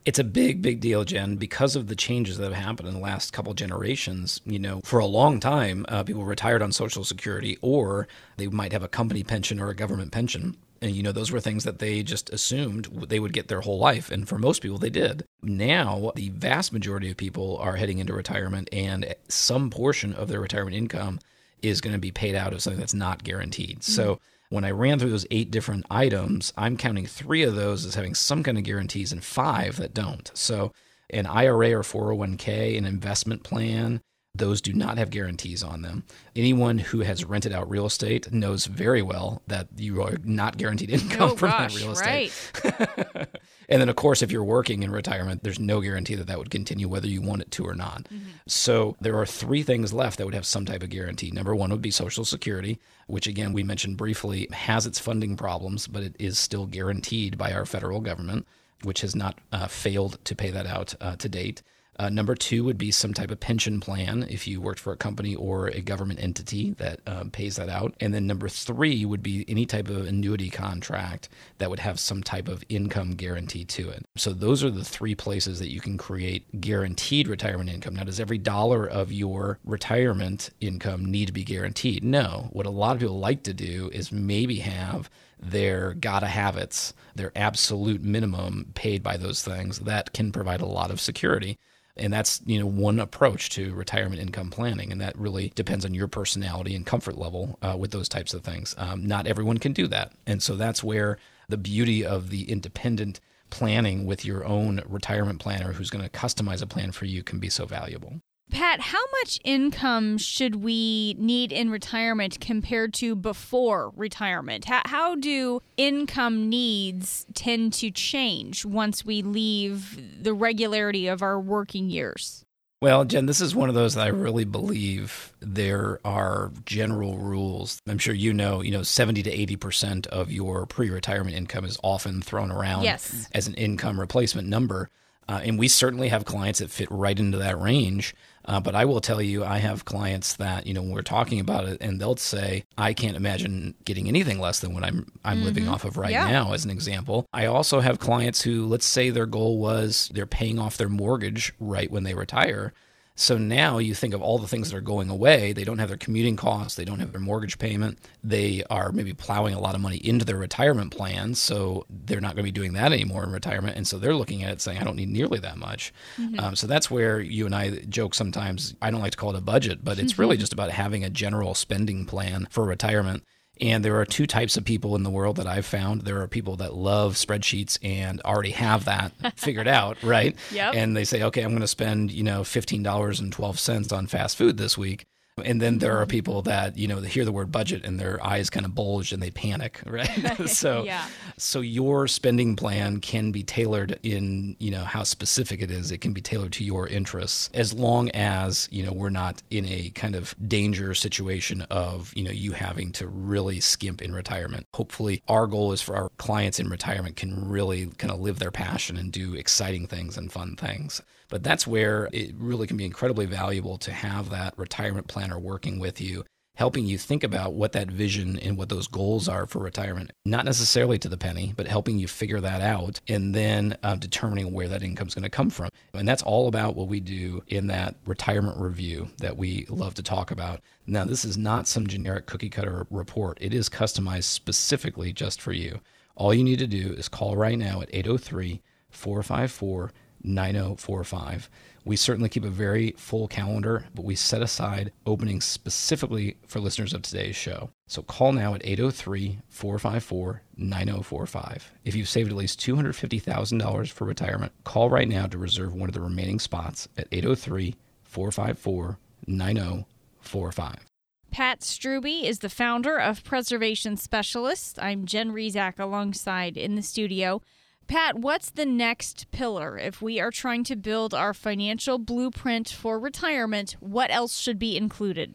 It's 0.08 0.18
a 0.18 0.24
big, 0.24 0.62
big 0.62 0.80
deal, 0.80 1.04
Jen, 1.04 1.36
because 1.36 1.76
of 1.76 1.88
the 1.88 1.94
changes 1.94 2.38
that 2.38 2.44
have 2.44 2.64
happened 2.64 2.88
in 2.88 2.94
the 2.94 3.00
last 3.00 3.34
couple 3.34 3.52
generations. 3.52 4.40
You 4.46 4.58
know, 4.58 4.80
for 4.82 5.00
a 5.00 5.04
long 5.04 5.38
time, 5.38 5.84
uh, 5.86 6.02
people 6.02 6.24
retired 6.24 6.62
on 6.62 6.72
Social 6.72 7.04
Security 7.04 7.58
or 7.60 8.08
they 8.38 8.46
might 8.46 8.72
have 8.72 8.82
a 8.82 8.88
company 8.88 9.22
pension 9.22 9.60
or 9.60 9.68
a 9.68 9.74
government 9.74 10.10
pension. 10.10 10.56
And, 10.80 10.92
you 10.92 11.02
know, 11.02 11.12
those 11.12 11.30
were 11.30 11.40
things 11.40 11.64
that 11.64 11.78
they 11.78 12.02
just 12.02 12.30
assumed 12.30 12.86
they 12.86 13.20
would 13.20 13.34
get 13.34 13.48
their 13.48 13.60
whole 13.60 13.78
life. 13.78 14.10
And 14.10 14.26
for 14.26 14.38
most 14.38 14.62
people, 14.62 14.78
they 14.78 14.88
did. 14.88 15.26
Now, 15.42 16.12
the 16.14 16.30
vast 16.30 16.72
majority 16.72 17.10
of 17.10 17.18
people 17.18 17.58
are 17.58 17.76
heading 17.76 17.98
into 17.98 18.14
retirement, 18.14 18.70
and 18.72 19.14
some 19.28 19.68
portion 19.68 20.14
of 20.14 20.28
their 20.28 20.40
retirement 20.40 20.74
income 20.74 21.20
is 21.60 21.82
going 21.82 21.92
to 21.92 22.00
be 22.00 22.12
paid 22.12 22.34
out 22.34 22.54
of 22.54 22.62
something 22.62 22.80
that's 22.80 22.94
not 22.94 23.24
guaranteed. 23.24 23.80
Mm-hmm. 23.80 23.92
So, 23.92 24.20
when 24.50 24.64
I 24.64 24.70
ran 24.70 24.98
through 24.98 25.10
those 25.10 25.26
eight 25.30 25.50
different 25.50 25.86
items, 25.90 26.52
I'm 26.56 26.76
counting 26.76 27.06
three 27.06 27.42
of 27.42 27.54
those 27.54 27.84
as 27.84 27.94
having 27.94 28.14
some 28.14 28.42
kind 28.42 28.56
of 28.56 28.64
guarantees 28.64 29.12
and 29.12 29.22
five 29.22 29.76
that 29.76 29.94
don't. 29.94 30.30
So, 30.34 30.72
an 31.10 31.26
IRA 31.26 31.72
or 31.72 31.82
401k, 31.82 32.76
an 32.76 32.84
investment 32.84 33.42
plan, 33.42 34.02
those 34.38 34.60
do 34.60 34.72
not 34.72 34.98
have 34.98 35.10
guarantees 35.10 35.62
on 35.62 35.82
them. 35.82 36.04
Anyone 36.34 36.78
who 36.78 37.00
has 37.00 37.24
rented 37.24 37.52
out 37.52 37.68
real 37.68 37.86
estate 37.86 38.32
knows 38.32 38.66
very 38.66 39.02
well 39.02 39.42
that 39.46 39.68
you 39.76 40.02
are 40.02 40.16
not 40.24 40.56
guaranteed 40.56 40.90
income 40.90 41.32
oh, 41.32 41.36
from 41.36 41.50
gosh, 41.50 41.74
that 41.74 41.80
real 41.80 41.92
estate. 41.92 42.32
Right. 42.64 43.28
and 43.68 43.80
then, 43.80 43.88
of 43.88 43.96
course, 43.96 44.22
if 44.22 44.32
you're 44.32 44.44
working 44.44 44.82
in 44.82 44.90
retirement, 44.90 45.42
there's 45.42 45.58
no 45.60 45.80
guarantee 45.80 46.14
that 46.14 46.26
that 46.28 46.38
would 46.38 46.50
continue 46.50 46.88
whether 46.88 47.06
you 47.06 47.20
want 47.20 47.42
it 47.42 47.50
to 47.52 47.64
or 47.64 47.74
not. 47.74 48.04
Mm-hmm. 48.04 48.28
So 48.46 48.96
there 49.00 49.18
are 49.18 49.26
three 49.26 49.62
things 49.62 49.92
left 49.92 50.18
that 50.18 50.24
would 50.24 50.34
have 50.34 50.46
some 50.46 50.64
type 50.64 50.82
of 50.82 50.90
guarantee. 50.90 51.30
Number 51.30 51.54
one 51.54 51.70
would 51.70 51.82
be 51.82 51.90
Social 51.90 52.24
Security, 52.24 52.78
which 53.06 53.26
again 53.26 53.52
we 53.52 53.62
mentioned 53.62 53.96
briefly 53.96 54.48
has 54.52 54.86
its 54.86 54.98
funding 54.98 55.36
problems, 55.36 55.86
but 55.86 56.02
it 56.02 56.16
is 56.18 56.38
still 56.38 56.66
guaranteed 56.66 57.36
by 57.36 57.52
our 57.52 57.66
federal 57.66 58.00
government, 58.00 58.46
which 58.82 59.00
has 59.00 59.14
not 59.14 59.38
uh, 59.52 59.66
failed 59.66 60.18
to 60.24 60.34
pay 60.34 60.50
that 60.50 60.66
out 60.66 60.94
uh, 61.00 61.16
to 61.16 61.28
date. 61.28 61.62
Uh, 61.98 62.08
number 62.08 62.34
two 62.36 62.62
would 62.62 62.78
be 62.78 62.92
some 62.92 63.12
type 63.12 63.30
of 63.30 63.40
pension 63.40 63.80
plan 63.80 64.24
if 64.30 64.46
you 64.46 64.60
worked 64.60 64.78
for 64.78 64.92
a 64.92 64.96
company 64.96 65.34
or 65.34 65.66
a 65.68 65.80
government 65.80 66.20
entity 66.22 66.70
that 66.74 67.00
um, 67.06 67.30
pays 67.30 67.56
that 67.56 67.68
out. 67.68 67.94
And 67.98 68.14
then 68.14 68.26
number 68.26 68.48
three 68.48 69.04
would 69.04 69.22
be 69.22 69.44
any 69.48 69.66
type 69.66 69.88
of 69.88 70.06
annuity 70.06 70.48
contract 70.48 71.28
that 71.58 71.70
would 71.70 71.80
have 71.80 71.98
some 71.98 72.22
type 72.22 72.46
of 72.46 72.62
income 72.68 73.12
guarantee 73.12 73.64
to 73.64 73.88
it. 73.88 74.06
So 74.16 74.32
those 74.32 74.62
are 74.62 74.70
the 74.70 74.84
three 74.84 75.16
places 75.16 75.58
that 75.58 75.72
you 75.72 75.80
can 75.80 75.98
create 75.98 76.60
guaranteed 76.60 77.26
retirement 77.26 77.68
income. 77.68 77.96
Now, 77.96 78.04
does 78.04 78.20
every 78.20 78.38
dollar 78.38 78.86
of 78.86 79.10
your 79.10 79.58
retirement 79.64 80.50
income 80.60 81.04
need 81.04 81.26
to 81.26 81.32
be 81.32 81.44
guaranteed? 81.44 82.04
No. 82.04 82.48
What 82.52 82.66
a 82.66 82.70
lot 82.70 82.94
of 82.94 83.00
people 83.00 83.18
like 83.18 83.42
to 83.44 83.54
do 83.54 83.90
is 83.92 84.12
maybe 84.12 84.60
have 84.60 85.10
their 85.40 85.94
gotta 85.94 86.26
have 86.26 86.56
it's, 86.56 86.92
their 87.14 87.32
absolute 87.34 88.02
minimum 88.02 88.72
paid 88.74 89.02
by 89.02 89.16
those 89.16 89.42
things. 89.42 89.80
That 89.80 90.12
can 90.12 90.30
provide 90.30 90.60
a 90.60 90.66
lot 90.66 90.90
of 90.90 91.00
security 91.00 91.58
and 91.98 92.12
that's 92.12 92.40
you 92.46 92.58
know 92.58 92.66
one 92.66 92.98
approach 92.98 93.50
to 93.50 93.74
retirement 93.74 94.20
income 94.20 94.50
planning. 94.50 94.92
And 94.92 95.00
that 95.00 95.18
really 95.18 95.52
depends 95.54 95.84
on 95.84 95.94
your 95.94 96.08
personality 96.08 96.74
and 96.74 96.86
comfort 96.86 97.18
level 97.18 97.58
uh, 97.62 97.76
with 97.78 97.90
those 97.90 98.08
types 98.08 98.34
of 98.34 98.42
things. 98.42 98.74
Um, 98.78 99.06
not 99.06 99.26
everyone 99.26 99.58
can 99.58 99.72
do 99.72 99.86
that. 99.88 100.12
And 100.26 100.42
so 100.42 100.56
that's 100.56 100.82
where 100.82 101.18
the 101.48 101.56
beauty 101.56 102.04
of 102.04 102.30
the 102.30 102.50
independent 102.50 103.20
planning 103.50 104.04
with 104.04 104.24
your 104.24 104.44
own 104.44 104.82
retirement 104.86 105.40
planner 105.40 105.72
who's 105.72 105.90
going 105.90 106.04
to 106.04 106.10
customize 106.10 106.62
a 106.62 106.66
plan 106.66 106.92
for 106.92 107.06
you 107.06 107.22
can 107.22 107.38
be 107.38 107.48
so 107.48 107.64
valuable 107.64 108.20
Pat, 108.50 108.80
how 108.80 109.02
much 109.20 109.38
income 109.44 110.18
should 110.18 110.56
we 110.56 111.14
need 111.18 111.52
in 111.52 111.70
retirement 111.70 112.40
compared 112.40 112.94
to 112.94 113.14
before 113.14 113.92
retirement? 113.96 114.64
How, 114.64 114.82
how 114.86 115.14
do 115.14 115.60
income 115.76 116.48
needs 116.48 117.26
tend 117.34 117.72
to 117.74 117.90
change 117.90 118.64
once 118.64 119.04
we 119.04 119.22
leave 119.22 120.22
the 120.22 120.32
regularity 120.32 121.08
of 121.08 121.22
our 121.22 121.38
working 121.38 121.90
years? 121.90 122.44
Well, 122.80 123.04
Jen, 123.04 123.26
this 123.26 123.40
is 123.40 123.56
one 123.56 123.68
of 123.68 123.74
those 123.74 123.94
that 123.94 124.06
I 124.06 124.10
really 124.10 124.44
believe 124.44 125.32
there 125.40 125.98
are 126.04 126.52
general 126.64 127.18
rules. 127.18 127.80
I'm 127.88 127.98
sure 127.98 128.14
you 128.14 128.32
know, 128.32 128.62
you 128.62 128.70
know, 128.70 128.84
70 128.84 129.24
to 129.24 129.36
80% 129.56 130.06
of 130.06 130.30
your 130.30 130.64
pre-retirement 130.64 131.34
income 131.34 131.64
is 131.64 131.76
often 131.82 132.22
thrown 132.22 132.52
around 132.52 132.84
yes. 132.84 133.28
as 133.32 133.48
an 133.48 133.54
income 133.54 133.98
replacement 133.98 134.46
number. 134.46 134.90
Uh, 135.28 135.40
and 135.42 135.58
we 135.58 135.66
certainly 135.66 136.08
have 136.08 136.24
clients 136.24 136.60
that 136.60 136.70
fit 136.70 136.88
right 136.90 137.18
into 137.18 137.36
that 137.36 137.60
range. 137.60 138.14
Uh, 138.48 138.58
but 138.58 138.74
I 138.74 138.86
will 138.86 139.02
tell 139.02 139.20
you, 139.20 139.44
I 139.44 139.58
have 139.58 139.84
clients 139.84 140.36
that 140.36 140.66
you 140.66 140.72
know 140.72 140.80
when 140.80 140.92
we're 140.92 141.02
talking 141.02 141.38
about 141.38 141.68
it, 141.68 141.78
and 141.82 142.00
they'll 142.00 142.16
say, 142.16 142.64
"I 142.78 142.94
can't 142.94 143.16
imagine 143.16 143.74
getting 143.84 144.08
anything 144.08 144.40
less 144.40 144.60
than 144.60 144.72
what 144.72 144.84
I'm 144.84 145.06
I'm 145.22 145.36
mm-hmm. 145.36 145.44
living 145.44 145.68
off 145.68 145.84
of 145.84 145.98
right 145.98 146.10
yeah. 146.10 146.30
now." 146.30 146.54
As 146.54 146.64
an 146.64 146.70
example, 146.70 147.26
I 147.34 147.44
also 147.44 147.80
have 147.80 147.98
clients 147.98 148.42
who, 148.42 148.66
let's 148.66 148.86
say, 148.86 149.10
their 149.10 149.26
goal 149.26 149.58
was 149.58 150.10
they're 150.14 150.26
paying 150.26 150.58
off 150.58 150.78
their 150.78 150.88
mortgage 150.88 151.52
right 151.60 151.90
when 151.90 152.04
they 152.04 152.14
retire. 152.14 152.72
So 153.20 153.36
now 153.36 153.78
you 153.78 153.94
think 153.94 154.14
of 154.14 154.22
all 154.22 154.38
the 154.38 154.46
things 154.46 154.70
that 154.70 154.76
are 154.76 154.80
going 154.80 155.10
away. 155.10 155.52
They 155.52 155.64
don't 155.64 155.78
have 155.78 155.88
their 155.88 155.96
commuting 155.96 156.36
costs, 156.36 156.76
they 156.76 156.84
don't 156.84 157.00
have 157.00 157.10
their 157.10 157.20
mortgage 157.20 157.58
payment. 157.58 157.98
They 158.22 158.62
are 158.70 158.92
maybe 158.92 159.12
plowing 159.12 159.54
a 159.54 159.60
lot 159.60 159.74
of 159.74 159.80
money 159.80 159.96
into 159.96 160.24
their 160.24 160.36
retirement 160.36 160.92
plan, 160.92 161.34
so 161.34 161.84
they're 161.90 162.20
not 162.20 162.36
going 162.36 162.44
to 162.44 162.52
be 162.52 162.52
doing 162.52 162.74
that 162.74 162.92
anymore 162.92 163.24
in 163.24 163.32
retirement. 163.32 163.76
And 163.76 163.86
so 163.86 163.98
they're 163.98 164.14
looking 164.14 164.44
at 164.44 164.52
it 164.52 164.60
saying, 164.60 164.78
I 164.78 164.84
don't 164.84 164.96
need 164.96 165.08
nearly 165.08 165.40
that 165.40 165.56
much. 165.56 165.92
Mm-hmm. 166.16 166.38
Um, 166.38 166.56
so 166.56 166.68
that's 166.68 166.90
where 166.90 167.20
you 167.20 167.44
and 167.44 167.54
I 167.54 167.70
joke 167.88 168.14
sometimes. 168.14 168.74
I 168.80 168.90
don't 168.92 169.00
like 169.00 169.12
to 169.12 169.18
call 169.18 169.30
it 169.30 169.38
a 169.38 169.42
budget, 169.42 169.84
but 169.84 169.98
it's 169.98 170.18
really 170.18 170.36
just 170.36 170.52
about 170.52 170.70
having 170.70 171.02
a 171.02 171.10
general 171.10 171.54
spending 171.54 172.06
plan 172.06 172.46
for 172.50 172.64
retirement. 172.64 173.24
And 173.60 173.84
there 173.84 174.00
are 174.00 174.04
two 174.04 174.26
types 174.26 174.56
of 174.56 174.64
people 174.64 174.94
in 174.96 175.02
the 175.02 175.10
world 175.10 175.36
that 175.36 175.46
I've 175.46 175.66
found. 175.66 176.02
There 176.02 176.20
are 176.22 176.28
people 176.28 176.56
that 176.56 176.74
love 176.74 177.14
spreadsheets 177.14 177.78
and 177.82 178.20
already 178.22 178.50
have 178.50 178.84
that 178.84 179.12
figured 179.36 179.68
out, 179.68 180.02
right? 180.02 180.36
Yep. 180.52 180.74
And 180.74 180.96
they 180.96 181.04
say, 181.04 181.22
okay, 181.24 181.42
I'm 181.42 181.50
going 181.50 181.60
to 181.60 181.66
spend, 181.66 182.10
you 182.12 182.22
know, 182.22 182.42
$15.12 182.42 183.92
on 183.92 184.06
fast 184.06 184.36
food 184.36 184.56
this 184.56 184.78
week. 184.78 185.06
And 185.44 185.60
then 185.60 185.78
there 185.78 185.96
are 185.98 186.06
people 186.06 186.42
that 186.42 186.76
you 186.76 186.88
know 186.88 187.00
they 187.00 187.08
hear 187.08 187.24
the 187.24 187.32
word 187.32 187.50
budget 187.50 187.84
and 187.84 187.98
their 187.98 188.24
eyes 188.24 188.50
kind 188.50 188.66
of 188.66 188.74
bulge 188.74 189.12
and 189.12 189.22
they 189.22 189.30
panic, 189.30 189.80
right? 189.86 190.08
so, 190.48 190.84
yeah. 190.84 191.06
so 191.36 191.60
your 191.60 192.08
spending 192.08 192.56
plan 192.56 193.00
can 193.00 193.32
be 193.32 193.42
tailored 193.42 193.98
in 194.02 194.56
you 194.58 194.70
know 194.70 194.84
how 194.84 195.02
specific 195.02 195.62
it 195.62 195.70
is. 195.70 195.90
It 195.90 195.98
can 195.98 196.12
be 196.12 196.20
tailored 196.20 196.52
to 196.54 196.64
your 196.64 196.86
interests 196.86 197.50
as 197.54 197.72
long 197.72 198.10
as 198.10 198.68
you 198.70 198.84
know 198.84 198.92
we're 198.92 199.10
not 199.10 199.42
in 199.50 199.66
a 199.66 199.90
kind 199.90 200.14
of 200.14 200.34
danger 200.48 200.94
situation 200.94 201.62
of 201.70 202.12
you 202.14 202.24
know 202.24 202.30
you 202.30 202.52
having 202.52 202.92
to 202.92 203.06
really 203.06 203.60
skimp 203.60 204.02
in 204.02 204.14
retirement. 204.14 204.66
Hopefully, 204.74 205.22
our 205.28 205.46
goal 205.46 205.72
is 205.72 205.82
for 205.82 205.96
our 205.96 206.10
clients 206.18 206.58
in 206.58 206.68
retirement 206.68 207.16
can 207.16 207.48
really 207.48 207.86
kind 207.98 208.12
of 208.12 208.20
live 208.20 208.38
their 208.38 208.50
passion 208.50 208.96
and 208.96 209.12
do 209.12 209.34
exciting 209.34 209.86
things 209.86 210.16
and 210.16 210.30
fun 210.32 210.56
things. 210.56 211.02
But 211.28 211.42
that's 211.42 211.66
where 211.66 212.08
it 212.12 212.34
really 212.36 212.66
can 212.66 212.76
be 212.76 212.86
incredibly 212.86 213.26
valuable 213.26 213.78
to 213.78 213.92
have 213.92 214.30
that 214.30 214.56
retirement 214.56 215.08
planner 215.08 215.38
working 215.38 215.78
with 215.78 216.00
you, 216.00 216.24
helping 216.56 216.86
you 216.86 216.96
think 216.98 217.22
about 217.22 217.52
what 217.52 217.72
that 217.72 217.90
vision 217.90 218.38
and 218.38 218.56
what 218.56 218.68
those 218.68 218.88
goals 218.88 219.28
are 219.28 219.46
for 219.46 219.58
retirement. 219.60 220.10
Not 220.24 220.44
necessarily 220.44 220.98
to 220.98 221.08
the 221.08 221.18
penny, 221.18 221.52
but 221.54 221.66
helping 221.66 221.98
you 221.98 222.08
figure 222.08 222.40
that 222.40 222.62
out 222.62 223.00
and 223.08 223.34
then 223.34 223.76
uh, 223.82 223.96
determining 223.96 224.52
where 224.52 224.68
that 224.68 224.82
income 224.82 225.06
is 225.06 225.14
going 225.14 225.22
to 225.22 225.28
come 225.28 225.50
from. 225.50 225.68
And 225.92 226.08
that's 226.08 226.22
all 226.22 226.48
about 226.48 226.74
what 226.74 226.88
we 226.88 226.98
do 226.98 227.42
in 227.46 227.66
that 227.68 227.96
retirement 228.06 228.58
review 228.58 229.10
that 229.18 229.36
we 229.36 229.66
love 229.68 229.94
to 229.94 230.02
talk 230.02 230.30
about. 230.30 230.60
Now, 230.86 231.04
this 231.04 231.24
is 231.24 231.36
not 231.36 231.68
some 231.68 231.86
generic 231.86 232.26
cookie 232.26 232.50
cutter 232.50 232.86
report, 232.90 233.38
it 233.40 233.52
is 233.52 233.68
customized 233.68 234.24
specifically 234.24 235.12
just 235.12 235.42
for 235.42 235.52
you. 235.52 235.80
All 236.16 236.34
you 236.34 236.42
need 236.42 236.58
to 236.58 236.66
do 236.66 236.94
is 236.94 237.08
call 237.08 237.36
right 237.36 237.58
now 237.58 237.82
at 237.82 237.90
803 237.92 238.60
454 238.90 239.92
9045. 240.22 241.50
We 241.84 241.96
certainly 241.96 242.28
keep 242.28 242.44
a 242.44 242.50
very 242.50 242.92
full 242.98 243.28
calendar, 243.28 243.86
but 243.94 244.04
we 244.04 244.14
set 244.14 244.42
aside 244.42 244.92
openings 245.06 245.44
specifically 245.44 246.36
for 246.46 246.60
listeners 246.60 246.92
of 246.92 247.02
today's 247.02 247.36
show. 247.36 247.70
So 247.86 248.02
call 248.02 248.32
now 248.32 248.54
at 248.54 248.64
803 248.64 249.38
454 249.48 250.42
9045. 250.56 251.72
If 251.84 251.94
you've 251.94 252.08
saved 252.08 252.30
at 252.30 252.36
least 252.36 252.60
$250,000 252.60 253.90
for 253.90 254.04
retirement, 254.04 254.52
call 254.64 254.90
right 254.90 255.08
now 255.08 255.26
to 255.26 255.38
reserve 255.38 255.74
one 255.74 255.88
of 255.88 255.94
the 255.94 256.00
remaining 256.00 256.38
spots 256.38 256.88
at 256.98 257.08
803 257.10 257.74
454 258.02 258.98
9045. 259.26 260.88
Pat 261.30 261.60
Strube 261.60 262.24
is 262.24 262.38
the 262.40 262.48
founder 262.48 262.98
of 262.98 263.22
Preservation 263.22 263.96
Specialists. 263.96 264.78
I'm 264.78 265.04
Jen 265.04 265.30
Rizak 265.30 265.78
alongside 265.78 266.56
in 266.56 266.74
the 266.74 266.82
studio. 266.82 267.42
Pat, 267.88 268.18
what's 268.18 268.50
the 268.50 268.66
next 268.66 269.30
pillar? 269.30 269.78
If 269.78 270.02
we 270.02 270.20
are 270.20 270.30
trying 270.30 270.62
to 270.64 270.76
build 270.76 271.14
our 271.14 271.32
financial 271.32 271.98
blueprint 271.98 272.68
for 272.68 273.00
retirement, 273.00 273.76
what 273.80 274.10
else 274.10 274.36
should 274.36 274.58
be 274.58 274.76
included? 274.76 275.34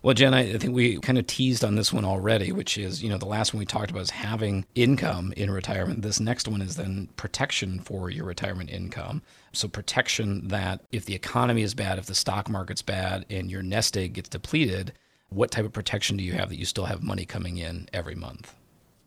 Well, 0.00 0.14
Jen, 0.14 0.32
I 0.32 0.56
think 0.56 0.74
we 0.74 0.98
kind 1.00 1.18
of 1.18 1.26
teased 1.26 1.62
on 1.62 1.74
this 1.74 1.92
one 1.92 2.06
already, 2.06 2.52
which 2.52 2.78
is, 2.78 3.02
you 3.02 3.10
know, 3.10 3.18
the 3.18 3.26
last 3.26 3.52
one 3.52 3.58
we 3.58 3.66
talked 3.66 3.90
about 3.90 4.00
is 4.00 4.10
having 4.10 4.64
income 4.74 5.34
in 5.36 5.50
retirement. 5.50 6.00
This 6.00 6.20
next 6.20 6.48
one 6.48 6.62
is 6.62 6.76
then 6.76 7.10
protection 7.16 7.80
for 7.80 8.08
your 8.08 8.24
retirement 8.24 8.70
income. 8.70 9.22
So, 9.52 9.68
protection 9.68 10.48
that 10.48 10.82
if 10.90 11.04
the 11.04 11.14
economy 11.14 11.62
is 11.62 11.74
bad, 11.74 11.98
if 11.98 12.06
the 12.06 12.14
stock 12.14 12.48
market's 12.48 12.82
bad, 12.82 13.26
and 13.28 13.50
your 13.50 13.62
nest 13.62 13.96
egg 13.96 14.14
gets 14.14 14.30
depleted, 14.30 14.94
what 15.28 15.50
type 15.50 15.66
of 15.66 15.72
protection 15.72 16.16
do 16.16 16.24
you 16.24 16.32
have 16.32 16.48
that 16.48 16.58
you 16.58 16.64
still 16.64 16.86
have 16.86 17.02
money 17.02 17.26
coming 17.26 17.58
in 17.58 17.88
every 17.92 18.14
month? 18.14 18.54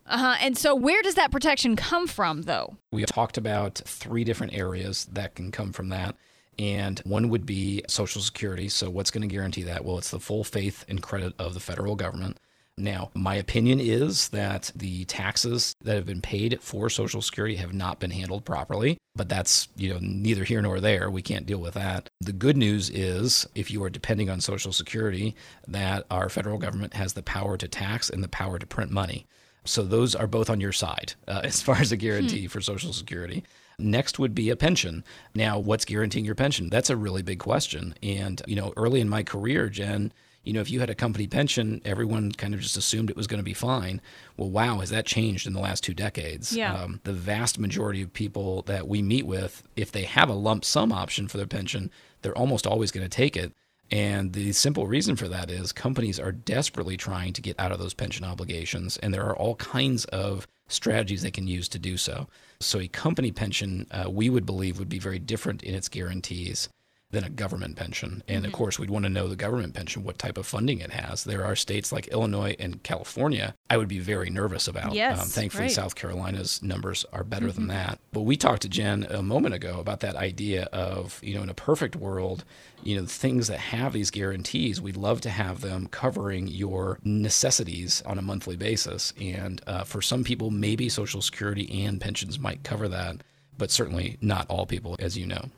Uh 0.08 0.18
huh. 0.18 0.36
And 0.40 0.56
so, 0.56 0.74
where 0.74 1.02
does 1.02 1.14
that 1.16 1.30
protection 1.30 1.76
come 1.76 2.06
from, 2.06 2.42
though? 2.42 2.76
We 2.90 3.04
talked 3.04 3.36
about 3.36 3.82
three 3.84 4.24
different 4.24 4.54
areas 4.54 5.06
that 5.12 5.34
can 5.34 5.50
come 5.52 5.72
from 5.72 5.90
that. 5.90 6.16
And 6.58 6.98
one 7.00 7.28
would 7.28 7.46
be 7.46 7.82
Social 7.88 8.20
Security. 8.20 8.68
So, 8.68 8.90
what's 8.90 9.10
going 9.10 9.28
to 9.28 9.32
guarantee 9.32 9.62
that? 9.64 9.84
Well, 9.84 9.98
it's 9.98 10.10
the 10.10 10.18
full 10.18 10.44
faith 10.44 10.84
and 10.88 11.02
credit 11.02 11.34
of 11.38 11.54
the 11.54 11.60
federal 11.60 11.94
government. 11.94 12.38
Now, 12.78 13.10
my 13.12 13.34
opinion 13.34 13.80
is 13.80 14.28
that 14.28 14.70
the 14.74 15.04
taxes 15.06 15.74
that 15.82 15.96
have 15.96 16.06
been 16.06 16.20
paid 16.20 16.60
for 16.62 16.88
Social 16.88 17.20
Security 17.20 17.56
have 17.56 17.74
not 17.74 17.98
been 17.98 18.12
handled 18.12 18.44
properly, 18.44 18.98
but 19.16 19.28
that's, 19.28 19.68
you 19.76 19.92
know, 19.92 19.98
neither 20.00 20.44
here 20.44 20.62
nor 20.62 20.78
there. 20.80 21.10
We 21.10 21.22
can't 21.22 21.44
deal 21.44 21.58
with 21.58 21.74
that. 21.74 22.08
The 22.20 22.32
good 22.32 22.56
news 22.56 22.88
is 22.88 23.48
if 23.56 23.70
you 23.70 23.82
are 23.82 23.90
depending 23.90 24.30
on 24.30 24.40
Social 24.40 24.72
Security, 24.72 25.34
that 25.66 26.06
our 26.08 26.28
federal 26.28 26.58
government 26.58 26.94
has 26.94 27.14
the 27.14 27.22
power 27.22 27.56
to 27.56 27.66
tax 27.66 28.08
and 28.10 28.22
the 28.22 28.28
power 28.28 28.60
to 28.60 28.66
print 28.66 28.92
money. 28.92 29.26
So 29.68 29.82
those 29.82 30.14
are 30.14 30.26
both 30.26 30.50
on 30.50 30.60
your 30.60 30.72
side 30.72 31.14
uh, 31.26 31.40
as 31.44 31.62
far 31.62 31.76
as 31.76 31.92
a 31.92 31.96
guarantee 31.96 32.42
hmm. 32.42 32.48
for 32.48 32.60
Social 32.60 32.92
Security. 32.92 33.44
Next 33.78 34.18
would 34.18 34.34
be 34.34 34.50
a 34.50 34.56
pension. 34.56 35.04
Now, 35.34 35.58
what's 35.58 35.84
guaranteeing 35.84 36.24
your 36.24 36.34
pension? 36.34 36.68
That's 36.68 36.90
a 36.90 36.96
really 36.96 37.22
big 37.22 37.38
question. 37.38 37.94
And, 38.02 38.42
you 38.46 38.56
know, 38.56 38.72
early 38.76 39.00
in 39.00 39.08
my 39.08 39.22
career, 39.22 39.68
Jen, 39.68 40.12
you 40.42 40.52
know, 40.52 40.60
if 40.60 40.70
you 40.70 40.80
had 40.80 40.90
a 40.90 40.96
company 40.96 41.28
pension, 41.28 41.80
everyone 41.84 42.32
kind 42.32 42.54
of 42.54 42.60
just 42.60 42.76
assumed 42.76 43.10
it 43.10 43.16
was 43.16 43.28
going 43.28 43.38
to 43.38 43.44
be 43.44 43.54
fine. 43.54 44.00
Well, 44.36 44.50
wow, 44.50 44.80
has 44.80 44.90
that 44.90 45.06
changed 45.06 45.46
in 45.46 45.52
the 45.52 45.60
last 45.60 45.84
two 45.84 45.94
decades? 45.94 46.52
Yeah. 46.52 46.74
Um, 46.74 47.00
the 47.04 47.12
vast 47.12 47.58
majority 47.58 48.02
of 48.02 48.12
people 48.12 48.62
that 48.62 48.88
we 48.88 49.00
meet 49.00 49.26
with, 49.26 49.62
if 49.76 49.92
they 49.92 50.04
have 50.04 50.28
a 50.28 50.34
lump 50.34 50.64
sum 50.64 50.90
option 50.90 51.28
for 51.28 51.36
their 51.36 51.46
pension, 51.46 51.90
they're 52.22 52.36
almost 52.36 52.66
always 52.66 52.90
going 52.90 53.04
to 53.04 53.14
take 53.14 53.36
it. 53.36 53.52
And 53.90 54.32
the 54.32 54.52
simple 54.52 54.86
reason 54.86 55.16
for 55.16 55.28
that 55.28 55.50
is 55.50 55.72
companies 55.72 56.20
are 56.20 56.32
desperately 56.32 56.96
trying 56.96 57.32
to 57.32 57.42
get 57.42 57.58
out 57.58 57.72
of 57.72 57.78
those 57.78 57.94
pension 57.94 58.24
obligations, 58.24 58.98
and 58.98 59.14
there 59.14 59.24
are 59.24 59.36
all 59.36 59.54
kinds 59.56 60.04
of 60.06 60.46
strategies 60.68 61.22
they 61.22 61.30
can 61.30 61.46
use 61.46 61.68
to 61.70 61.78
do 61.78 61.96
so. 61.96 62.28
So, 62.60 62.80
a 62.80 62.88
company 62.88 63.32
pension, 63.32 63.86
uh, 63.90 64.10
we 64.10 64.28
would 64.28 64.44
believe, 64.44 64.78
would 64.78 64.88
be 64.88 64.98
very 64.98 65.18
different 65.18 65.62
in 65.62 65.74
its 65.74 65.88
guarantees 65.88 66.68
than 67.10 67.24
a 67.24 67.30
government 67.30 67.74
pension. 67.76 68.22
And 68.28 68.44
of 68.44 68.52
course, 68.52 68.78
we'd 68.78 68.90
want 68.90 69.04
to 69.04 69.08
know 69.08 69.28
the 69.28 69.36
government 69.36 69.72
pension, 69.74 70.04
what 70.04 70.18
type 70.18 70.36
of 70.36 70.46
funding 70.46 70.80
it 70.80 70.90
has. 70.90 71.24
There 71.24 71.44
are 71.44 71.56
states 71.56 71.90
like 71.90 72.06
Illinois 72.08 72.54
and 72.58 72.82
California 72.82 73.54
I 73.70 73.76
would 73.76 73.88
be 73.88 73.98
very 73.98 74.30
nervous 74.30 74.68
about. 74.68 74.90
Um, 74.90 74.94
Yes, 74.94 75.32
thankfully, 75.32 75.64
right. 75.64 75.72
South 75.72 75.94
Carolina's 75.94 76.62
numbers 76.62 77.04
are 77.12 77.24
better 77.24 77.50
than 77.52 77.68
that. 77.68 77.98
But 78.12 78.22
we 78.22 78.36
talked 78.36 78.62
to 78.62 78.68
Jen 78.68 79.06
a 79.10 79.22
moment 79.22 79.54
ago 79.54 79.78
about 79.78 80.00
that 80.00 80.16
idea 80.16 80.64
of, 80.64 81.20
you 81.22 81.34
know, 81.34 81.42
in 81.42 81.48
a 81.48 81.54
perfect 81.54 81.96
world, 81.96 82.44
you 82.82 82.96
know, 82.96 83.06
things 83.06 83.48
that 83.48 83.58
have 83.58 83.92
these 83.92 84.10
guarantees, 84.10 84.80
we'd 84.80 84.96
love 84.96 85.20
to 85.22 85.30
have 85.30 85.60
them 85.60 85.86
covering 85.86 86.46
your 86.46 86.98
necessities 87.04 88.02
on 88.06 88.18
a 88.18 88.22
monthly 88.22 88.56
basis. 88.56 89.12
And 89.20 89.60
uh, 89.66 89.84
for 89.84 90.02
some 90.02 90.24
people, 90.24 90.50
maybe 90.50 90.88
Social 90.88 91.22
Security 91.22 91.84
and 91.84 92.00
pensions 92.00 92.38
might 92.38 92.64
cover 92.64 92.88
that, 92.88 93.22
but 93.56 93.70
certainly 93.70 94.16
not 94.20 94.46
all 94.48 94.66
people, 94.66 94.96
as 94.98 95.16
you 95.16 95.26
know. 95.26 95.50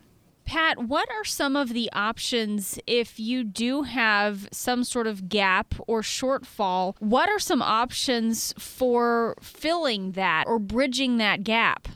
Pat, 0.50 0.88
what 0.88 1.08
are 1.12 1.24
some 1.24 1.54
of 1.54 1.68
the 1.68 1.88
options 1.92 2.76
if 2.84 3.20
you 3.20 3.44
do 3.44 3.84
have 3.84 4.48
some 4.50 4.82
sort 4.82 5.06
of 5.06 5.28
gap 5.28 5.76
or 5.86 6.02
shortfall? 6.02 6.96
What 6.98 7.28
are 7.28 7.38
some 7.38 7.62
options 7.62 8.52
for 8.58 9.36
filling 9.40 10.10
that 10.12 10.48
or 10.48 10.58
bridging 10.58 11.18
that 11.18 11.44
gap? 11.44 11.86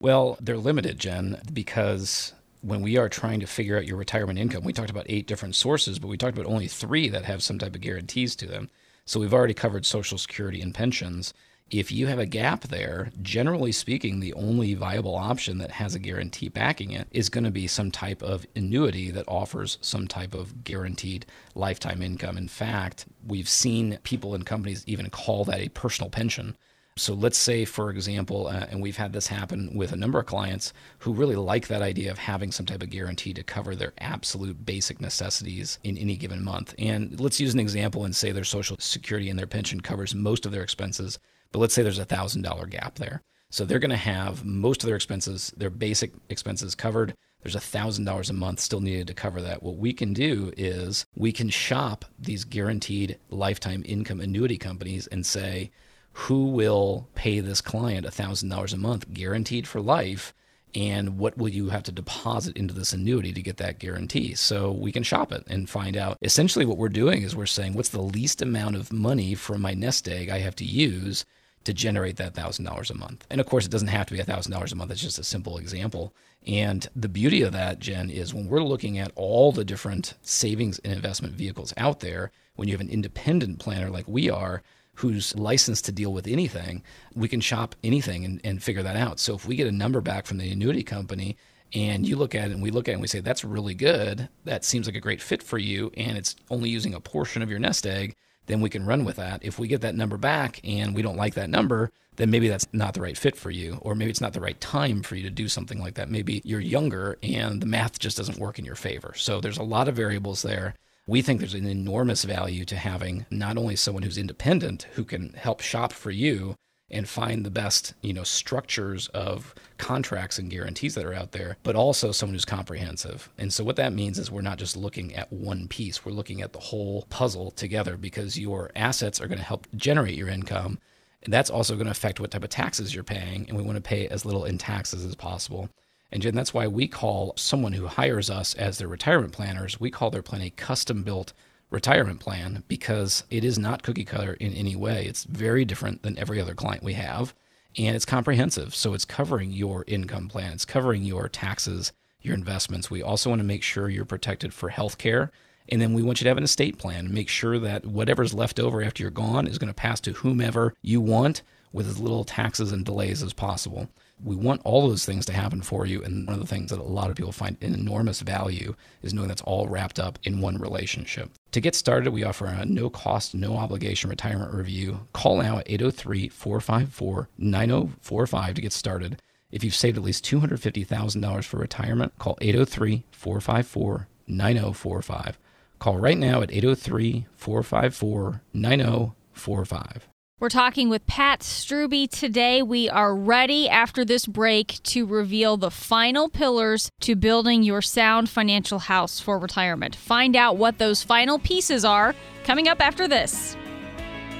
Well, 0.00 0.38
they're 0.40 0.56
limited, 0.56 0.98
Jen, 0.98 1.42
because 1.52 2.32
when 2.62 2.80
we 2.80 2.96
are 2.96 3.10
trying 3.10 3.40
to 3.40 3.46
figure 3.46 3.76
out 3.76 3.86
your 3.86 3.98
retirement 3.98 4.38
income, 4.38 4.64
we 4.64 4.72
talked 4.72 4.88
about 4.88 5.04
eight 5.10 5.26
different 5.26 5.54
sources, 5.54 5.98
but 5.98 6.08
we 6.08 6.16
talked 6.16 6.38
about 6.38 6.50
only 6.50 6.68
three 6.68 7.10
that 7.10 7.26
have 7.26 7.42
some 7.42 7.58
type 7.58 7.74
of 7.74 7.82
guarantees 7.82 8.34
to 8.36 8.46
them. 8.46 8.70
So 9.04 9.20
we've 9.20 9.34
already 9.34 9.52
covered 9.52 9.84
Social 9.84 10.16
Security 10.16 10.62
and 10.62 10.74
pensions. 10.74 11.34
If 11.70 11.90
you 11.90 12.06
have 12.08 12.18
a 12.18 12.26
gap 12.26 12.62
there, 12.64 13.10
generally 13.22 13.72
speaking, 13.72 14.20
the 14.20 14.34
only 14.34 14.74
viable 14.74 15.16
option 15.16 15.58
that 15.58 15.72
has 15.72 15.94
a 15.94 15.98
guarantee 15.98 16.48
backing 16.48 16.92
it 16.92 17.08
is 17.10 17.30
going 17.30 17.44
to 17.44 17.50
be 17.50 17.66
some 17.66 17.90
type 17.90 18.22
of 18.22 18.46
annuity 18.54 19.10
that 19.10 19.26
offers 19.26 19.78
some 19.80 20.06
type 20.06 20.34
of 20.34 20.62
guaranteed 20.62 21.26
lifetime 21.54 22.02
income. 22.02 22.36
In 22.36 22.48
fact, 22.48 23.06
we've 23.26 23.48
seen 23.48 23.98
people 24.02 24.34
and 24.34 24.44
companies 24.44 24.84
even 24.86 25.08
call 25.10 25.44
that 25.46 25.60
a 25.60 25.70
personal 25.70 26.10
pension. 26.10 26.56
So 26.96 27.12
let's 27.12 27.38
say, 27.38 27.64
for 27.64 27.90
example, 27.90 28.46
uh, 28.46 28.66
and 28.70 28.80
we've 28.80 28.98
had 28.98 29.12
this 29.12 29.26
happen 29.26 29.74
with 29.74 29.90
a 29.90 29.96
number 29.96 30.20
of 30.20 30.26
clients 30.26 30.72
who 30.98 31.12
really 31.12 31.34
like 31.34 31.66
that 31.66 31.82
idea 31.82 32.10
of 32.12 32.18
having 32.18 32.52
some 32.52 32.66
type 32.66 32.82
of 32.82 32.90
guarantee 32.90 33.34
to 33.34 33.42
cover 33.42 33.74
their 33.74 33.94
absolute 33.98 34.64
basic 34.64 35.00
necessities 35.00 35.80
in 35.82 35.98
any 35.98 36.16
given 36.16 36.44
month. 36.44 36.72
And 36.78 37.18
let's 37.18 37.40
use 37.40 37.52
an 37.52 37.58
example 37.58 38.04
and 38.04 38.14
say 38.14 38.30
their 38.30 38.44
Social 38.44 38.76
Security 38.78 39.28
and 39.28 39.36
their 39.36 39.48
pension 39.48 39.80
covers 39.80 40.14
most 40.14 40.46
of 40.46 40.52
their 40.52 40.62
expenses, 40.62 41.18
but 41.54 41.60
let's 41.60 41.72
say 41.72 41.84
there's 41.84 42.00
a 42.00 42.04
$1,000 42.04 42.68
gap 42.68 42.96
there. 42.96 43.22
So 43.48 43.64
they're 43.64 43.78
going 43.78 43.92
to 43.92 43.96
have 43.96 44.44
most 44.44 44.82
of 44.82 44.88
their 44.88 44.96
expenses, 44.96 45.54
their 45.56 45.70
basic 45.70 46.10
expenses 46.28 46.74
covered. 46.74 47.14
There's 47.44 47.54
a 47.54 47.60
$1,000 47.60 48.28
a 48.28 48.32
month 48.32 48.58
still 48.58 48.80
needed 48.80 49.06
to 49.06 49.14
cover 49.14 49.40
that. 49.40 49.62
What 49.62 49.76
we 49.76 49.92
can 49.92 50.12
do 50.12 50.52
is 50.56 51.06
we 51.14 51.30
can 51.30 51.50
shop 51.50 52.06
these 52.18 52.42
guaranteed 52.42 53.20
lifetime 53.30 53.84
income 53.86 54.18
annuity 54.18 54.58
companies 54.58 55.06
and 55.06 55.24
say, 55.24 55.70
who 56.10 56.46
will 56.46 57.08
pay 57.14 57.38
this 57.38 57.60
client 57.60 58.04
a 58.04 58.10
$1,000 58.10 58.74
a 58.74 58.76
month 58.76 59.14
guaranteed 59.14 59.68
for 59.68 59.80
life? 59.80 60.34
And 60.74 61.18
what 61.18 61.38
will 61.38 61.50
you 61.50 61.68
have 61.68 61.84
to 61.84 61.92
deposit 61.92 62.56
into 62.56 62.74
this 62.74 62.92
annuity 62.92 63.32
to 63.32 63.42
get 63.42 63.58
that 63.58 63.78
guarantee? 63.78 64.34
So 64.34 64.72
we 64.72 64.90
can 64.90 65.04
shop 65.04 65.30
it 65.30 65.44
and 65.46 65.70
find 65.70 65.96
out. 65.96 66.18
Essentially, 66.20 66.66
what 66.66 66.78
we're 66.78 66.88
doing 66.88 67.22
is 67.22 67.36
we're 67.36 67.46
saying, 67.46 67.74
what's 67.74 67.90
the 67.90 68.02
least 68.02 68.42
amount 68.42 68.74
of 68.74 68.92
money 68.92 69.36
from 69.36 69.62
my 69.62 69.72
nest 69.72 70.08
egg 70.08 70.30
I 70.30 70.40
have 70.40 70.56
to 70.56 70.64
use 70.64 71.24
to 71.64 71.72
generate 71.72 72.16
that 72.16 72.34
$1,000 72.34 72.90
a 72.90 72.94
month? 72.94 73.26
And 73.30 73.40
of 73.40 73.46
course, 73.46 73.66
it 73.66 73.70
doesn't 73.70 73.88
have 73.88 74.06
to 74.06 74.14
be 74.14 74.20
a 74.20 74.24
$1,000 74.24 74.72
a 74.72 74.74
month. 74.76 74.90
It's 74.90 75.00
just 75.00 75.18
a 75.18 75.24
simple 75.24 75.58
example. 75.58 76.14
And 76.46 76.86
the 76.94 77.08
beauty 77.08 77.42
of 77.42 77.52
that, 77.52 77.78
Jen, 77.78 78.10
is 78.10 78.34
when 78.34 78.48
we're 78.48 78.62
looking 78.62 78.98
at 78.98 79.12
all 79.14 79.52
the 79.52 79.64
different 79.64 80.14
savings 80.22 80.78
and 80.80 80.92
investment 80.92 81.34
vehicles 81.34 81.72
out 81.76 82.00
there, 82.00 82.30
when 82.56 82.68
you 82.68 82.74
have 82.74 82.80
an 82.80 82.90
independent 82.90 83.58
planner 83.58 83.90
like 83.90 84.06
we 84.06 84.30
are, 84.30 84.62
who's 84.96 85.34
licensed 85.36 85.84
to 85.86 85.92
deal 85.92 86.12
with 86.12 86.26
anything, 86.26 86.82
we 87.14 87.28
can 87.28 87.40
shop 87.40 87.74
anything 87.82 88.24
and, 88.24 88.40
and 88.44 88.62
figure 88.62 88.82
that 88.82 88.96
out. 88.96 89.18
So 89.18 89.34
if 89.34 89.46
we 89.46 89.56
get 89.56 89.66
a 89.66 89.72
number 89.72 90.00
back 90.00 90.26
from 90.26 90.38
the 90.38 90.50
annuity 90.50 90.82
company 90.82 91.36
and 91.72 92.06
you 92.06 92.16
look 92.16 92.34
at 92.34 92.50
it 92.50 92.52
and 92.52 92.62
we 92.62 92.70
look 92.70 92.88
at 92.88 92.92
it 92.92 92.94
and 92.94 93.02
we 93.02 93.08
say, 93.08 93.20
that's 93.20 93.44
really 93.44 93.74
good, 93.74 94.28
that 94.44 94.64
seems 94.64 94.86
like 94.86 94.94
a 94.94 95.00
great 95.00 95.20
fit 95.20 95.42
for 95.42 95.58
you, 95.58 95.90
and 95.96 96.16
it's 96.16 96.36
only 96.50 96.68
using 96.68 96.94
a 96.94 97.00
portion 97.00 97.42
of 97.42 97.50
your 97.50 97.58
nest 97.58 97.86
egg, 97.86 98.14
then 98.46 98.60
we 98.60 98.70
can 98.70 98.86
run 98.86 99.04
with 99.04 99.16
that. 99.16 99.44
If 99.44 99.58
we 99.58 99.68
get 99.68 99.80
that 99.82 99.94
number 99.94 100.16
back 100.16 100.60
and 100.64 100.94
we 100.94 101.02
don't 101.02 101.16
like 101.16 101.34
that 101.34 101.50
number, 101.50 101.90
then 102.16 102.30
maybe 102.30 102.48
that's 102.48 102.66
not 102.72 102.94
the 102.94 103.00
right 103.00 103.18
fit 103.18 103.36
for 103.36 103.50
you, 103.50 103.78
or 103.80 103.94
maybe 103.94 104.10
it's 104.10 104.20
not 104.20 104.32
the 104.32 104.40
right 104.40 104.60
time 104.60 105.02
for 105.02 105.16
you 105.16 105.22
to 105.24 105.30
do 105.30 105.48
something 105.48 105.80
like 105.80 105.94
that. 105.94 106.10
Maybe 106.10 106.40
you're 106.44 106.60
younger 106.60 107.18
and 107.22 107.60
the 107.60 107.66
math 107.66 107.98
just 107.98 108.16
doesn't 108.16 108.38
work 108.38 108.58
in 108.58 108.64
your 108.64 108.76
favor. 108.76 109.14
So 109.16 109.40
there's 109.40 109.58
a 109.58 109.62
lot 109.62 109.88
of 109.88 109.96
variables 109.96 110.42
there. 110.42 110.74
We 111.06 111.22
think 111.22 111.40
there's 111.40 111.54
an 111.54 111.66
enormous 111.66 112.24
value 112.24 112.64
to 112.66 112.76
having 112.76 113.26
not 113.30 113.58
only 113.58 113.76
someone 113.76 114.04
who's 114.04 114.16
independent 114.16 114.86
who 114.94 115.04
can 115.04 115.34
help 115.34 115.60
shop 115.60 115.92
for 115.92 116.10
you 116.10 116.54
and 116.90 117.08
find 117.08 117.44
the 117.44 117.50
best, 117.50 117.94
you 118.02 118.12
know, 118.12 118.24
structures 118.24 119.08
of 119.08 119.54
contracts 119.78 120.38
and 120.38 120.50
guarantees 120.50 120.94
that 120.94 121.04
are 121.04 121.14
out 121.14 121.32
there, 121.32 121.56
but 121.62 121.74
also 121.74 122.12
someone 122.12 122.34
who's 122.34 122.44
comprehensive. 122.44 123.30
And 123.38 123.52
so 123.52 123.64
what 123.64 123.76
that 123.76 123.92
means 123.92 124.18
is 124.18 124.30
we're 124.30 124.42
not 124.42 124.58
just 124.58 124.76
looking 124.76 125.14
at 125.14 125.32
one 125.32 125.66
piece, 125.66 126.04
we're 126.04 126.12
looking 126.12 126.42
at 126.42 126.52
the 126.52 126.60
whole 126.60 127.06
puzzle 127.08 127.50
together 127.52 127.96
because 127.96 128.38
your 128.38 128.70
assets 128.76 129.20
are 129.20 129.26
going 129.26 129.38
to 129.38 129.44
help 129.44 129.66
generate 129.74 130.16
your 130.16 130.28
income. 130.28 130.78
And 131.22 131.32
that's 131.32 131.50
also 131.50 131.74
going 131.74 131.86
to 131.86 131.90
affect 131.90 132.20
what 132.20 132.30
type 132.30 132.44
of 132.44 132.50
taxes 132.50 132.94
you're 132.94 133.02
paying, 133.02 133.46
and 133.48 133.56
we 133.56 133.64
want 133.64 133.76
to 133.76 133.82
pay 133.82 134.06
as 134.08 134.26
little 134.26 134.44
in 134.44 134.58
taxes 134.58 135.06
as 135.06 135.14
possible. 135.14 135.70
And 136.12 136.22
Jen, 136.22 136.34
that's 136.34 136.52
why 136.52 136.66
we 136.66 136.86
call 136.86 137.32
someone 137.36 137.72
who 137.72 137.86
hires 137.86 138.28
us 138.28 138.54
as 138.54 138.76
their 138.76 138.88
retirement 138.88 139.32
planners, 139.32 139.80
we 139.80 139.90
call 139.90 140.10
their 140.10 140.22
plan 140.22 140.42
a 140.42 140.50
custom 140.50 141.02
built 141.02 141.32
retirement 141.70 142.20
plan 142.20 142.62
because 142.68 143.24
it 143.30 143.44
is 143.44 143.58
not 143.58 143.82
cookie 143.82 144.04
cutter 144.04 144.34
in 144.34 144.52
any 144.52 144.76
way. 144.76 145.06
It's 145.06 145.24
very 145.24 145.64
different 145.64 146.02
than 146.02 146.18
every 146.18 146.40
other 146.40 146.54
client 146.54 146.82
we 146.82 146.94
have, 146.94 147.34
and 147.76 147.96
it's 147.96 148.04
comprehensive. 148.04 148.74
So 148.74 148.94
it's 148.94 149.04
covering 149.04 149.52
your 149.52 149.84
income 149.86 150.28
plan, 150.28 150.52
it's 150.52 150.64
covering 150.64 151.02
your 151.02 151.28
taxes, 151.28 151.92
your 152.20 152.34
investments. 152.34 152.90
We 152.90 153.02
also 153.02 153.30
want 153.30 153.40
to 153.40 153.46
make 153.46 153.62
sure 153.62 153.88
you're 153.88 154.04
protected 154.04 154.54
for 154.54 154.70
health 154.70 154.98
care. 154.98 155.30
And 155.68 155.80
then 155.80 155.94
we 155.94 156.02
want 156.02 156.20
you 156.20 156.24
to 156.24 156.30
have 156.30 156.38
an 156.38 156.44
estate 156.44 156.78
plan 156.78 157.12
make 157.12 157.28
sure 157.28 157.58
that 157.58 157.86
whatever's 157.86 158.34
left 158.34 158.60
over 158.60 158.82
after 158.82 159.02
you're 159.02 159.10
gone 159.10 159.46
is 159.46 159.58
going 159.58 159.68
to 159.68 159.74
pass 159.74 160.00
to 160.00 160.12
whomever 160.12 160.74
you 160.82 161.00
want 161.00 161.42
with 161.72 161.88
as 161.88 161.98
little 161.98 162.24
taxes 162.24 162.70
and 162.70 162.84
delays 162.84 163.22
as 163.22 163.32
possible. 163.32 163.88
We 164.22 164.36
want 164.36 164.62
all 164.64 164.88
those 164.88 165.04
things 165.04 165.26
to 165.26 165.32
happen 165.32 165.62
for 165.62 165.86
you. 165.86 166.02
And 166.02 166.26
one 166.26 166.34
of 166.34 166.40
the 166.40 166.46
things 166.46 166.70
that 166.70 166.78
a 166.78 166.82
lot 166.82 167.10
of 167.10 167.16
people 167.16 167.32
find 167.32 167.56
an 167.60 167.74
enormous 167.74 168.20
value 168.20 168.74
is 169.02 169.12
knowing 169.12 169.28
that's 169.28 169.42
all 169.42 169.68
wrapped 169.68 169.98
up 169.98 170.18
in 170.22 170.40
one 170.40 170.58
relationship. 170.58 171.30
To 171.52 171.60
get 171.60 171.74
started, 171.74 172.12
we 172.12 172.24
offer 172.24 172.46
a 172.46 172.64
no 172.64 172.90
cost, 172.90 173.34
no 173.34 173.56
obligation 173.56 174.10
retirement 174.10 174.54
review. 174.54 175.06
Call 175.12 175.42
now 175.42 175.58
at 175.58 175.70
803 175.70 176.28
454 176.28 177.28
9045 177.38 178.54
to 178.54 178.62
get 178.62 178.72
started. 178.72 179.20
If 179.50 179.62
you've 179.62 179.74
saved 179.74 179.96
at 179.96 180.02
least 180.02 180.24
$250,000 180.24 181.44
for 181.44 181.58
retirement, 181.58 182.18
call 182.18 182.36
803 182.40 183.04
454 183.12 184.08
9045. 184.26 185.38
Call 185.78 185.98
right 185.98 186.18
now 186.18 186.40
at 186.40 186.50
803 186.52 187.26
454 187.36 188.40
9045. 188.52 190.08
We're 190.40 190.48
talking 190.48 190.88
with 190.88 191.06
Pat 191.06 191.40
Strube 191.40 192.10
today. 192.10 192.60
We 192.60 192.90
are 192.90 193.14
ready 193.14 193.68
after 193.68 194.04
this 194.04 194.26
break 194.26 194.82
to 194.82 195.06
reveal 195.06 195.56
the 195.56 195.70
final 195.70 196.28
pillars 196.28 196.90
to 197.02 197.14
building 197.14 197.62
your 197.62 197.80
sound 197.80 198.28
financial 198.28 198.80
house 198.80 199.20
for 199.20 199.38
retirement. 199.38 199.94
Find 199.94 200.34
out 200.34 200.56
what 200.56 200.78
those 200.78 201.04
final 201.04 201.38
pieces 201.38 201.84
are 201.84 202.16
coming 202.42 202.66
up 202.66 202.80
after 202.80 203.06
this. 203.06 203.56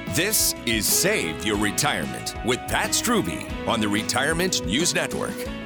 This 0.09 0.57
is 0.67 0.85
Save 0.85 1.47
Your 1.47 1.57
Retirement 1.57 2.35
with 2.45 2.59
Pat 2.67 2.91
Strube 2.91 3.69
on 3.69 3.81
the 3.81 3.89
Retirement 3.89 4.67
News 4.67 4.97
Network. 4.97 5.64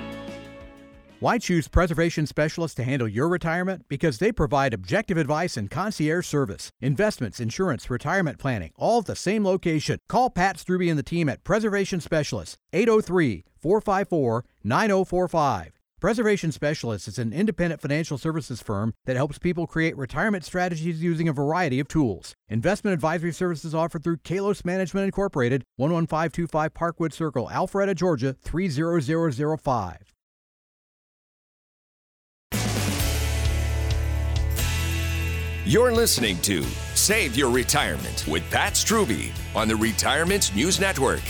Why 1.20 1.38
choose 1.38 1.66
Preservation 1.66 2.28
Specialists 2.28 2.76
to 2.76 2.84
handle 2.84 3.08
your 3.08 3.28
retirement? 3.28 3.86
Because 3.88 4.18
they 4.18 4.30
provide 4.30 4.72
objective 4.72 5.16
advice 5.16 5.56
and 5.56 5.68
concierge 5.68 6.28
service. 6.28 6.70
Investments, 6.80 7.40
insurance, 7.40 7.90
retirement 7.90 8.38
planning, 8.38 8.70
all 8.76 9.00
at 9.00 9.06
the 9.06 9.16
same 9.16 9.44
location. 9.44 9.98
Call 10.08 10.30
Pat 10.30 10.58
Strube 10.58 10.88
and 10.88 10.96
the 10.96 11.02
team 11.02 11.28
at 11.28 11.42
Preservation 11.42 12.00
Specialists, 12.00 12.56
803 12.72 13.44
454 13.56 14.44
9045. 14.62 15.72
Preservation 16.00 16.52
Specialists 16.52 17.08
is 17.08 17.18
an 17.18 17.32
independent 17.32 17.80
financial 17.80 18.16
services 18.16 18.62
firm 18.62 18.94
that 19.04 19.16
helps 19.16 19.40
people 19.40 19.66
create 19.66 19.96
retirement 19.96 20.44
strategies 20.44 21.02
using 21.02 21.26
a 21.28 21.32
variety 21.32 21.80
of 21.80 21.88
tools. 21.88 22.36
Investment 22.48 22.94
advisory 22.94 23.32
services 23.32 23.74
offered 23.74 24.04
through 24.04 24.18
Kalos 24.18 24.64
Management 24.64 25.06
Incorporated, 25.06 25.64
11525 25.78 26.74
Parkwood 26.74 27.12
Circle, 27.12 27.50
Alpharetta, 27.52 27.96
Georgia 27.96 28.34
30005. 28.34 30.14
You're 35.68 35.92
listening 35.92 36.38
to 36.38 36.62
Save 36.94 37.36
Your 37.36 37.50
Retirement 37.50 38.24
with 38.26 38.42
Pat 38.50 38.72
Strube 38.72 39.30
on 39.54 39.68
the 39.68 39.76
Retirement 39.76 40.50
News 40.56 40.80
Network. 40.80 41.20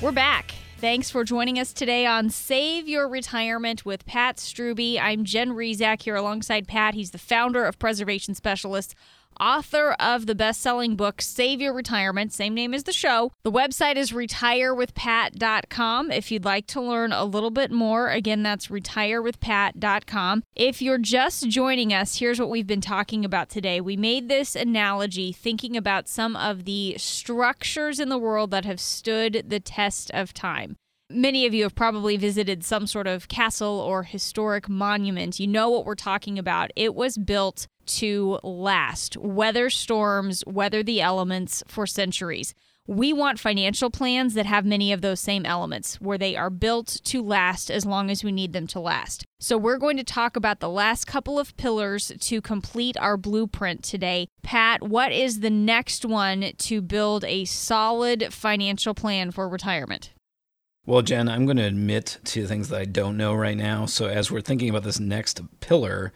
We're 0.00 0.12
back. 0.12 0.54
Thanks 0.78 1.10
for 1.10 1.24
joining 1.24 1.58
us 1.58 1.72
today 1.72 2.06
on 2.06 2.30
Save 2.30 2.86
Your 2.86 3.08
Retirement 3.08 3.84
with 3.84 4.06
Pat 4.06 4.36
Strube. 4.36 5.00
I'm 5.00 5.24
Jen 5.24 5.50
Rizak 5.50 6.02
here 6.02 6.14
alongside 6.14 6.68
Pat. 6.68 6.94
He's 6.94 7.10
the 7.10 7.18
founder 7.18 7.64
of 7.64 7.76
Preservation 7.80 8.36
Specialists 8.36 8.94
author 9.42 9.96
of 9.98 10.26
the 10.26 10.36
best 10.36 10.60
selling 10.60 10.94
book, 10.94 11.20
Save 11.20 11.60
Your 11.60 11.74
Retirement, 11.74 12.32
same 12.32 12.54
name 12.54 12.72
as 12.72 12.84
the 12.84 12.92
show. 12.92 13.32
The 13.42 13.50
website 13.50 13.96
is 13.96 14.12
retirewithpat.com. 14.12 16.12
If 16.12 16.30
you'd 16.30 16.44
like 16.44 16.68
to 16.68 16.80
learn 16.80 17.12
a 17.12 17.24
little 17.24 17.50
bit 17.50 17.72
more, 17.72 18.10
again, 18.10 18.44
that's 18.44 18.68
retirewithpat.com. 18.68 20.44
If 20.54 20.80
you're 20.80 20.98
just 20.98 21.48
joining 21.48 21.92
us, 21.92 22.20
here's 22.20 22.38
what 22.38 22.50
we've 22.50 22.66
been 22.66 22.80
talking 22.80 23.24
about 23.24 23.48
today. 23.48 23.80
We 23.80 23.96
made 23.96 24.28
this 24.28 24.54
analogy 24.54 25.32
thinking 25.32 25.76
about 25.76 26.08
some 26.08 26.36
of 26.36 26.64
the 26.64 26.96
structures 26.98 27.98
in 27.98 28.10
the 28.10 28.18
world 28.18 28.52
that 28.52 28.64
have 28.64 28.78
stood 28.78 29.46
the 29.48 29.60
test 29.60 30.12
of 30.12 30.32
time. 30.32 30.76
Many 31.10 31.44
of 31.44 31.52
you 31.52 31.64
have 31.64 31.74
probably 31.74 32.16
visited 32.16 32.64
some 32.64 32.86
sort 32.86 33.06
of 33.06 33.28
castle 33.28 33.80
or 33.80 34.04
historic 34.04 34.68
monument. 34.68 35.38
You 35.38 35.46
know 35.46 35.68
what 35.68 35.84
we're 35.84 35.94
talking 35.94 36.38
about. 36.38 36.70
It 36.74 36.94
was 36.94 37.18
built 37.18 37.66
to 37.86 38.38
last, 38.42 39.16
weather 39.16 39.70
storms, 39.70 40.44
weather 40.46 40.82
the 40.82 41.00
elements 41.00 41.62
for 41.66 41.86
centuries. 41.86 42.54
We 42.88 43.12
want 43.12 43.38
financial 43.38 43.90
plans 43.90 44.34
that 44.34 44.46
have 44.46 44.64
many 44.64 44.92
of 44.92 45.02
those 45.02 45.20
same 45.20 45.46
elements, 45.46 46.00
where 46.00 46.18
they 46.18 46.34
are 46.34 46.50
built 46.50 47.00
to 47.04 47.22
last 47.22 47.70
as 47.70 47.86
long 47.86 48.10
as 48.10 48.24
we 48.24 48.32
need 48.32 48.52
them 48.52 48.66
to 48.68 48.80
last. 48.80 49.24
So, 49.38 49.56
we're 49.56 49.78
going 49.78 49.96
to 49.98 50.04
talk 50.04 50.36
about 50.36 50.58
the 50.58 50.68
last 50.68 51.06
couple 51.06 51.38
of 51.38 51.56
pillars 51.56 52.10
to 52.18 52.40
complete 52.40 52.96
our 52.96 53.16
blueprint 53.16 53.84
today. 53.84 54.26
Pat, 54.42 54.82
what 54.82 55.12
is 55.12 55.40
the 55.40 55.50
next 55.50 56.04
one 56.04 56.52
to 56.58 56.80
build 56.80 57.24
a 57.24 57.44
solid 57.44 58.34
financial 58.34 58.94
plan 58.94 59.30
for 59.30 59.48
retirement? 59.48 60.10
Well, 60.84 61.02
Jen, 61.02 61.28
I'm 61.28 61.44
going 61.44 61.58
to 61.58 61.62
admit 61.62 62.18
to 62.24 62.44
things 62.44 62.68
that 62.70 62.80
I 62.80 62.84
don't 62.84 63.16
know 63.16 63.32
right 63.32 63.56
now. 63.56 63.86
So, 63.86 64.06
as 64.06 64.32
we're 64.32 64.40
thinking 64.40 64.68
about 64.68 64.82
this 64.82 64.98
next 64.98 65.40
pillar, 65.60 66.12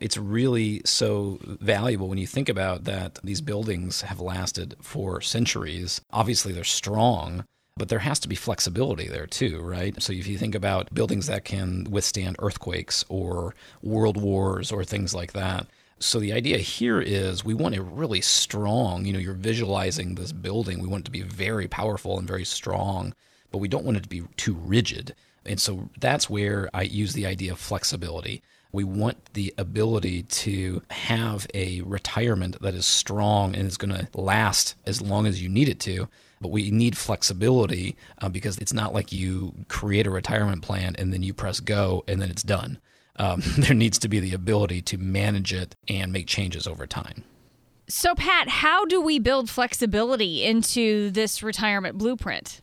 it's 0.00 0.16
really 0.16 0.82
so 0.84 1.38
valuable 1.42 2.08
when 2.08 2.18
you 2.18 2.26
think 2.26 2.48
about 2.48 2.84
that 2.84 3.18
these 3.24 3.40
buildings 3.40 4.02
have 4.02 4.20
lasted 4.20 4.74
for 4.80 5.20
centuries. 5.20 6.00
Obviously, 6.12 6.52
they're 6.52 6.64
strong, 6.64 7.44
but 7.76 7.88
there 7.88 8.00
has 8.00 8.18
to 8.20 8.28
be 8.28 8.34
flexibility 8.34 9.08
there 9.08 9.26
too, 9.26 9.60
right? 9.60 10.00
So 10.02 10.12
if 10.12 10.26
you 10.26 10.38
think 10.38 10.54
about 10.54 10.94
buildings 10.94 11.26
that 11.26 11.44
can 11.44 11.84
withstand 11.90 12.36
earthquakes 12.38 13.04
or 13.08 13.54
world 13.82 14.20
wars 14.20 14.72
or 14.72 14.84
things 14.84 15.14
like 15.14 15.32
that. 15.32 15.66
So 15.98 16.18
the 16.20 16.34
idea 16.34 16.58
here 16.58 17.00
is 17.00 17.44
we 17.44 17.54
want 17.54 17.74
a 17.74 17.82
really 17.82 18.20
strong, 18.20 19.06
you 19.06 19.12
know, 19.14 19.18
you're 19.18 19.32
visualizing 19.32 20.14
this 20.14 20.30
building, 20.32 20.80
we 20.80 20.88
want 20.88 21.02
it 21.02 21.06
to 21.06 21.10
be 21.10 21.22
very 21.22 21.68
powerful 21.68 22.18
and 22.18 22.28
very 22.28 22.44
strong 22.44 23.14
but 23.56 23.58
we 23.58 23.68
don't 23.68 23.84
want 23.84 23.96
it 23.96 24.02
to 24.02 24.08
be 24.08 24.22
too 24.36 24.54
rigid. 24.54 25.14
And 25.44 25.60
so 25.60 25.88
that's 25.98 26.28
where 26.28 26.68
I 26.74 26.82
use 26.82 27.12
the 27.12 27.26
idea 27.26 27.52
of 27.52 27.58
flexibility. 27.58 28.42
We 28.72 28.84
want 28.84 29.32
the 29.32 29.54
ability 29.56 30.24
to 30.24 30.82
have 30.90 31.46
a 31.54 31.80
retirement 31.82 32.60
that 32.60 32.74
is 32.74 32.86
strong 32.86 33.54
and 33.54 33.66
is 33.66 33.76
going 33.76 33.94
to 33.94 34.08
last 34.14 34.74
as 34.86 35.00
long 35.00 35.26
as 35.26 35.42
you 35.42 35.48
need 35.48 35.68
it 35.68 35.80
to. 35.80 36.08
But 36.40 36.50
we 36.50 36.70
need 36.70 36.98
flexibility 36.98 37.96
uh, 38.20 38.28
because 38.28 38.58
it's 38.58 38.72
not 38.72 38.92
like 38.92 39.12
you 39.12 39.54
create 39.68 40.06
a 40.06 40.10
retirement 40.10 40.62
plan 40.62 40.94
and 40.98 41.12
then 41.12 41.22
you 41.22 41.32
press 41.32 41.60
go 41.60 42.04
and 42.06 42.20
then 42.20 42.30
it's 42.30 42.42
done. 42.42 42.78
Um, 43.18 43.42
there 43.58 43.74
needs 43.74 43.98
to 44.00 44.08
be 44.08 44.20
the 44.20 44.34
ability 44.34 44.82
to 44.82 44.98
manage 44.98 45.52
it 45.52 45.74
and 45.88 46.12
make 46.12 46.26
changes 46.26 46.66
over 46.66 46.86
time. 46.86 47.24
So, 47.88 48.16
Pat, 48.16 48.48
how 48.48 48.84
do 48.84 49.00
we 49.00 49.20
build 49.20 49.48
flexibility 49.48 50.44
into 50.44 51.10
this 51.10 51.42
retirement 51.42 51.96
blueprint? 51.96 52.60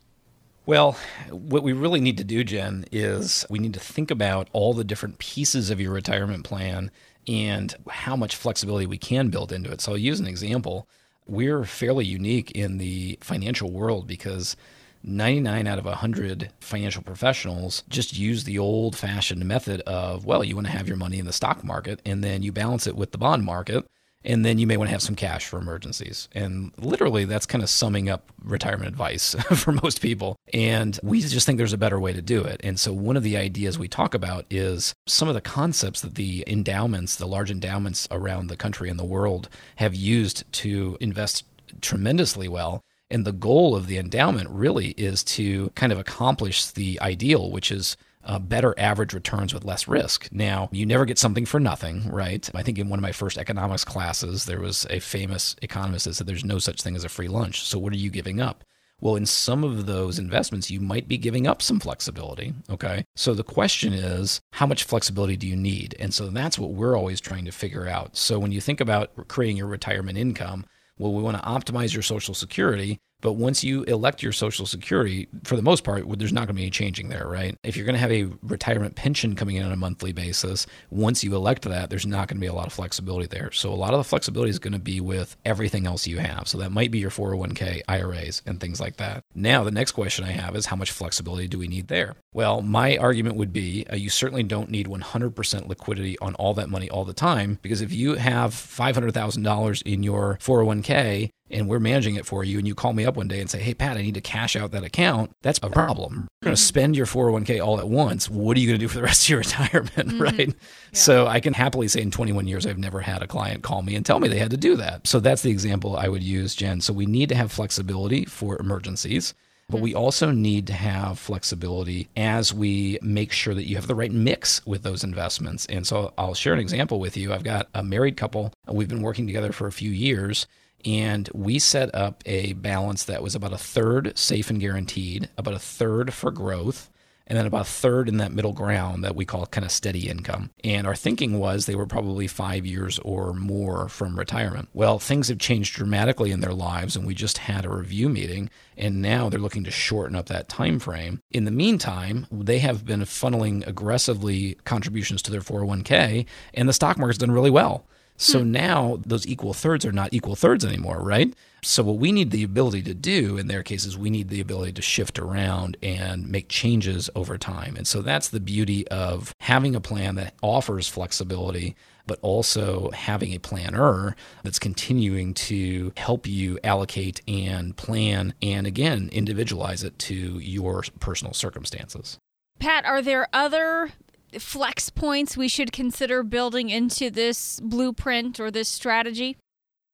Well, 0.66 0.97
what 1.30 1.61
we 1.61 1.74
really 1.74 1.99
need 1.99 2.18
to 2.20 2.24
do, 2.24 2.43
Jen, 2.45 2.86
is 2.89 3.45
we 3.49 3.59
need 3.59 3.74
to 3.74 3.82
think 3.82 4.09
about 4.09 4.47
all 4.53 4.74
the 4.74 4.86
different 4.86 5.20
pieces 5.20 5.70
of 5.70 5.82
your 5.82 5.91
retirement 5.91 6.45
plan 6.45 6.89
and 7.28 7.76
how 7.89 8.16
much 8.16 8.38
flexibility 8.38 8.86
we 8.86 8.97
can 8.97 9.30
build 9.30 9.51
into 9.51 9.72
it. 9.72 9.82
So 9.82 9.91
I'll 9.91 9.97
use 9.97 10.22
an 10.22 10.28
example. 10.28 10.88
We're 11.28 11.66
fairly 11.66 12.05
unique 12.05 12.51
in 12.51 12.78
the 12.78 13.18
financial 13.22 13.72
world 13.72 14.07
because 14.07 14.55
99 15.03 15.68
out 15.68 15.80
of 15.80 15.86
100 15.86 16.49
financial 16.61 17.03
professionals 17.03 17.84
just 17.89 18.18
use 18.18 18.45
the 18.45 18.57
old 18.57 18.95
fashioned 18.95 19.43
method 19.45 19.82
of, 19.82 20.26
well, 20.26 20.45
you 20.45 20.55
want 20.55 20.68
to 20.68 20.74
have 20.74 20.88
your 20.88 20.95
money 20.95 21.20
in 21.20 21.26
the 21.26 21.34
stock 21.34 21.61
market 21.61 22.01
and 22.05 22.24
then 22.24 22.41
you 22.41 22.53
balance 22.53 22.88
it 22.88 22.95
with 22.95 23.11
the 23.11 23.18
bond 23.18 23.43
market 23.43 23.86
and 24.26 24.45
then 24.45 24.57
you 24.57 24.67
may 24.67 24.78
want 24.78 24.88
to 24.89 24.91
have 24.91 25.01
some 25.01 25.15
cash 25.15 25.45
for 25.45 25.57
emergencies. 25.57 26.30
And 26.34 26.71
literally, 26.78 27.26
that's 27.26 27.45
kind 27.45 27.63
of 27.63 27.69
summing 27.69 28.09
up 28.09 28.32
retirement 28.43 28.88
advice 28.88 29.34
for 29.55 29.71
most 29.71 30.01
people. 30.01 30.36
And 30.53 30.99
we 31.03 31.21
just 31.21 31.45
think 31.45 31.57
there's 31.57 31.74
a 31.74 31.78
better 31.78 31.99
way 31.99 32.13
to 32.13 32.21
do 32.21 32.43
it. 32.43 32.61
And 32.63 32.80
so, 32.80 32.93
one 32.93 33.17
of 33.17 33.24
the 33.24 33.38
ideas 33.38 33.78
we 33.78 33.88
talk 33.88 34.13
about 34.13 34.45
is 34.49 34.93
some 35.07 35.28
of 35.28 35.34
the 35.34 35.41
concepts 35.41 36.01
that 36.01 36.15
the 36.15 36.43
endowments, 36.47 37.15
the 37.15 37.28
large 37.28 37.51
endowments 37.51 38.07
around 38.11 38.47
the 38.47 38.57
country 38.57 38.89
and 38.89 38.99
the 38.99 39.05
world, 39.05 39.49
have 39.78 39.95
used 39.95 40.51
to 40.53 40.97
invest 40.99 41.45
tremendously 41.82 42.47
well. 42.47 42.82
And 43.09 43.26
the 43.26 43.32
goal 43.32 43.76
of 43.76 43.88
the 43.88 43.97
endowment 43.97 44.49
really 44.49 44.89
is 44.91 45.24
to 45.26 45.69
kind 45.76 45.91
of 45.91 45.99
accomplish 45.99 46.65
the 46.65 46.99
ideal, 46.99 47.51
which 47.51 47.71
is 47.71 47.95
uh, 48.26 48.39
better 48.39 48.74
average 48.78 49.13
returns 49.13 49.53
with 49.53 49.65
less 49.65 49.88
risk. 49.88 50.30
Now, 50.32 50.69
you 50.71 50.86
never 50.86 51.05
get 51.05 51.19
something 51.19 51.45
for 51.45 51.59
nothing, 51.59 52.09
right? 52.09 52.49
I 52.53 52.63
think 52.63 52.80
in 52.80 52.89
one 52.89 52.99
of 52.99 53.03
my 53.03 53.11
first 53.11 53.38
economics 53.38 53.84
classes, 53.84 54.45
there 54.45 54.59
was 54.59 54.86
a 54.89 54.99
famous 54.99 55.55
economist 55.61 56.05
that 56.05 56.15
said 56.15 56.28
there's 56.28 56.45
no 56.45 56.59
such 56.59 56.82
thing 56.82 56.95
as 56.95 57.03
a 57.03 57.09
free 57.09 57.28
lunch. 57.28 57.63
So, 57.63 57.78
what 57.80 57.93
are 57.93 57.97
you 57.97 58.09
giving 58.09 58.41
up? 58.41 58.63
Well, 59.03 59.17
in 59.17 59.26
some 59.26 59.65
of 59.65 59.86
those 59.86 60.17
investments, 60.17 60.71
you 60.71 60.80
might 60.80 61.09
be 61.09 61.17
giving 61.17 61.45
up 61.45 61.61
some 61.61 61.82
flexibility. 61.82 62.53
Okay. 62.69 63.03
So 63.17 63.34
the 63.34 63.43
question 63.43 63.91
is, 63.91 64.39
how 64.53 64.65
much 64.65 64.86
flexibility 64.86 65.36
do 65.36 65.45
you 65.45 65.57
need? 65.57 65.93
And 65.99 66.13
so 66.13 66.28
that's 66.28 66.57
what 66.57 66.71
we're 66.71 66.97
always 66.97 67.19
trying 67.19 67.43
to 67.43 67.51
figure 67.51 67.86
out. 67.86 68.15
So 68.15 68.39
when 68.39 68.53
you 68.53 68.61
think 68.61 68.80
about 68.80 69.28
creating 69.28 69.57
your 69.57 69.67
retirement 69.67 70.17
income, 70.17 70.65
well, 70.97 71.11
we 71.11 71.21
want 71.21 71.36
to 71.36 71.43
optimize 71.43 71.93
your 71.93 72.01
Social 72.01 72.34
Security, 72.34 73.01
but 73.24 73.34
once 73.34 73.63
you 73.63 73.84
elect 73.84 74.21
your 74.21 74.34
Social 74.34 74.65
Security, 74.65 75.30
for 75.45 75.55
the 75.55 75.61
most 75.61 75.86
part, 75.86 76.03
there's 76.19 76.34
not 76.34 76.41
going 76.41 76.49
to 76.49 76.53
be 76.55 76.63
any 76.63 76.71
changing 76.71 77.07
there, 77.07 77.26
right? 77.26 77.57
If 77.63 77.78
you're 77.78 77.86
going 77.86 77.95
to 77.95 77.99
have 77.99 78.11
a 78.11 78.26
retirement 78.41 78.95
pension 78.95 79.34
coming 79.34 79.55
in 79.55 79.63
on 79.63 79.71
a 79.71 79.78
monthly 79.78 80.11
basis, 80.11 80.67
once 80.89 81.24
you 81.24 81.34
elect 81.34 81.63
that, 81.63 81.89
there's 81.89 82.05
not 82.05 82.28
going 82.28 82.36
to 82.36 82.41
be 82.41 82.47
a 82.47 82.53
lot 82.53 82.67
of 82.67 82.74
flexibility 82.74 83.28
there. 83.28 83.49
So 83.53 83.71
a 83.71 83.76
lot 83.76 83.93
of 83.93 83.99
the 83.99 84.03
flexibility 84.03 84.49
is 84.49 84.59
going 84.59 84.74
to 84.74 84.80
be 84.80 84.99
with 84.99 85.38
everything 85.45 85.88
else 85.88 86.05
you 86.05 86.17
have. 86.17 86.49
So 86.49 86.57
that 86.57 86.74
might 86.74 86.91
be 86.91 86.99
your 86.99 87.11
401k, 87.11 87.84
IRAs, 87.88 88.41
and 88.45 88.59
things 88.59 88.82
like 88.82 88.97
that. 88.97 89.24
Now, 89.34 89.63
the 89.63 89.71
next 89.71 89.93
question 89.93 90.26
I 90.26 90.32
have 90.32 90.53
is 90.57 90.65
how 90.65 90.76
much 90.76 90.91
flexibility 90.91 91.47
do 91.47 91.57
we 91.57 91.69
need 91.69 91.88
there? 91.88 92.17
Well, 92.34 92.61
my 92.61 92.97
argument 92.97 93.38
would 93.38 93.53
be 93.53 93.86
uh, 93.89 93.95
you 93.95 94.09
certainly 94.09 94.43
don't 94.43 94.69
need 94.69 94.88
100% 94.88 95.67
liquidity 95.69 96.19
on 96.19 96.36
all 96.36 96.53
that 96.55 96.69
money 96.69 96.89
all 96.89 97.05
the 97.05 97.13
time 97.13 97.59
because 97.61 97.80
if 97.80 97.93
you 97.93 98.15
have 98.15 98.51
$500,000 98.51 99.82
in 99.84 100.03
your 100.03 100.38
401k 100.41 101.30
and 101.54 101.68
we're 101.68 101.80
managing 101.80 102.16
it 102.16 102.26
for 102.26 102.43
you 102.43 102.58
and 102.58 102.68
you 102.68 102.76
call 102.76 102.93
me 102.93 103.06
up 103.06 103.16
one 103.16 103.28
day 103.28 103.39
and 103.39 103.49
say, 103.49 103.60
"Hey 103.60 103.74
Pat, 103.74 103.97
I 103.97 104.01
need 104.01 104.16
to 104.16 104.22
cash 104.22 104.56
out 104.56 104.72
that 104.72 104.84
account." 104.84 105.32
That's 105.41 105.60
a 105.62 105.70
problem. 105.70 106.28
You're 106.41 106.49
going 106.49 106.56
to 106.56 106.62
spend 106.62 106.97
your 106.97 107.06
401k 107.06 107.64
all 107.64 107.80
at 107.80 107.88
once. 107.88 108.30
What 108.30 108.58
are 108.58 108.60
you 108.60 108.68
going 108.68 108.80
to 108.80 108.84
do 108.84 108.88
for 108.88 108.97
the 108.97 109.04
rest 109.04 109.24
of 109.26 109.30
your 109.30 109.39
retirement, 109.39 110.10
mm-hmm. 110.10 110.22
right? 110.22 110.47
Yeah. 110.47 110.54
So 110.91 111.28
I 111.28 111.39
can 111.39 111.54
happily 111.54 111.88
say 111.88 112.01
in 112.01 112.12
21 112.12 112.47
years 112.47 112.66
I've 112.66 112.78
never 112.78 113.01
had 113.01 113.22
a 113.22 113.28
client 113.28 113.64
call 113.64 113.82
me 113.82 113.95
and 113.95 114.06
tell 114.06 114.20
me 114.20 114.28
they 114.28 114.39
had 114.39 114.51
to 114.51 114.58
do 114.58 114.76
that. 114.78 115.08
So 115.08 115.20
that's 115.20 115.41
the 115.41 115.51
example 115.51 115.95
I 115.95 116.08
would 116.08 116.24
use, 116.24 116.56
Jen. 116.56 116.82
So 116.82 116.93
we 116.93 117.06
need 117.06 117.30
to 117.30 117.36
have 117.36 117.51
flexibility 117.51 118.26
for 118.26 118.58
emergencies. 118.60 119.34
But 119.70 119.80
we 119.80 119.95
also 119.95 120.32
need 120.32 120.68
to 120.68 120.74
have 120.74 121.18
flexibility 121.18 122.10
as 122.18 122.54
we 122.54 122.99
make 123.01 123.32
sure 123.32 123.56
that 123.56 123.64
you 123.64 123.76
have 123.78 123.88
the 123.88 123.95
right 123.95 124.12
mix 124.12 124.64
with 124.66 124.84
those 124.84 125.04
investments. 125.04 125.66
And 125.68 125.88
so 125.88 126.14
I'll 126.18 126.34
share 126.34 126.54
an 126.54 126.60
example 126.60 126.99
with 126.99 127.16
you. 127.16 127.34
I've 127.34 127.45
got 127.45 127.70
a 127.74 127.82
married 127.82 128.18
couple. 128.18 128.54
We've 128.68 128.89
been 128.89 129.01
working 129.01 129.26
together 129.26 129.54
for 129.54 129.68
a 129.68 129.72
few 129.72 129.89
years 129.89 130.47
and 130.86 131.30
we 131.34 131.60
set 131.60 131.94
up 131.94 132.24
a 132.26 132.54
balance 132.54 133.04
that 133.06 133.24
was 133.24 133.36
about 133.36 133.54
a 133.54 133.58
third 133.58 134.18
safe 134.18 134.50
and 134.50 134.60
guaranteed, 134.60 135.30
about 135.38 135.54
a 135.54 135.60
third 135.60 136.14
for 136.14 136.32
growth, 136.32 136.90
and 137.28 137.38
then 137.38 137.46
about 137.46 137.62
a 137.62 137.70
third 137.70 138.10
in 138.10 138.18
that 138.18 138.34
middle 138.34 138.52
ground 138.52 139.04
that 139.04 139.16
we 139.16 139.26
call 139.26 139.46
kind 139.46 139.64
of 139.64 139.72
steady 139.72 140.10
income. 140.10 140.50
And 140.64 140.86
our 140.86 140.96
thinking 140.96 141.40
was 141.40 141.66
they 141.66 141.76
were 141.76 141.86
probably 141.86 142.28
five 142.28 142.66
years 142.66 143.00
or 143.00 143.34
more 143.34 143.88
from 143.88 144.20
retirement. 144.20 144.70
Well, 144.74 145.00
things 145.00 145.30
have 145.30 145.40
changed 145.40 145.74
dramatically 145.76 146.32
in 146.32 146.42
their 146.42 146.54
lives, 146.54 146.96
and 146.96 147.08
we 147.08 147.16
just 147.16 147.38
had 147.40 147.66
a 147.66 147.70
review 147.74 148.10
meeting, 148.10 148.50
and 148.78 149.02
now 149.02 149.30
they're 149.30 149.40
looking 149.40 149.64
to 149.64 149.72
shorten 149.72 150.16
up 150.16 150.26
that 150.28 150.50
time 150.50 150.80
frame. 150.80 151.22
In 151.32 151.46
the 151.46 151.52
meantime, 151.52 152.28
they 152.30 152.60
have 152.60 152.86
been 152.86 153.02
funneling 153.02 153.66
aggressively 153.66 154.56
contributions 154.66 155.22
to 155.24 155.32
their 155.32 155.42
401k, 155.42 156.26
and 156.54 156.68
the 156.68 156.74
stock 156.74 156.98
market's 156.98 157.20
done 157.20 157.32
really 157.32 157.52
well. 157.52 157.86
So 158.18 158.39
hmm. 158.39 158.51
now 158.51 158.99
those 159.05 159.28
equal 159.28 159.53
thirds 159.53 159.86
are 159.86 159.91
not 159.91 160.14
equal 160.14 160.36
thirds 160.36 160.66
anymore, 160.66 161.01
right? 161.01 161.34
So 161.64 161.84
what 161.84 161.97
we 161.97 162.11
need 162.11 162.32
the 162.32 162.43
ability 162.43 162.84
to 162.84 162.93
do 162.93 163.38
in 163.38 163.47
their 163.47 163.64
cases, 163.64 163.97
we 163.97 164.09
need 164.09 164.30
the 164.30 164.41
ability 164.41 164.74
to 164.74 164.82
shift 164.82 165.18
around 165.18 165.78
and 165.82 166.28
make 166.28 166.49
changes 166.49 167.09
over 167.16 167.38
time. 167.38 167.76
And 167.78 167.88
so 167.88 168.01
that's 168.01 168.30
the 168.30 168.41
beauty 168.41 168.88
of 168.89 169.34
having 169.39 169.76
a 169.76 169.82
plan 169.82 170.16
that 170.16 170.34
offers 170.41 170.88
flexibility 170.88 171.76
but 172.05 172.20
also 172.22 172.91
having 172.91 173.34
a 173.34 173.39
planner 173.39 174.16
that's 174.43 174.59
continuing 174.59 175.34
to 175.34 175.93
help 175.97 176.28
you 176.28 176.59
allocate 176.64 177.22
and 177.28 177.76
plan 177.78 178.34
and 178.41 178.68
again 178.68 179.09
individualize 179.11 179.84
it 179.84 179.97
to 179.99 180.38
your 180.39 180.84
personal 180.99 181.34
circumstances. 181.34 182.18
Pat, 182.59 182.86
are 182.86 183.01
there 183.01 183.28
other 183.34 183.91
flex 184.40 184.90
points 184.90 185.38
we 185.38 185.48
should 185.48 185.72
consider 185.72 186.24
building 186.24 186.70
into 186.70 187.10
this 187.10 187.60
blueprint 187.60 188.40
or 188.40 188.52
this 188.52 188.70
strategy? 188.70 189.38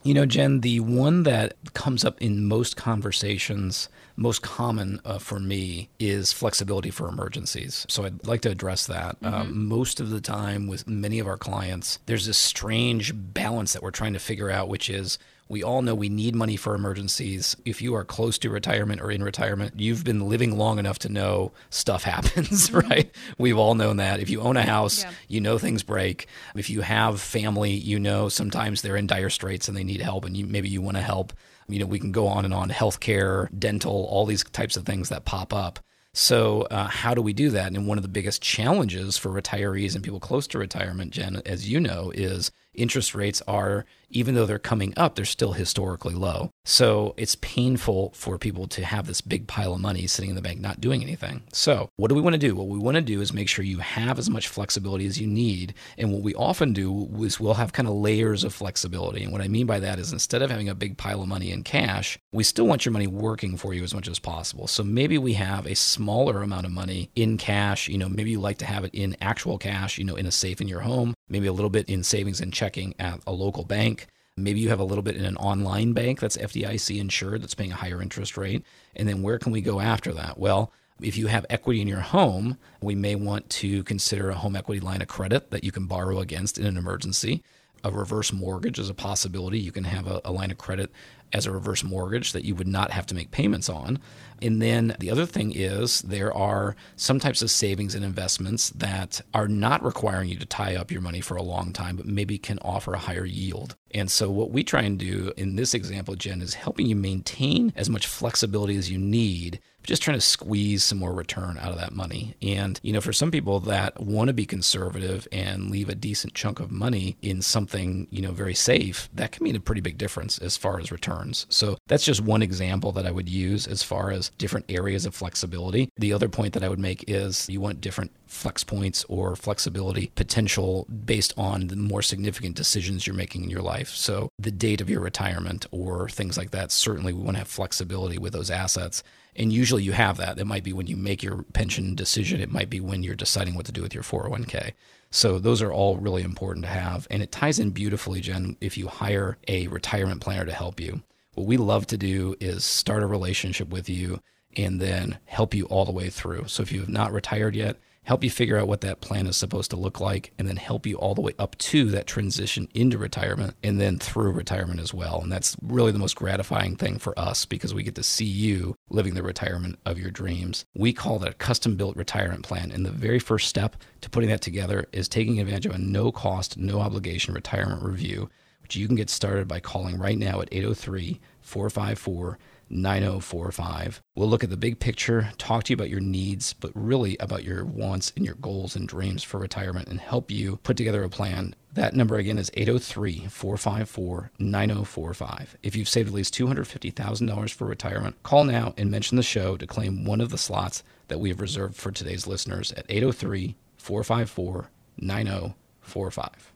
You 0.01 0.13
know, 0.13 0.25
Jen, 0.25 0.61
the 0.61 0.79
one 0.79 1.23
that 1.23 1.55
comes 1.73 2.05
up 2.05 2.21
in 2.21 2.45
most 2.45 2.77
conversations, 2.77 3.89
most 4.15 4.41
common 4.41 5.01
uh, 5.03 5.19
for 5.19 5.41
me, 5.41 5.89
is 5.99 6.31
flexibility 6.31 6.89
for 6.89 7.09
emergencies. 7.09 7.85
So 7.89 8.05
I'd 8.05 8.25
like 8.25 8.39
to 8.41 8.49
address 8.49 8.87
that. 8.87 9.19
Mm-hmm. 9.19 9.33
Um, 9.33 9.67
most 9.67 9.99
of 9.99 10.09
the 10.09 10.21
time, 10.21 10.67
with 10.67 10.87
many 10.87 11.19
of 11.19 11.27
our 11.27 11.37
clients, 11.37 11.99
there's 12.05 12.27
this 12.27 12.37
strange 12.37 13.11
balance 13.13 13.73
that 13.73 13.83
we're 13.83 13.91
trying 13.91 14.13
to 14.13 14.19
figure 14.19 14.49
out, 14.49 14.69
which 14.69 14.89
is 14.89 15.19
we 15.49 15.63
all 15.63 15.81
know 15.81 15.95
we 15.95 16.09
need 16.09 16.35
money 16.35 16.55
for 16.55 16.75
emergencies. 16.75 17.57
If 17.65 17.81
you 17.81 17.95
are 17.95 18.05
close 18.05 18.37
to 18.39 18.51
retirement 18.51 19.01
or 19.01 19.09
in 19.09 19.23
retirement, 19.23 19.79
you've 19.79 20.03
been 20.03 20.29
living 20.29 20.55
long 20.55 20.77
enough 20.77 20.99
to 20.99 21.09
know 21.09 21.51
stuff 21.71 22.03
happens, 22.09 22.69
mm-hmm. 22.69 22.87
right? 22.87 23.15
We've 23.39 23.57
all 23.57 23.73
known 23.73 23.97
that. 23.97 24.19
If 24.19 24.29
you 24.29 24.41
own 24.41 24.57
a 24.57 24.63
house, 24.63 25.03
yeah. 25.03 25.11
you 25.27 25.41
know 25.41 25.57
things 25.57 25.81
break. 25.81 26.27
If 26.55 26.69
you 26.69 26.81
have 26.81 27.19
family, 27.19 27.71
you 27.71 27.99
know 27.99 28.29
sometimes 28.29 28.81
they're 28.81 28.95
in 28.95 29.07
dire 29.07 29.31
straits 29.31 29.67
and 29.67 29.75
they 29.75 29.83
need 29.83 30.01
help, 30.01 30.23
and 30.23 30.37
you, 30.37 30.45
maybe 30.45 30.69
you 30.69 30.81
want 30.81 30.97
to 30.97 31.03
help. 31.03 31.33
You 31.67 31.79
know, 31.79 31.85
we 31.85 31.99
can 31.99 32.11
go 32.11 32.27
on 32.27 32.45
and 32.45 32.53
on 32.53 32.69
healthcare, 32.69 33.47
dental, 33.57 34.05
all 34.05 34.25
these 34.25 34.43
types 34.43 34.77
of 34.77 34.85
things 34.85 35.09
that 35.09 35.25
pop 35.25 35.53
up. 35.53 35.79
So, 36.13 36.63
uh, 36.63 36.87
how 36.87 37.13
do 37.13 37.21
we 37.21 37.33
do 37.33 37.51
that? 37.51 37.73
And 37.73 37.87
one 37.87 37.99
of 37.99 38.01
the 38.01 38.07
biggest 38.07 38.41
challenges 38.41 39.17
for 39.17 39.29
retirees 39.29 39.93
and 39.93 40.03
people 40.03 40.19
close 40.19 40.47
to 40.47 40.57
retirement, 40.57 41.11
Jen, 41.11 41.41
as 41.45 41.69
you 41.69 41.79
know, 41.79 42.11
is 42.15 42.51
interest 42.73 43.13
rates 43.13 43.43
are 43.47 43.85
even 44.09 44.35
though 44.35 44.45
they're 44.45 44.59
coming 44.59 44.93
up, 44.97 45.15
they're 45.15 45.25
still 45.25 45.53
historically 45.53 46.13
low. 46.13 46.49
So 46.65 47.13
it's 47.17 47.35
painful 47.35 48.11
for 48.15 48.37
people 48.37 48.67
to 48.67 48.85
have 48.85 49.07
this 49.07 49.21
big 49.21 49.47
pile 49.47 49.73
of 49.73 49.81
money 49.81 50.07
sitting 50.07 50.29
in 50.29 50.35
the 50.35 50.41
bank 50.41 50.59
not 50.59 50.81
doing 50.81 51.01
anything. 51.01 51.41
So, 51.51 51.89
what 51.97 52.09
do 52.09 52.15
we 52.15 52.21
want 52.21 52.33
to 52.33 52.39
do? 52.39 52.55
What 52.55 52.67
we 52.67 52.77
want 52.77 52.95
to 52.95 53.01
do 53.01 53.21
is 53.21 53.33
make 53.33 53.49
sure 53.49 53.65
you 53.65 53.79
have 53.79 54.19
as 54.19 54.29
much 54.29 54.47
flexibility 54.47 55.05
as 55.05 55.19
you 55.19 55.27
need. 55.27 55.73
And 55.97 56.11
what 56.11 56.21
we 56.21 56.35
often 56.35 56.73
do 56.73 57.09
is 57.19 57.39
we'll 57.39 57.55
have 57.55 57.73
kind 57.73 57.87
of 57.87 57.95
layers 57.95 58.43
of 58.43 58.53
flexibility. 58.53 59.23
And 59.23 59.31
what 59.31 59.41
I 59.41 59.47
mean 59.47 59.65
by 59.65 59.79
that 59.79 59.99
is 59.99 60.13
instead 60.13 60.41
of 60.41 60.51
having 60.51 60.69
a 60.69 60.75
big 60.75 60.97
pile 60.97 61.21
of 61.21 61.27
money 61.27 61.51
in 61.51 61.63
cash, 61.63 62.17
we 62.31 62.43
still 62.43 62.67
want 62.67 62.85
your 62.85 62.93
money 62.93 63.07
working 63.07 63.57
for 63.57 63.73
you 63.73 63.83
as 63.83 63.93
much 63.93 64.07
as 64.07 64.19
possible. 64.19 64.67
So 64.67 64.83
maybe 64.83 65.17
we 65.17 65.33
have 65.33 65.65
a 65.65 65.75
smaller 65.75 66.41
amount 66.41 66.65
of 66.65 66.71
money 66.71 67.09
in 67.15 67.37
cash. 67.37 67.87
You 67.87 67.97
know, 67.97 68.09
maybe 68.09 68.31
you 68.31 68.39
like 68.39 68.59
to 68.59 68.65
have 68.65 68.83
it 68.83 68.93
in 68.93 69.17
actual 69.21 69.57
cash, 69.57 69.97
you 69.97 70.03
know, 70.03 70.15
in 70.15 70.25
a 70.25 70.31
safe 70.31 70.61
in 70.61 70.67
your 70.67 70.81
home, 70.81 71.13
maybe 71.27 71.47
a 71.47 71.53
little 71.53 71.69
bit 71.69 71.89
in 71.89 72.03
savings 72.03 72.41
and 72.41 72.53
checking 72.53 72.93
at 72.99 73.19
a 73.25 73.31
local 73.31 73.63
bank 73.63 73.98
Maybe 74.43 74.59
you 74.59 74.69
have 74.69 74.79
a 74.79 74.85
little 74.85 75.01
bit 75.01 75.15
in 75.15 75.25
an 75.25 75.37
online 75.37 75.93
bank 75.93 76.19
that's 76.19 76.37
FDIC 76.37 76.99
insured 76.99 77.41
that's 77.41 77.55
paying 77.55 77.71
a 77.71 77.75
higher 77.75 78.01
interest 78.01 78.37
rate. 78.37 78.63
And 78.95 79.07
then 79.07 79.21
where 79.21 79.39
can 79.39 79.51
we 79.51 79.61
go 79.61 79.79
after 79.79 80.13
that? 80.13 80.37
Well, 80.37 80.71
if 81.01 81.17
you 81.17 81.27
have 81.27 81.45
equity 81.49 81.81
in 81.81 81.87
your 81.87 82.01
home, 82.01 82.57
we 82.81 82.95
may 82.95 83.15
want 83.15 83.49
to 83.49 83.83
consider 83.83 84.29
a 84.29 84.35
home 84.35 84.55
equity 84.55 84.81
line 84.81 85.01
of 85.01 85.07
credit 85.07 85.51
that 85.51 85.63
you 85.63 85.71
can 85.71 85.85
borrow 85.85 86.19
against 86.19 86.57
in 86.57 86.65
an 86.65 86.77
emergency. 86.77 87.43
A 87.83 87.91
reverse 87.91 88.33
mortgage 88.33 88.77
is 88.77 88.89
a 88.89 88.93
possibility. 88.93 89.59
You 89.59 89.71
can 89.71 89.85
have 89.85 90.07
a, 90.07 90.19
a 90.25 90.31
line 90.31 90.51
of 90.51 90.57
credit 90.57 90.91
as 91.33 91.45
a 91.45 91.51
reverse 91.51 91.83
mortgage 91.83 92.31
that 92.33 92.45
you 92.45 92.55
would 92.55 92.67
not 92.67 92.91
have 92.91 93.05
to 93.07 93.15
make 93.15 93.31
payments 93.31 93.69
on. 93.69 93.99
And 94.41 94.61
then 94.61 94.95
the 94.99 95.11
other 95.11 95.25
thing 95.25 95.51
is 95.53 96.01
there 96.01 96.33
are 96.33 96.75
some 96.95 97.19
types 97.19 97.41
of 97.41 97.51
savings 97.51 97.93
and 97.93 98.05
investments 98.05 98.69
that 98.71 99.21
are 99.33 99.47
not 99.47 99.83
requiring 99.83 100.29
you 100.29 100.37
to 100.37 100.45
tie 100.45 100.75
up 100.75 100.91
your 100.91 101.01
money 101.01 101.21
for 101.21 101.35
a 101.35 101.43
long 101.43 101.73
time, 101.73 101.97
but 101.97 102.05
maybe 102.05 102.37
can 102.37 102.59
offer 102.59 102.93
a 102.93 102.99
higher 102.99 103.25
yield. 103.25 103.75
And 103.91 104.09
so, 104.09 104.29
what 104.29 104.51
we 104.51 104.63
try 104.63 104.83
and 104.83 104.97
do 104.97 105.33
in 105.35 105.55
this 105.55 105.73
example, 105.73 106.15
Jen, 106.15 106.41
is 106.41 106.53
helping 106.53 106.85
you 106.85 106.95
maintain 106.95 107.73
as 107.75 107.89
much 107.89 108.07
flexibility 108.07 108.77
as 108.77 108.89
you 108.89 108.97
need 108.97 109.59
just 109.89 110.03
trying 110.03 110.17
to 110.17 110.21
squeeze 110.21 110.83
some 110.83 110.99
more 110.99 111.13
return 111.13 111.57
out 111.57 111.71
of 111.71 111.79
that 111.79 111.91
money. 111.91 112.35
And, 112.43 112.79
you 112.83 112.93
know, 112.93 113.01
for 113.01 113.11
some 113.11 113.31
people 113.31 113.59
that 113.61 113.99
want 113.99 114.27
to 114.27 114.33
be 114.33 114.45
conservative 114.45 115.27
and 115.31 115.71
leave 115.71 115.89
a 115.89 115.95
decent 115.95 116.35
chunk 116.35 116.59
of 116.59 116.69
money 116.69 117.17
in 117.23 117.41
something, 117.41 118.07
you 118.11 118.21
know, 118.21 118.31
very 118.31 118.53
safe, 118.53 119.09
that 119.15 119.31
can 119.31 119.43
mean 119.43 119.55
a 119.55 119.59
pretty 119.59 119.81
big 119.81 119.97
difference 119.97 120.37
as 120.37 120.55
far 120.55 120.79
as 120.79 120.91
returns. 120.91 121.47
So 121.49 121.75
that's 121.87 122.05
just 122.05 122.21
one 122.21 122.43
example 122.43 122.91
that 122.91 123.07
I 123.07 123.11
would 123.11 123.27
use 123.27 123.65
as 123.65 123.81
far 123.81 124.11
as 124.11 124.29
different 124.37 124.67
areas 124.69 125.07
of 125.07 125.15
flexibility. 125.15 125.89
The 125.97 126.13
other 126.13 126.29
point 126.29 126.53
that 126.53 126.63
I 126.63 126.69
would 126.69 126.77
make 126.77 127.03
is 127.07 127.49
you 127.49 127.59
want 127.59 127.81
different 127.81 128.11
flex 128.27 128.63
points 128.63 129.03
or 129.09 129.35
flexibility 129.35 130.11
potential 130.13 130.85
based 131.03 131.33
on 131.35 131.65
the 131.65 131.75
more 131.75 132.03
significant 132.03 132.55
decisions 132.55 133.07
you're 133.07 133.15
making 133.15 133.43
in 133.43 133.49
your 133.49 133.63
life. 133.63 133.89
So 133.89 134.29
the 134.37 134.51
date 134.51 134.81
of 134.81 134.89
your 134.89 135.01
retirement 135.01 135.65
or 135.71 136.09
things 136.09 136.37
like 136.37 136.51
that, 136.51 136.71
certainly 136.71 137.11
we 137.11 137.23
want 137.23 137.37
to 137.37 137.39
have 137.39 137.47
flexibility 137.47 138.19
with 138.19 138.33
those 138.33 138.51
assets. 138.51 139.01
And 139.39 139.53
usually 139.53 139.83
you 139.83 139.93
have 139.93 140.17
that. 140.17 140.37
It 140.37 140.45
might 140.45 140.65
be 140.65 140.73
when 140.73 140.87
you 140.87 140.97
make 140.97 141.23
your 141.23 141.43
pension 141.53 141.95
decision, 141.95 142.41
it 142.41 142.51
might 142.51 142.69
be 142.69 142.81
when 142.81 143.03
you're 143.03 143.15
deciding 143.15 143.55
what 143.55 143.65
to 143.67 143.71
do 143.71 143.81
with 143.81 143.93
your 143.93 144.03
401k. 144.03 144.73
So 145.11 145.39
those 145.39 145.61
are 145.61 145.71
all 145.71 145.97
really 145.97 146.23
important 146.23 146.65
to 146.65 146.71
have. 146.71 147.07
And 147.09 147.23
it 147.23 147.31
ties 147.31 147.57
in 147.57 147.69
beautifully, 147.69 148.19
Jen, 148.19 148.57
if 148.59 148.77
you 148.77 148.87
hire 148.87 149.37
a 149.47 149.67
retirement 149.67 150.19
planner 150.19 150.45
to 150.45 150.51
help 150.51 150.81
you. 150.81 151.03
What 151.35 151.47
we 151.47 151.55
love 151.55 151.87
to 151.87 151.97
do 151.97 152.35
is 152.41 152.65
start 152.65 153.01
a 153.01 153.07
relationship 153.07 153.69
with 153.69 153.87
you 153.87 154.19
and 154.57 154.81
then 154.81 155.19
help 155.23 155.53
you 155.53 155.65
all 155.67 155.85
the 155.85 155.91
way 155.93 156.09
through. 156.09 156.47
So 156.47 156.61
if 156.61 156.73
you 156.73 156.81
have 156.81 156.89
not 156.89 157.13
retired 157.13 157.55
yet, 157.55 157.77
help 158.03 158.23
you 158.23 158.29
figure 158.29 158.57
out 158.57 158.67
what 158.67 158.81
that 158.81 159.01
plan 159.01 159.27
is 159.27 159.37
supposed 159.37 159.69
to 159.71 159.77
look 159.77 159.99
like, 159.99 160.31
and 160.39 160.47
then 160.47 160.55
help 160.55 160.85
you 160.85 160.95
all 160.97 161.13
the 161.13 161.21
way 161.21 161.33
up 161.37 161.57
to 161.57 161.85
that 161.91 162.07
transition 162.07 162.67
into 162.73 162.97
retirement 162.97 163.55
and 163.63 163.79
then 163.79 163.97
through 163.99 164.31
retirement 164.31 164.79
as 164.79 164.93
well. 164.93 165.21
And 165.21 165.31
that's 165.31 165.55
really 165.61 165.91
the 165.91 165.99
most 165.99 166.15
gratifying 166.15 166.75
thing 166.75 166.97
for 166.97 167.17
us 167.19 167.45
because 167.45 167.73
we 167.73 167.83
get 167.83 167.95
to 167.95 168.03
see 168.03 168.25
you 168.25 168.75
living 168.89 169.13
the 169.13 169.23
retirement 169.23 169.77
of 169.85 169.99
your 169.99 170.11
dreams. 170.11 170.65
We 170.73 170.93
call 170.93 171.19
that 171.19 171.31
a 171.31 171.35
custom 171.35 171.75
built 171.75 171.95
retirement 171.95 172.43
plan. 172.43 172.71
And 172.71 172.85
the 172.85 172.91
very 172.91 173.19
first 173.19 173.47
step 173.47 173.75
to 174.01 174.09
putting 174.09 174.29
that 174.29 174.41
together 174.41 174.85
is 174.91 175.07
taking 175.07 175.39
advantage 175.39 175.65
of 175.67 175.75
a 175.75 175.77
no 175.77 176.11
cost, 176.11 176.57
no 176.57 176.79
obligation 176.79 177.33
retirement 177.33 177.83
review, 177.83 178.29
which 178.61 178.75
you 178.75 178.87
can 178.87 178.95
get 178.95 179.09
started 179.09 179.47
by 179.47 179.59
calling 179.59 179.97
right 179.97 180.17
now 180.17 180.41
at 180.41 180.49
803 180.51 181.19
454 181.41 182.37
9045. 182.69 184.01
We'll 184.15 184.29
look 184.29 184.43
at 184.43 184.49
the 184.49 184.57
big 184.57 184.79
picture, 184.79 185.31
talk 185.37 185.63
to 185.63 185.71
you 185.71 185.75
about 185.75 185.89
your 185.89 185.99
needs, 185.99 186.53
but 186.53 186.71
really 186.73 187.17
about 187.19 187.43
your 187.43 187.65
wants 187.65 188.11
and 188.15 188.25
your 188.25 188.35
goals 188.35 188.75
and 188.75 188.87
dreams 188.87 189.23
for 189.23 189.39
retirement 189.39 189.87
and 189.87 189.99
help 189.99 190.31
you 190.31 190.57
put 190.57 190.77
together 190.77 191.03
a 191.03 191.09
plan. 191.09 191.55
That 191.73 191.95
number 191.95 192.15
again 192.15 192.37
is 192.37 192.51
803 192.53 193.27
454 193.27 194.31
9045. 194.39 195.57
If 195.63 195.75
you've 195.75 195.89
saved 195.89 196.09
at 196.09 196.13
least 196.13 196.33
$250,000 196.33 197.53
for 197.53 197.65
retirement, 197.65 198.21
call 198.23 198.43
now 198.43 198.73
and 198.77 198.89
mention 198.89 199.17
the 199.17 199.23
show 199.23 199.57
to 199.57 199.67
claim 199.67 200.05
one 200.05 200.21
of 200.21 200.29
the 200.29 200.37
slots 200.37 200.83
that 201.07 201.19
we 201.19 201.29
have 201.29 201.41
reserved 201.41 201.75
for 201.75 201.91
today's 201.91 202.27
listeners 202.27 202.71
at 202.73 202.85
803 202.89 203.55
454 203.77 204.69
9045. 204.97 206.53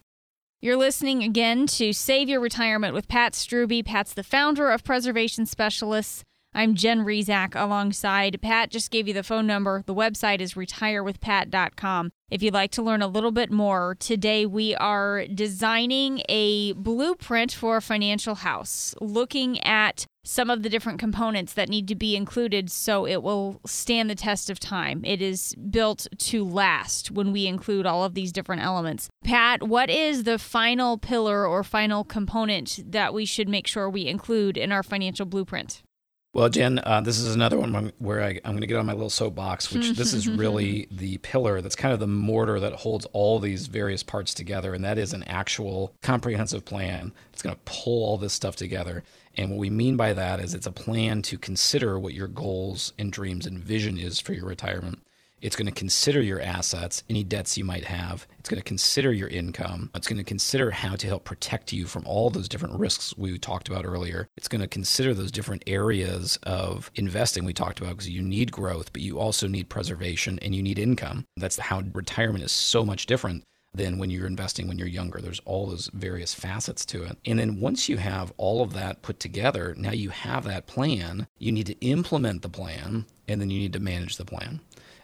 You're 0.63 0.77
listening 0.77 1.23
again 1.23 1.67
to 1.67 1.91
Save 1.91 2.29
Your 2.29 2.39
Retirement 2.39 2.93
with 2.93 3.09
Pat 3.09 3.33
Strube. 3.33 3.85
Pat's 3.85 4.13
the 4.13 4.23
founder 4.23 4.71
of 4.71 4.85
Preservation 4.85 5.45
Specialists. 5.45 6.23
I'm 6.53 6.73
Jen 6.73 6.99
Rizak 6.99 7.53
alongside 7.53 8.41
Pat. 8.41 8.69
Just 8.69 8.89
gave 8.89 9.05
you 9.05 9.13
the 9.13 9.23
phone 9.23 9.45
number. 9.45 9.83
The 9.85 9.93
website 9.93 10.39
is 10.39 10.53
retirewithpat.com. 10.53 12.11
If 12.31 12.41
you'd 12.41 12.53
like 12.53 12.71
to 12.71 12.81
learn 12.81 13.01
a 13.01 13.07
little 13.07 13.33
bit 13.33 13.51
more, 13.51 13.97
today 13.99 14.45
we 14.45 14.73
are 14.75 15.25
designing 15.27 16.21
a 16.29 16.71
blueprint 16.71 17.51
for 17.51 17.75
a 17.75 17.81
financial 17.81 18.35
house, 18.35 18.95
looking 19.01 19.61
at 19.65 20.05
some 20.23 20.49
of 20.49 20.63
the 20.63 20.69
different 20.69 20.99
components 20.99 21.53
that 21.53 21.69
need 21.69 21.87
to 21.87 21.95
be 21.95 22.15
included 22.15 22.71
so 22.71 23.05
it 23.05 23.21
will 23.21 23.59
stand 23.65 24.09
the 24.09 24.15
test 24.15 24.49
of 24.49 24.59
time. 24.59 25.01
It 25.03 25.21
is 25.21 25.55
built 25.55 26.07
to 26.17 26.45
last 26.45 27.11
when 27.11 27.31
we 27.31 27.45
include 27.45 27.85
all 27.85 28.03
of 28.03 28.13
these 28.13 28.31
different 28.31 28.61
elements. 28.61 29.09
Pat, 29.23 29.63
what 29.63 29.89
is 29.89 30.23
the 30.23 30.39
final 30.39 30.97
pillar 30.97 31.45
or 31.45 31.63
final 31.63 32.03
component 32.03 32.79
that 32.85 33.13
we 33.13 33.25
should 33.25 33.49
make 33.49 33.67
sure 33.67 33.89
we 33.89 34.07
include 34.07 34.57
in 34.57 34.71
our 34.71 34.83
financial 34.83 35.25
blueprint? 35.25 35.83
Well, 36.33 36.49
Jen, 36.49 36.79
uh, 36.83 37.01
this 37.01 37.19
is 37.19 37.35
another 37.35 37.59
one 37.59 37.93
where 37.99 38.23
I, 38.23 38.39
am 38.43 38.53
going 38.53 38.61
to 38.61 38.67
get 38.67 38.77
on 38.77 38.87
my 38.87 38.93
little 38.93 39.11
soapbox, 39.11 39.71
which 39.71 39.91
this 39.91 40.13
is 40.13 40.27
really 40.27 40.87
the 40.89 41.19
pillar 41.19 41.61
that's 41.61 41.75
kind 41.75 41.93
of 41.93 41.99
the 41.99 42.07
mortar 42.07 42.59
that 42.59 42.73
holds 42.73 43.05
all 43.13 43.39
these 43.39 43.67
various 43.67 44.01
parts 44.01 44.33
together. 44.33 44.73
And 44.73 44.83
that 44.83 44.97
is 44.97 45.13
an 45.13 45.21
actual 45.25 45.93
comprehensive 46.01 46.65
plan. 46.65 47.13
It's 47.31 47.43
going 47.43 47.55
to 47.55 47.61
pull 47.65 48.03
all 48.03 48.17
this 48.17 48.33
stuff 48.33 48.55
together. 48.55 49.03
And 49.35 49.51
what 49.51 49.59
we 49.59 49.69
mean 49.69 49.95
by 49.95 50.13
that 50.13 50.39
is 50.39 50.55
it's 50.55 50.65
a 50.65 50.71
plan 50.71 51.21
to 51.23 51.37
consider 51.37 51.99
what 51.99 52.15
your 52.15 52.27
goals 52.27 52.93
and 52.97 53.11
dreams 53.11 53.45
and 53.45 53.59
vision 53.59 53.99
is 53.99 54.19
for 54.19 54.33
your 54.33 54.47
retirement. 54.47 55.03
It's 55.43 55.57
going 55.57 55.67
to 55.67 55.73
consider 55.73 56.21
your 56.21 56.41
assets, 56.41 57.03
any 57.09 57.23
debts 57.23 57.57
you 57.57 57.65
might 57.65 57.83
have. 57.83 58.25
It's 58.39 58.49
going 58.49 58.61
to 58.61 58.67
consider 58.67 59.11
your 59.11 59.27
income. 59.27 59.91
It's 59.93 60.07
going 60.07 60.17
to 60.17 60.23
consider 60.23 60.71
how 60.71 60.95
to 60.95 61.07
help 61.07 61.25
protect 61.25 61.73
you 61.73 61.85
from 61.85 62.03
all 62.05 62.29
those 62.29 62.47
different 62.47 62.79
risks 62.79 63.13
we 63.17 63.37
talked 63.37 63.67
about 63.67 63.85
earlier. 63.85 64.29
It's 64.37 64.47
going 64.47 64.61
to 64.61 64.67
consider 64.67 65.13
those 65.13 65.33
different 65.33 65.63
areas 65.67 66.39
of 66.43 66.89
investing 66.95 67.43
we 67.43 67.53
talked 67.53 67.79
about 67.79 67.91
because 67.91 68.09
you 68.09 68.21
need 68.21 68.53
growth, 68.53 68.93
but 68.93 69.01
you 69.01 69.19
also 69.19 69.47
need 69.47 69.67
preservation 69.67 70.39
and 70.39 70.55
you 70.55 70.63
need 70.63 70.79
income. 70.79 71.25
That's 71.35 71.59
how 71.59 71.83
retirement 71.93 72.45
is 72.45 72.53
so 72.53 72.85
much 72.85 73.05
different 73.05 73.43
than 73.73 73.97
when 73.97 74.09
you're 74.09 74.27
investing 74.27 74.67
when 74.67 74.77
you're 74.77 74.87
younger. 74.87 75.19
There's 75.19 75.41
all 75.45 75.67
those 75.67 75.89
various 75.93 76.33
facets 76.33 76.85
to 76.85 77.03
it. 77.03 77.17
And 77.25 77.39
then 77.39 77.59
once 77.59 77.89
you 77.89 77.97
have 77.97 78.31
all 78.37 78.61
of 78.61 78.73
that 78.73 79.01
put 79.01 79.19
together, 79.19 79.73
now 79.77 79.91
you 79.91 80.09
have 80.09 80.45
that 80.45 80.67
plan, 80.67 81.27
you 81.39 81.51
need 81.51 81.65
to 81.67 81.79
implement 81.81 82.43
the 82.43 82.49
plan, 82.49 83.05
and 83.27 83.41
then 83.41 83.49
you 83.49 83.59
need 83.59 83.73
to 83.73 83.79
manage 83.79 84.17
the 84.17 84.25
plan. 84.25 84.61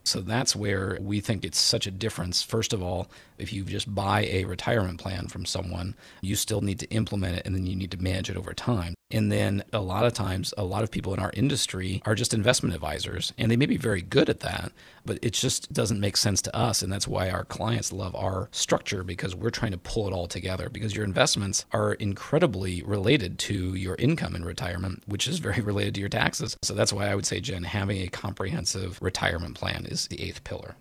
So 0.09 0.21
that's 0.21 0.55
where 0.55 0.97
we 0.99 1.19
think 1.19 1.45
it's 1.45 1.59
such 1.59 1.85
a 1.85 1.91
difference. 1.91 2.41
First 2.41 2.73
of 2.73 2.81
all, 2.81 3.11
if 3.37 3.53
you 3.53 3.63
just 3.63 3.93
buy 3.93 4.25
a 4.25 4.45
retirement 4.45 4.99
plan 4.99 5.27
from 5.27 5.45
someone, 5.45 5.93
you 6.21 6.35
still 6.35 6.61
need 6.61 6.79
to 6.79 6.89
implement 6.89 7.37
it 7.37 7.45
and 7.45 7.53
then 7.53 7.67
you 7.67 7.75
need 7.75 7.91
to 7.91 8.01
manage 8.01 8.27
it 8.27 8.35
over 8.35 8.53
time. 8.53 8.95
And 9.11 9.31
then 9.31 9.63
a 9.71 9.79
lot 9.79 10.05
of 10.05 10.13
times, 10.13 10.51
a 10.57 10.63
lot 10.63 10.83
of 10.83 10.89
people 10.89 11.13
in 11.13 11.19
our 11.19 11.31
industry 11.35 12.01
are 12.05 12.15
just 12.15 12.33
investment 12.33 12.73
advisors, 12.73 13.33
and 13.37 13.51
they 13.51 13.55
may 13.55 13.65
be 13.67 13.77
very 13.77 14.01
good 14.01 14.29
at 14.29 14.39
that, 14.41 14.71
but 15.09 15.17
it 15.23 15.33
just 15.33 15.73
doesn't 15.73 15.99
make 15.99 16.15
sense 16.15 16.39
to 16.43 16.55
us. 16.55 16.83
And 16.83 16.93
that's 16.93 17.07
why 17.07 17.31
our 17.31 17.43
clients 17.43 17.91
love 17.91 18.15
our 18.15 18.47
structure 18.51 19.03
because 19.03 19.35
we're 19.35 19.49
trying 19.49 19.71
to 19.71 19.77
pull 19.79 20.07
it 20.07 20.13
all 20.13 20.27
together 20.27 20.69
because 20.69 20.95
your 20.95 21.03
investments 21.03 21.65
are 21.71 21.93
incredibly 21.93 22.83
related 22.83 23.39
to 23.39 23.73
your 23.73 23.95
income 23.95 24.35
in 24.35 24.45
retirement, 24.45 25.01
which 25.07 25.27
is 25.27 25.39
very 25.39 25.61
related 25.63 25.95
to 25.95 25.99
your 25.99 26.09
taxes. 26.09 26.55
So 26.61 26.75
that's 26.75 26.93
why 26.93 27.07
I 27.07 27.15
would 27.15 27.25
say, 27.25 27.39
Jen, 27.39 27.63
having 27.63 28.03
a 28.03 28.07
comprehensive 28.07 28.99
retirement 29.01 29.55
plan 29.55 29.87
is 29.87 30.07
the 30.09 30.21
eighth 30.21 30.43
pillar. 30.43 30.75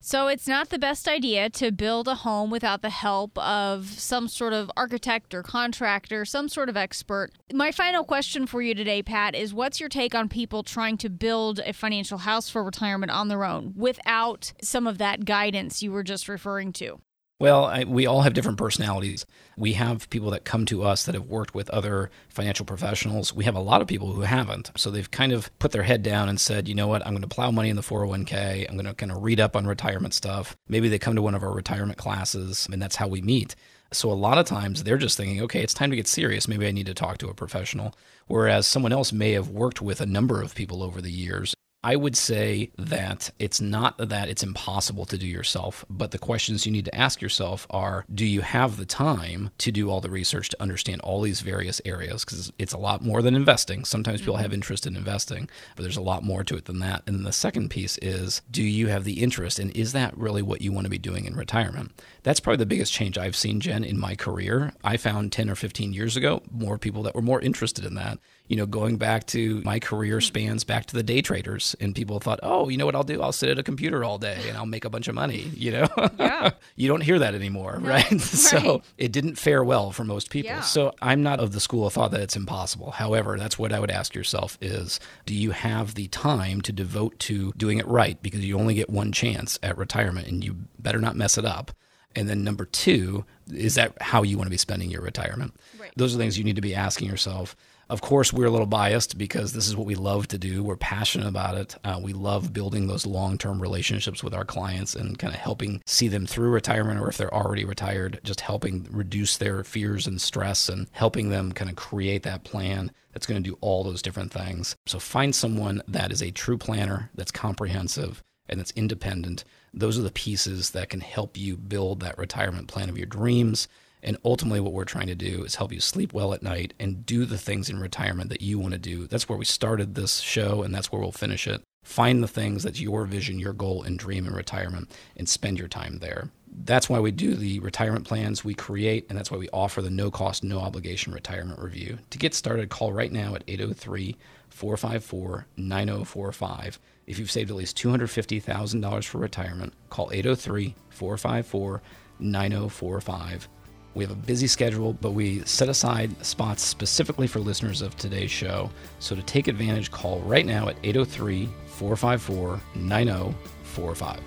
So 0.00 0.28
it's 0.28 0.46
not 0.46 0.68
the 0.68 0.78
best 0.78 1.08
idea 1.08 1.50
to 1.50 1.72
build 1.72 2.06
a 2.06 2.14
home 2.14 2.50
without 2.50 2.82
the 2.82 2.90
help 2.90 3.36
of 3.38 3.86
some 3.86 4.28
sort 4.28 4.52
of 4.52 4.70
architect 4.76 5.34
or 5.34 5.42
contractor, 5.42 6.24
some 6.24 6.48
sort 6.48 6.68
of 6.68 6.76
expert. 6.76 7.30
My 7.52 7.72
final 7.72 8.04
question 8.04 8.46
for 8.46 8.62
you 8.62 8.74
today, 8.74 9.02
Pat, 9.02 9.34
is 9.34 9.52
what's 9.52 9.80
your 9.80 9.88
take 9.88 10.14
on 10.14 10.28
people 10.28 10.62
trying 10.62 10.96
to 10.98 11.10
build 11.10 11.60
a 11.60 11.72
financial 11.72 12.18
house 12.18 12.48
for 12.48 12.62
retirement 12.62 13.10
on 13.10 13.28
their 13.28 13.44
own 13.44 13.72
without 13.74 14.52
some 14.62 14.86
of 14.86 14.98
that 14.98 15.24
guidance 15.24 15.82
you 15.82 15.90
were 15.90 16.04
just 16.04 16.28
referring 16.28 16.72
to? 16.74 17.00
Well, 17.38 17.66
I, 17.66 17.84
we 17.84 18.06
all 18.06 18.22
have 18.22 18.32
different 18.32 18.56
personalities. 18.56 19.26
We 19.58 19.74
have 19.74 20.08
people 20.08 20.30
that 20.30 20.46
come 20.46 20.64
to 20.66 20.82
us 20.82 21.04
that 21.04 21.14
have 21.14 21.26
worked 21.26 21.54
with 21.54 21.68
other 21.68 22.10
financial 22.30 22.64
professionals. 22.64 23.34
We 23.34 23.44
have 23.44 23.54
a 23.54 23.60
lot 23.60 23.82
of 23.82 23.88
people 23.88 24.14
who 24.14 24.22
haven't. 24.22 24.70
So 24.74 24.90
they've 24.90 25.10
kind 25.10 25.32
of 25.32 25.56
put 25.58 25.72
their 25.72 25.82
head 25.82 26.02
down 26.02 26.30
and 26.30 26.40
said, 26.40 26.66
you 26.66 26.74
know 26.74 26.88
what, 26.88 27.06
I'm 27.06 27.12
going 27.12 27.20
to 27.20 27.28
plow 27.28 27.50
money 27.50 27.68
in 27.68 27.76
the 27.76 27.82
401k. 27.82 28.66
I'm 28.66 28.76
going 28.76 28.86
to 28.86 28.94
kind 28.94 29.12
of 29.12 29.22
read 29.22 29.38
up 29.38 29.54
on 29.54 29.66
retirement 29.66 30.14
stuff. 30.14 30.56
Maybe 30.66 30.88
they 30.88 30.98
come 30.98 31.14
to 31.14 31.20
one 31.20 31.34
of 31.34 31.42
our 31.42 31.52
retirement 31.52 31.98
classes, 31.98 32.68
and 32.72 32.80
that's 32.80 32.96
how 32.96 33.06
we 33.06 33.20
meet. 33.20 33.54
So 33.92 34.10
a 34.10 34.14
lot 34.14 34.38
of 34.38 34.46
times 34.46 34.84
they're 34.84 34.96
just 34.96 35.18
thinking, 35.18 35.42
okay, 35.42 35.62
it's 35.62 35.74
time 35.74 35.90
to 35.90 35.96
get 35.96 36.08
serious. 36.08 36.48
Maybe 36.48 36.66
I 36.66 36.72
need 36.72 36.86
to 36.86 36.94
talk 36.94 37.18
to 37.18 37.28
a 37.28 37.34
professional. 37.34 37.94
Whereas 38.28 38.66
someone 38.66 38.92
else 38.92 39.12
may 39.12 39.32
have 39.32 39.50
worked 39.50 39.82
with 39.82 40.00
a 40.00 40.06
number 40.06 40.40
of 40.40 40.54
people 40.54 40.82
over 40.82 41.02
the 41.02 41.12
years 41.12 41.54
I 41.86 41.94
would 41.94 42.16
say 42.16 42.72
that 42.78 43.30
it's 43.38 43.60
not 43.60 43.96
that 43.98 44.28
it's 44.28 44.42
impossible 44.42 45.04
to 45.04 45.16
do 45.16 45.24
yourself, 45.24 45.84
but 45.88 46.10
the 46.10 46.18
questions 46.18 46.66
you 46.66 46.72
need 46.72 46.86
to 46.86 46.94
ask 46.96 47.22
yourself 47.22 47.64
are 47.70 48.04
do 48.12 48.26
you 48.26 48.40
have 48.40 48.76
the 48.76 48.84
time 48.84 49.50
to 49.58 49.70
do 49.70 49.88
all 49.88 50.00
the 50.00 50.10
research 50.10 50.48
to 50.48 50.60
understand 50.60 51.00
all 51.02 51.20
these 51.20 51.42
various 51.42 51.80
areas? 51.84 52.24
Because 52.24 52.52
it's 52.58 52.72
a 52.72 52.76
lot 52.78 53.02
more 53.02 53.22
than 53.22 53.36
investing. 53.36 53.84
Sometimes 53.84 54.20
people 54.20 54.34
have 54.34 54.46
mm-hmm. 54.46 54.54
interest 54.54 54.84
in 54.84 54.96
investing, 54.96 55.48
but 55.76 55.84
there's 55.84 55.96
a 55.96 56.00
lot 56.02 56.24
more 56.24 56.42
to 56.42 56.56
it 56.56 56.64
than 56.64 56.80
that. 56.80 57.04
And 57.06 57.24
the 57.24 57.30
second 57.30 57.70
piece 57.70 57.98
is 58.02 58.42
do 58.50 58.64
you 58.64 58.88
have 58.88 59.04
the 59.04 59.22
interest 59.22 59.60
and 59.60 59.70
is 59.76 59.92
that 59.92 60.18
really 60.18 60.42
what 60.42 60.62
you 60.62 60.72
want 60.72 60.86
to 60.86 60.90
be 60.90 60.98
doing 60.98 61.24
in 61.24 61.36
retirement? 61.36 62.02
That's 62.24 62.40
probably 62.40 62.58
the 62.58 62.66
biggest 62.66 62.92
change 62.92 63.16
I've 63.16 63.36
seen, 63.36 63.60
Jen, 63.60 63.84
in 63.84 64.00
my 64.00 64.16
career. 64.16 64.72
I 64.82 64.96
found 64.96 65.30
10 65.30 65.48
or 65.48 65.54
15 65.54 65.92
years 65.92 66.16
ago 66.16 66.42
more 66.50 66.78
people 66.78 67.04
that 67.04 67.14
were 67.14 67.22
more 67.22 67.40
interested 67.40 67.84
in 67.84 67.94
that 67.94 68.18
you 68.48 68.56
know, 68.56 68.66
going 68.66 68.96
back 68.96 69.26
to 69.28 69.60
my 69.62 69.78
career 69.78 70.16
hmm. 70.16 70.24
spans 70.24 70.64
back 70.64 70.86
to 70.86 70.94
the 70.94 71.02
day 71.02 71.20
traders, 71.20 71.74
and 71.80 71.94
people 71.94 72.20
thought, 72.20 72.40
oh, 72.42 72.68
you 72.68 72.76
know 72.76 72.86
what 72.86 72.94
I'll 72.94 73.04
do? 73.04 73.22
I'll 73.22 73.32
sit 73.32 73.50
at 73.50 73.58
a 73.58 73.62
computer 73.62 74.04
all 74.04 74.18
day 74.18 74.38
and 74.48 74.56
I'll 74.56 74.66
make 74.66 74.84
a 74.84 74.90
bunch 74.90 75.08
of 75.08 75.14
money. 75.14 75.50
You 75.54 75.72
know, 75.72 75.88
yeah. 76.18 76.50
you 76.76 76.88
don't 76.88 77.00
hear 77.00 77.18
that 77.18 77.34
anymore, 77.34 77.78
no. 77.80 77.88
right? 77.88 78.10
right? 78.10 78.20
So 78.20 78.82
it 78.98 79.12
didn't 79.12 79.36
fare 79.36 79.64
well 79.64 79.90
for 79.90 80.04
most 80.04 80.30
people. 80.30 80.50
Yeah. 80.50 80.60
So 80.60 80.94
I'm 81.02 81.22
not 81.22 81.40
of 81.40 81.52
the 81.52 81.60
school 81.60 81.86
of 81.86 81.92
thought 81.92 82.10
that 82.12 82.20
it's 82.20 82.36
impossible. 82.36 82.92
However, 82.92 83.38
that's 83.38 83.58
what 83.58 83.72
I 83.72 83.80
would 83.80 83.90
ask 83.90 84.14
yourself: 84.14 84.58
is 84.60 85.00
do 85.24 85.34
you 85.34 85.50
have 85.50 85.94
the 85.94 86.08
time 86.08 86.60
to 86.62 86.72
devote 86.72 87.18
to 87.20 87.52
doing 87.56 87.78
it 87.78 87.86
right? 87.86 88.20
Because 88.22 88.44
you 88.44 88.58
only 88.58 88.74
get 88.74 88.90
one 88.90 89.12
chance 89.12 89.58
at 89.62 89.76
retirement, 89.76 90.28
and 90.28 90.44
you 90.44 90.56
better 90.78 91.00
not 91.00 91.16
mess 91.16 91.38
it 91.38 91.44
up. 91.44 91.72
And 92.16 92.30
then 92.30 92.42
number 92.42 92.64
two, 92.64 93.26
is 93.52 93.74
that 93.74 94.00
how 94.00 94.22
you 94.22 94.38
want 94.38 94.46
to 94.46 94.50
be 94.50 94.56
spending 94.56 94.90
your 94.90 95.02
retirement? 95.02 95.54
Right. 95.78 95.92
Those 95.96 96.14
are 96.14 96.18
things 96.18 96.38
you 96.38 96.44
need 96.44 96.56
to 96.56 96.62
be 96.62 96.74
asking 96.74 97.08
yourself. 97.08 97.54
Of 97.88 98.00
course, 98.00 98.32
we're 98.32 98.46
a 98.46 98.50
little 98.50 98.66
biased 98.66 99.16
because 99.16 99.52
this 99.52 99.68
is 99.68 99.76
what 99.76 99.86
we 99.86 99.94
love 99.94 100.26
to 100.28 100.38
do. 100.38 100.64
We're 100.64 100.76
passionate 100.76 101.28
about 101.28 101.56
it. 101.56 101.76
Uh, 101.84 102.00
we 102.02 102.12
love 102.12 102.52
building 102.52 102.88
those 102.88 103.06
long 103.06 103.38
term 103.38 103.62
relationships 103.62 104.24
with 104.24 104.34
our 104.34 104.44
clients 104.44 104.96
and 104.96 105.16
kind 105.16 105.32
of 105.32 105.38
helping 105.38 105.80
see 105.86 106.08
them 106.08 106.26
through 106.26 106.50
retirement 106.50 106.98
or 106.98 107.08
if 107.08 107.16
they're 107.16 107.32
already 107.32 107.64
retired, 107.64 108.18
just 108.24 108.40
helping 108.40 108.88
reduce 108.90 109.36
their 109.36 109.62
fears 109.62 110.08
and 110.08 110.20
stress 110.20 110.68
and 110.68 110.88
helping 110.90 111.28
them 111.28 111.52
kind 111.52 111.70
of 111.70 111.76
create 111.76 112.24
that 112.24 112.42
plan 112.42 112.90
that's 113.12 113.26
going 113.26 113.40
to 113.40 113.50
do 113.50 113.56
all 113.60 113.84
those 113.84 114.02
different 114.02 114.32
things. 114.32 114.74
So 114.86 114.98
find 114.98 115.32
someone 115.32 115.80
that 115.86 116.10
is 116.10 116.22
a 116.22 116.32
true 116.32 116.58
planner, 116.58 117.10
that's 117.14 117.30
comprehensive, 117.30 118.20
and 118.48 118.58
that's 118.58 118.72
independent. 118.72 119.44
Those 119.72 119.96
are 119.96 120.02
the 120.02 120.10
pieces 120.10 120.70
that 120.70 120.88
can 120.88 121.00
help 121.00 121.36
you 121.36 121.56
build 121.56 122.00
that 122.00 122.18
retirement 122.18 122.66
plan 122.66 122.88
of 122.88 122.98
your 122.98 123.06
dreams 123.06 123.68
and 124.02 124.16
ultimately, 124.24 124.60
what 124.60 124.72
we're 124.72 124.84
trying 124.84 125.06
to 125.08 125.14
do 125.14 125.44
is 125.44 125.56
help 125.56 125.72
you 125.72 125.80
sleep 125.80 126.12
well 126.12 126.32
at 126.32 126.42
night 126.42 126.74
and 126.78 127.04
do 127.04 127.24
the 127.24 127.38
things 127.38 127.68
in 127.68 127.80
retirement 127.80 128.30
that 128.30 128.42
you 128.42 128.58
want 128.58 128.72
to 128.72 128.78
do. 128.78 129.06
That's 129.06 129.28
where 129.28 129.38
we 129.38 129.44
started 129.44 129.94
this 129.94 130.20
show, 130.20 130.62
and 130.62 130.74
that's 130.74 130.92
where 130.92 131.00
we'll 131.00 131.12
finish 131.12 131.46
it. 131.46 131.62
Find 131.82 132.22
the 132.22 132.28
things 132.28 132.64
that's 132.64 132.80
your 132.80 133.04
vision, 133.04 133.38
your 133.38 133.52
goal, 133.52 133.82
and 133.82 133.98
dream 133.98 134.26
in 134.26 134.34
retirement, 134.34 134.90
and 135.16 135.28
spend 135.28 135.58
your 135.58 135.68
time 135.68 135.98
there. 135.98 136.30
That's 136.64 136.88
why 136.88 137.00
we 137.00 137.10
do 137.10 137.34
the 137.34 137.60
retirement 137.60 138.06
plans 138.06 138.44
we 138.44 138.54
create, 138.54 139.06
and 139.08 139.18
that's 139.18 139.30
why 139.30 139.38
we 139.38 139.48
offer 139.50 139.82
the 139.82 139.90
no 139.90 140.10
cost, 140.10 140.42
no 140.42 140.58
obligation 140.58 141.12
retirement 141.12 141.60
review. 141.60 141.98
To 142.10 142.18
get 142.18 142.34
started, 142.34 142.70
call 142.70 142.92
right 142.92 143.12
now 143.12 143.34
at 143.34 143.44
803 143.46 144.16
454 144.48 145.46
9045. 145.56 146.80
If 147.06 147.18
you've 147.18 147.30
saved 147.30 147.50
at 147.50 147.56
least 147.56 147.76
$250,000 147.78 149.04
for 149.04 149.18
retirement, 149.18 149.74
call 149.90 150.10
803 150.12 150.74
454 150.88 151.82
9045. 152.18 153.48
We 153.96 154.04
have 154.04 154.12
a 154.12 154.26
busy 154.26 154.46
schedule, 154.46 154.92
but 154.92 155.12
we 155.12 155.40
set 155.46 155.70
aside 155.70 156.22
spots 156.22 156.62
specifically 156.62 157.26
for 157.26 157.38
listeners 157.38 157.80
of 157.80 157.96
today's 157.96 158.30
show. 158.30 158.70
So 158.98 159.16
to 159.16 159.22
take 159.22 159.48
advantage, 159.48 159.90
call 159.90 160.20
right 160.20 160.44
now 160.44 160.68
at 160.68 160.76
803 160.82 161.48
454 161.64 162.60
9045. 162.74 164.20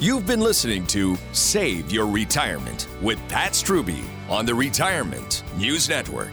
You've 0.00 0.26
been 0.26 0.40
listening 0.40 0.84
to 0.88 1.16
Save 1.30 1.92
Your 1.92 2.06
Retirement 2.06 2.88
with 3.00 3.20
Pat 3.28 3.52
Strube 3.52 4.02
on 4.28 4.44
the 4.44 4.54
Retirement 4.54 5.44
News 5.56 5.88
Network. 5.88 6.32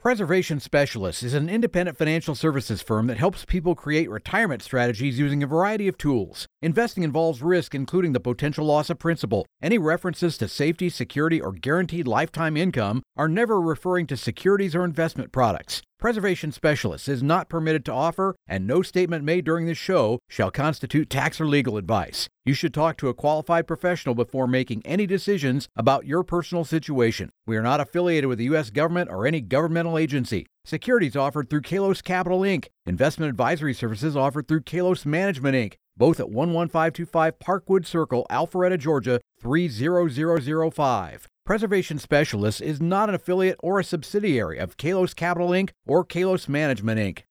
Preservation 0.00 0.60
Specialists 0.60 1.22
is 1.22 1.34
an 1.34 1.50
independent 1.50 1.98
financial 1.98 2.34
services 2.34 2.80
firm 2.80 3.06
that 3.08 3.18
helps 3.18 3.44
people 3.44 3.74
create 3.74 4.08
retirement 4.08 4.62
strategies 4.62 5.18
using 5.18 5.42
a 5.42 5.46
variety 5.46 5.88
of 5.88 5.98
tools. 5.98 6.48
Investing 6.62 7.04
involves 7.04 7.40
risk, 7.40 7.74
including 7.74 8.12
the 8.12 8.20
potential 8.20 8.66
loss 8.66 8.90
of 8.90 8.98
principal. 8.98 9.46
Any 9.62 9.78
references 9.78 10.36
to 10.36 10.46
safety, 10.46 10.90
security, 10.90 11.40
or 11.40 11.52
guaranteed 11.52 12.06
lifetime 12.06 12.54
income 12.54 13.02
are 13.16 13.28
never 13.28 13.58
referring 13.58 14.06
to 14.08 14.16
securities 14.18 14.74
or 14.74 14.84
investment 14.84 15.32
products. 15.32 15.80
Preservation 15.98 16.52
Specialists 16.52 17.08
is 17.08 17.22
not 17.22 17.48
permitted 17.48 17.86
to 17.86 17.92
offer, 17.92 18.34
and 18.46 18.66
no 18.66 18.82
statement 18.82 19.24
made 19.24 19.46
during 19.46 19.64
this 19.64 19.78
show 19.78 20.18
shall 20.28 20.50
constitute 20.50 21.08
tax 21.08 21.40
or 21.40 21.46
legal 21.46 21.78
advice. 21.78 22.28
You 22.44 22.52
should 22.52 22.74
talk 22.74 22.98
to 22.98 23.08
a 23.08 23.14
qualified 23.14 23.66
professional 23.66 24.14
before 24.14 24.46
making 24.46 24.82
any 24.84 25.06
decisions 25.06 25.66
about 25.76 26.06
your 26.06 26.22
personal 26.22 26.64
situation. 26.66 27.30
We 27.46 27.56
are 27.56 27.62
not 27.62 27.80
affiliated 27.80 28.28
with 28.28 28.38
the 28.38 28.44
U.S. 28.44 28.68
government 28.68 29.10
or 29.10 29.26
any 29.26 29.40
governmental 29.40 29.96
agency. 29.96 30.46
Securities 30.64 31.16
offered 31.16 31.48
through 31.48 31.62
Kalos 31.62 32.02
Capital 32.02 32.40
Inc. 32.40 32.66
Investment 32.84 33.30
advisory 33.30 33.72
services 33.72 34.14
offered 34.14 34.46
through 34.46 34.60
Kalos 34.60 35.06
Management 35.06 35.54
Inc. 35.54 35.74
Both 36.00 36.18
at 36.18 36.30
11525 36.30 37.38
Parkwood 37.38 37.84
Circle, 37.84 38.26
Alpharetta, 38.30 38.78
Georgia 38.78 39.20
30005. 39.42 41.28
Preservation 41.44 41.98
Specialists 41.98 42.62
is 42.62 42.80
not 42.80 43.10
an 43.10 43.14
affiliate 43.14 43.58
or 43.62 43.78
a 43.78 43.84
subsidiary 43.84 44.56
of 44.56 44.78
Kalos 44.78 45.14
Capital 45.14 45.50
Inc. 45.50 45.72
or 45.86 46.02
Kalos 46.02 46.48
Management 46.48 46.98
Inc. 46.98 47.24